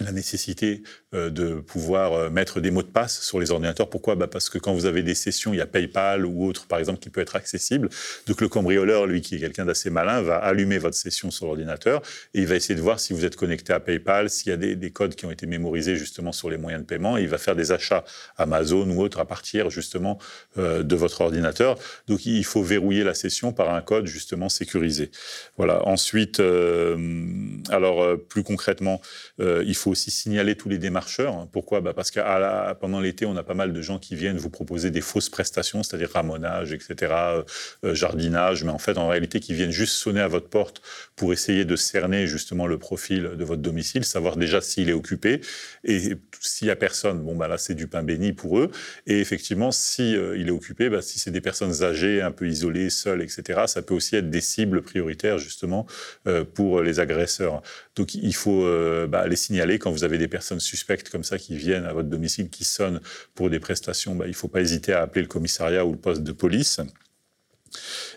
la 0.00 0.12
nécessité 0.12 0.82
euh, 1.14 1.30
de 1.30 1.54
pouvoir 1.54 2.12
euh, 2.12 2.30
mettre 2.30 2.60
des 2.60 2.70
mots 2.70 2.82
de 2.82 2.88
passe 2.88 3.20
sur 3.20 3.40
les 3.40 3.50
ordinateurs. 3.50 3.88
Pourquoi? 3.90 4.14
Bah 4.14 4.26
Parce 4.26 4.48
que 4.48 4.58
quand 4.58 4.72
vous 4.72 4.86
avez 4.86 5.02
des 5.02 5.14
sessions, 5.14 5.52
il 5.52 5.56
y 5.56 5.60
a 5.60 5.66
PayPal 5.66 6.24
ou 6.24 6.44
autre, 6.44 6.66
par 6.66 6.78
exemple, 6.78 7.00
qui 7.00 7.10
peut 7.10 7.20
être 7.20 7.36
accessible. 7.36 7.88
Donc 8.26 8.40
le 8.40 8.48
cambrioleur, 8.48 9.06
lui, 9.06 9.20
qui 9.20 9.36
est 9.36 9.40
quelqu'un 9.40 9.64
d'assez 9.64 9.90
malin, 9.90 10.22
va 10.22 10.36
allumer 10.36 10.78
votre 10.78 10.96
session 10.96 11.30
sur 11.30 11.46
l'ordinateur 11.46 12.02
et 12.34 12.40
il 12.40 12.46
va 12.46 12.56
essayer 12.56 12.74
de 12.74 12.80
voir 12.80 13.00
si 13.00 13.12
vous 13.12 13.24
êtes 13.24 13.36
connecté 13.36 13.72
à 13.72 13.80
PayPal, 13.80 14.30
s'il 14.30 14.50
y 14.50 14.52
a 14.52 14.56
des, 14.56 14.90
codes 14.90 15.14
qui 15.14 15.24
ont 15.24 15.30
été 15.30 15.46
mémorisés 15.46 15.96
justement 15.96 16.32
sur 16.32 16.50
les 16.50 16.56
moyens 16.56 16.82
de 16.82 16.86
paiement. 16.86 17.16
Il 17.16 17.28
va 17.28 17.38
faire 17.38 17.54
des 17.54 17.70
achats 17.70 18.04
Amazon 18.36 18.88
ou 18.90 19.02
autre 19.02 19.20
à 19.20 19.24
partir 19.24 19.70
justement 19.70 20.18
euh, 20.58 20.82
de 20.82 20.96
votre 20.96 21.20
ordinateur. 21.20 21.78
Donc 22.08 22.26
il 22.26 22.44
faut 22.44 22.62
verrouiller 22.62 23.04
la 23.04 23.14
session 23.14 23.52
par 23.52 23.72
un 23.72 23.80
code 23.82 24.06
justement 24.06 24.48
sécurisé. 24.48 25.10
Voilà. 25.56 25.86
Ensuite, 25.86 26.40
alors 27.68 28.18
plus 28.28 28.42
concrètement, 28.42 29.00
il 29.38 29.74
faut 29.74 29.90
aussi 29.90 30.10
signaler 30.10 30.56
tous 30.56 30.68
les 30.68 30.78
démarcheurs. 30.78 31.34
Hein. 31.34 31.48
Pourquoi? 31.52 31.80
Bah 31.80 31.92
Parce 31.94 32.10
que 32.10 32.20
pendant 32.74 33.00
l'été, 33.00 33.26
on 33.26 33.36
a 33.36 33.42
pas 33.42 33.54
mal 33.54 33.72
de 33.72 33.82
gens 33.82 33.98
qui 33.98 34.14
viennent 34.14 34.38
vous 34.38 34.50
proposer 34.50 34.90
des 34.90 35.00
fausses 35.00 35.28
prestations, 35.28 35.82
c'est-à-dire 35.82 36.10
ramonage, 36.12 36.72
etc., 36.72 36.96
euh, 37.00 37.42
euh, 37.84 37.94
jardinage, 37.94 38.64
mais 38.64 38.70
en 38.70 38.78
fait, 38.78 38.98
en 38.98 39.08
réalité, 39.08 39.40
qui 39.40 39.54
viennent 39.54 39.70
juste 39.70 39.94
sonner 39.94 40.20
à 40.20 40.28
votre 40.28 40.48
porte 40.48 40.82
pour 41.16 41.32
essayer 41.32 41.64
de 41.64 41.76
cerner 41.76 42.26
justement 42.26 42.66
le 42.66 42.78
profil 42.78 43.22
de 43.36 43.44
votre 43.44 43.62
domicile, 43.62 44.04
savoir 44.04 44.36
déjà 44.36 44.60
s'il 44.60 44.88
est 44.88 44.94
occupé. 44.94 45.40
Et 45.84 46.16
s'il 46.40 46.66
n'y 46.66 46.70
a 46.70 46.76
personne, 46.76 47.20
bon, 47.20 47.36
bah 47.36 47.48
là, 47.48 47.58
c'est 47.58 47.74
du 47.74 47.86
pain 47.86 48.02
béni 48.02 48.32
pour 48.32 48.58
eux. 48.58 48.70
Et 49.06 49.20
effectivement, 49.20 49.70
si 49.70 50.16
euh, 50.16 50.36
il 50.36 50.48
est 50.48 50.52
occupé, 50.52 50.88
bah, 50.88 51.02
si 51.02 51.18
c'est 51.18 51.30
des 51.30 51.40
personnes 51.40 51.82
âgées, 51.82 52.22
un 52.22 52.32
peu 52.32 52.48
isolées, 52.48 52.90
seules, 52.90 53.22
etc., 53.22 53.62
ça 53.66 53.82
peut 53.82 53.94
aussi 53.94 54.16
être 54.16 54.30
des 54.30 54.40
cibles 54.40 54.82
prioritaires 54.82 55.38
justement 55.38 55.86
pour 56.54 56.82
les 56.82 57.00
agresseurs. 57.00 57.49
Donc, 57.96 58.14
il 58.14 58.34
faut 58.34 58.66
bah, 59.08 59.26
les 59.26 59.36
signaler 59.36 59.78
quand 59.78 59.90
vous 59.90 60.04
avez 60.04 60.18
des 60.18 60.28
personnes 60.28 60.60
suspectes 60.60 61.10
comme 61.10 61.24
ça 61.24 61.38
qui 61.38 61.56
viennent 61.56 61.84
à 61.84 61.92
votre 61.92 62.08
domicile, 62.08 62.50
qui 62.50 62.64
sonnent 62.64 63.00
pour 63.34 63.50
des 63.50 63.60
prestations, 63.60 64.14
bah, 64.14 64.26
il 64.26 64.30
ne 64.30 64.34
faut 64.34 64.48
pas 64.48 64.60
hésiter 64.60 64.92
à 64.92 65.02
appeler 65.02 65.22
le 65.22 65.28
commissariat 65.28 65.84
ou 65.84 65.92
le 65.92 65.98
poste 65.98 66.22
de 66.22 66.32
police. 66.32 66.80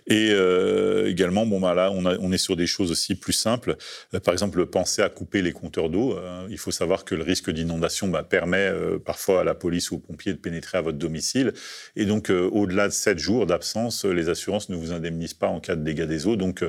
Et 0.08 0.30
euh, 0.32 1.10
également, 1.10 1.46
bon, 1.46 1.60
bah 1.60 1.74
là, 1.74 1.92
on, 1.92 2.32
est 2.32 2.38
sur 2.38 2.56
des 2.56 2.68
choses 2.68 2.92
aussi 2.92 3.16
plus 3.16 3.34
simples. 3.34 3.78
Euh, 4.14 4.20
par 4.20 4.34
exemple, 4.34 4.66
penser 4.66 5.02
à 5.02 5.10
couper 5.10 5.42
les 5.42 5.52
compteurs 5.52 5.90
d'eau. 5.90 6.18
Euh, 6.18 6.46
il 6.50 6.58
faut 6.58 6.72
savoir 6.72 7.06
que 7.06 7.16
le 7.16 7.24
risque 7.24 7.50
d'inondation 7.50 8.08
bah, 8.08 8.24
permet 8.24 8.72
parfois 9.06 9.42
à 9.42 9.44
la 9.44 9.54
police 9.54 9.92
ou 9.92 9.96
aux 9.96 10.00
pompiers 10.00 10.34
de 10.34 10.38
pénétrer 10.38 10.78
à 10.78 10.82
votre 10.82 10.98
domicile. 10.98 11.54
Et 11.96 12.06
donc, 12.06 12.30
au-delà 12.30 12.88
de 12.88 12.94
7 12.94 13.18
jours 13.18 13.46
d'absence, 13.46 14.06
les 14.06 14.30
assurances 14.30 14.70
ne 14.70 14.76
vous 14.76 14.92
indemnisent 14.92 15.34
pas 15.34 15.48
en 15.48 15.60
cas 15.60 15.76
de 15.76 15.84
dégâts 15.84 16.04
des 16.04 16.28
eaux. 16.28 16.36
Donc, 16.36 16.64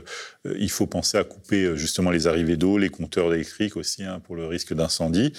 il 0.45 0.71
faut 0.71 0.87
penser 0.87 1.19
à 1.19 1.25
couper 1.25 1.77
justement 1.77 2.11
les 2.11 2.27
arrivées 2.27 2.57
d'eau, 2.57 2.79
les 2.79 2.89
compteurs 2.89 3.33
électriques 3.33 3.77
aussi 3.77 4.05
hein, 4.05 4.21
pour 4.25 4.37
le 4.37 4.47
risque 4.47 4.75
d'incendie. 4.75 5.33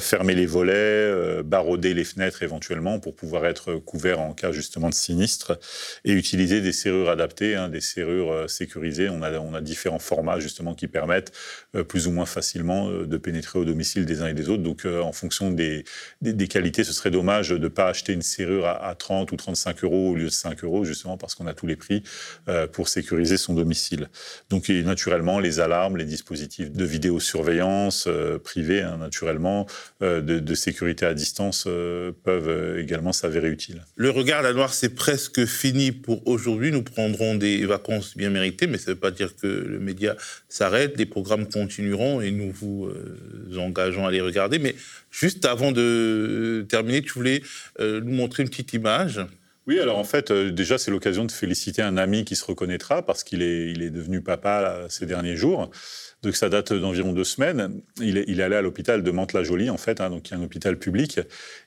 fermer 0.00 0.34
les 0.34 0.46
volets, 0.46 1.42
barauder 1.42 1.94
les 1.94 2.04
fenêtres 2.04 2.42
éventuellement 2.42 2.98
pour 3.00 3.14
pouvoir 3.14 3.46
être 3.46 3.76
couvert 3.76 4.20
en 4.20 4.34
cas 4.34 4.52
justement 4.52 4.88
de 4.88 4.94
sinistre. 4.94 5.58
Et 6.04 6.12
utiliser 6.12 6.60
des 6.60 6.72
serrures 6.74 7.08
adaptées 7.08 7.54
Hein, 7.54 7.68
des 7.68 7.80
serrures 7.80 8.32
euh, 8.32 8.48
sécurisées. 8.48 9.08
On 9.08 9.22
a, 9.22 9.38
on 9.38 9.54
a 9.54 9.60
différents 9.60 9.98
formats 9.98 10.38
justement 10.38 10.74
qui 10.74 10.88
permettent 10.88 11.32
euh, 11.74 11.84
plus 11.84 12.06
ou 12.06 12.12
moins 12.12 12.26
facilement 12.26 12.88
euh, 12.88 13.06
de 13.06 13.16
pénétrer 13.16 13.58
au 13.58 13.64
domicile 13.64 14.06
des 14.06 14.20
uns 14.22 14.28
et 14.28 14.34
des 14.34 14.48
autres. 14.48 14.62
Donc 14.62 14.84
en 14.84 15.12
fonction 15.12 15.50
des, 15.50 15.84
des, 16.20 16.48
qualités, 16.48 16.84
ce 16.84 16.92
serait 16.92 17.10
dommage 17.10 17.50
de 17.50 17.58
ne 17.58 17.68
pas 17.68 17.88
acheter 17.88 18.12
une 18.12 18.22
serrure 18.22 18.66
à, 18.66 18.94
30 18.94 19.32
ou 19.32 19.36
35 19.36 19.84
euros 19.84 20.10
au 20.10 20.14
lieu 20.14 20.24
de 20.24 20.28
5 20.28 20.62
euros, 20.64 20.84
justement 20.84 21.16
parce 21.16 21.34
qu'on 21.34 21.46
a 21.46 21.54
tous 21.54 21.66
les 21.66 21.76
prix 21.76 22.02
pour 22.72 22.88
sécuriser 22.88 23.36
son 23.36 23.54
domicile. 23.54 24.08
Donc 24.50 24.68
naturellement, 24.68 25.40
les 25.40 25.60
alarmes, 25.60 25.96
les 25.96 26.04
dispositifs 26.04 26.70
de 26.70 26.84
vidéosurveillance 26.84 28.08
privés, 28.42 28.82
hein, 28.82 28.98
naturellement, 28.98 29.66
de, 30.00 30.20
de, 30.20 30.54
sécurité 30.54 31.06
à 31.06 31.14
distance 31.14 31.64
peuvent 31.64 32.78
également 32.78 33.12
s'avérer 33.12 33.48
utiles. 33.48 33.84
Le 33.96 34.10
regard 34.10 34.40
à 34.40 34.42
la 34.42 34.52
noire, 34.52 34.72
c'est 34.74 34.94
presque 34.94 35.44
fini 35.46 35.92
pour 35.92 36.26
aujourd'hui. 36.26 36.63
Nous 36.70 36.82
prendrons 36.82 37.34
des 37.34 37.64
vacances 37.66 38.16
bien 38.16 38.30
méritées, 38.30 38.66
mais 38.66 38.78
ça 38.78 38.90
ne 38.90 38.94
veut 38.94 39.00
pas 39.00 39.10
dire 39.10 39.34
que 39.36 39.46
le 39.46 39.78
média 39.78 40.16
s'arrête. 40.48 40.96
Les 40.96 41.06
programmes 41.06 41.48
continueront 41.48 42.20
et 42.20 42.30
nous 42.30 42.50
vous 42.50 42.86
euh, 42.86 43.58
engageons 43.58 44.06
à 44.06 44.10
les 44.10 44.20
regarder. 44.20 44.58
Mais 44.58 44.74
juste 45.10 45.44
avant 45.44 45.72
de 45.72 46.64
terminer, 46.68 47.02
tu 47.02 47.12
voulais 47.12 47.42
euh, 47.80 48.00
nous 48.00 48.14
montrer 48.14 48.42
une 48.42 48.48
petite 48.48 48.72
image. 48.72 49.20
Oui, 49.66 49.80
alors 49.80 49.98
en 49.98 50.04
fait, 50.04 50.30
euh, 50.30 50.50
déjà, 50.50 50.76
c'est 50.76 50.90
l'occasion 50.90 51.24
de 51.24 51.32
féliciter 51.32 51.80
un 51.80 51.96
ami 51.96 52.24
qui 52.24 52.36
se 52.36 52.44
reconnaîtra 52.44 53.04
parce 53.04 53.24
qu'il 53.24 53.40
est, 53.42 53.90
devenu 53.90 54.20
papa 54.20 54.86
ces 54.88 55.06
derniers 55.06 55.36
jours. 55.36 55.70
Donc 56.22 56.36
ça 56.36 56.48
date 56.48 56.72
d'environ 56.72 57.12
deux 57.12 57.24
semaines. 57.24 57.80
Il 58.00 58.16
est, 58.18 58.24
il 58.28 58.40
est 58.40 58.42
allé 58.42 58.56
à 58.56 58.62
l'hôpital 58.62 59.02
de 59.02 59.10
Mantes-la-Jolie, 59.10 59.70
en 59.70 59.76
fait, 59.76 60.00
hein, 60.00 60.10
donc 60.10 60.24
qui 60.24 60.34
est 60.34 60.36
un 60.36 60.42
hôpital 60.42 60.78
public. 60.78 61.20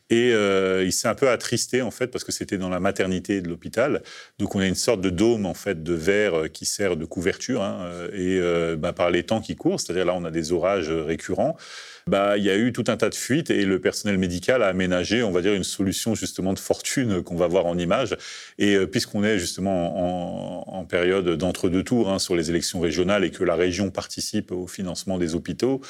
Et 0.09 0.31
euh, 0.33 0.83
il 0.85 0.93
s'est 0.93 1.07
un 1.07 1.15
peu 1.15 1.29
attristé 1.29 1.81
en 1.81 1.91
fait 1.91 2.07
parce 2.07 2.23
que 2.23 2.31
c'était 2.31 2.57
dans 2.57 2.69
la 2.69 2.79
maternité 2.79 3.41
de 3.41 3.49
l'hôpital. 3.49 4.03
Donc 4.39 4.55
on 4.55 4.59
a 4.59 4.65
une 4.65 4.75
sorte 4.75 5.01
de 5.01 5.09
dôme 5.09 5.45
en 5.45 5.53
fait 5.53 5.83
de 5.83 5.93
verre 5.93 6.39
euh, 6.39 6.47
qui 6.47 6.65
sert 6.65 6.95
de 6.95 7.05
couverture 7.05 7.61
hein, 7.61 7.79
euh, 7.83 8.73
et 8.73 8.77
bah, 8.77 8.93
par 8.93 9.09
les 9.09 9.23
temps 9.23 9.41
qui 9.41 9.55
courent, 9.55 9.79
c'est-à-dire 9.79 10.05
là 10.05 10.13
on 10.15 10.23
a 10.23 10.31
des 10.31 10.51
orages 10.53 10.89
récurrents. 10.89 11.57
Bah, 12.07 12.37
il 12.37 12.43
y 12.43 12.49
a 12.49 12.57
eu 12.57 12.71
tout 12.73 12.85
un 12.87 12.97
tas 12.97 13.09
de 13.09 13.15
fuites 13.15 13.49
et 13.49 13.65
le 13.65 13.79
personnel 13.79 14.17
médical 14.17 14.63
a 14.63 14.67
aménagé, 14.67 15.23
on 15.23 15.31
va 15.31 15.41
dire, 15.41 15.53
une 15.53 15.63
solution 15.63 16.15
justement 16.15 16.53
de 16.53 16.59
fortune 16.59 17.21
qu'on 17.23 17.35
va 17.35 17.47
voir 17.47 17.65
en 17.65 17.77
image. 17.77 18.15
Et 18.57 18.77
puisqu'on 18.87 19.23
est 19.23 19.39
justement 19.39 20.77
en, 20.77 20.85
période 20.85 21.27
d'entre-deux 21.35 21.83
tours 21.83 22.09
hein, 22.09 22.19
sur 22.19 22.35
les 22.35 22.49
élections 22.49 22.79
régionales 22.79 23.25
et 23.25 23.31
que 23.31 23.43
la 23.43 23.55
région 23.55 23.91
participe 23.91 24.51
au 24.51 24.67
financement 24.67 25.17
des 25.17 25.35
hôpitaux, 25.35 25.81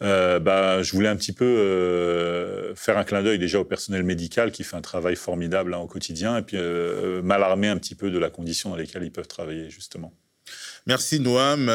bah, 0.00 0.82
je 0.82 0.92
voulais 0.92 1.08
un 1.08 1.16
petit 1.16 1.32
peu 1.32 2.72
faire 2.74 2.96
un 2.96 3.04
clin 3.04 3.22
d'œil 3.22 3.38
déjà 3.38 3.60
au 3.60 3.64
personnel 3.64 4.02
médical 4.04 4.52
qui 4.52 4.64
fait 4.64 4.76
un 4.76 4.80
travail 4.80 5.16
formidable 5.16 5.74
hein, 5.74 5.78
au 5.78 5.86
quotidien 5.86 6.38
et 6.38 6.42
puis 6.42 6.56
euh, 6.56 7.22
m'alarmer 7.22 7.68
un 7.68 7.76
petit 7.76 7.94
peu 7.94 8.10
de 8.10 8.18
la 8.18 8.30
condition 8.30 8.70
dans 8.70 8.76
laquelle 8.76 9.04
ils 9.04 9.12
peuvent 9.12 9.28
travailler, 9.28 9.70
justement. 9.70 10.12
Merci 10.86 11.20
Noam. 11.20 11.68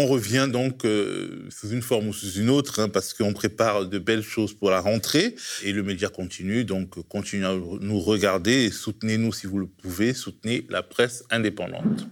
On 0.00 0.06
revient 0.06 0.46
donc 0.48 0.84
euh, 0.84 1.48
sous 1.50 1.70
une 1.70 1.82
forme 1.82 2.06
ou 2.06 2.12
sous 2.12 2.30
une 2.38 2.50
autre, 2.50 2.78
hein, 2.78 2.88
parce 2.88 3.12
qu'on 3.14 3.32
prépare 3.32 3.84
de 3.84 3.98
belles 3.98 4.22
choses 4.22 4.54
pour 4.54 4.70
la 4.70 4.80
rentrée 4.80 5.34
et 5.64 5.72
le 5.72 5.82
média 5.82 6.08
continue. 6.08 6.64
Donc 6.64 7.02
continuez 7.08 7.46
à 7.46 7.56
nous 7.80 7.98
regarder 7.98 8.66
et 8.66 8.70
soutenez-nous 8.70 9.32
si 9.32 9.48
vous 9.48 9.58
le 9.58 9.66
pouvez. 9.66 10.14
Soutenez 10.14 10.64
la 10.70 10.84
presse 10.84 11.24
indépendante. 11.30 12.06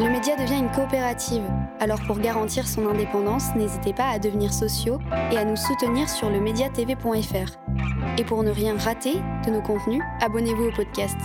Le 0.00 0.10
média 0.10 0.34
devient 0.34 0.58
une 0.58 0.72
coopérative, 0.72 1.42
alors 1.78 2.00
pour 2.04 2.18
garantir 2.18 2.66
son 2.66 2.88
indépendance, 2.88 3.54
n'hésitez 3.54 3.92
pas 3.92 4.08
à 4.08 4.18
devenir 4.18 4.52
sociaux 4.52 4.98
et 5.30 5.36
à 5.36 5.44
nous 5.44 5.56
soutenir 5.56 6.08
sur 6.08 6.30
le 6.30 6.40
mediatv.fr. 6.40 7.58
Et 8.18 8.24
pour 8.24 8.42
ne 8.42 8.50
rien 8.50 8.76
rater 8.76 9.14
de 9.46 9.52
nos 9.52 9.62
contenus, 9.62 10.02
abonnez-vous 10.20 10.64
au 10.64 10.72
podcast. 10.72 11.18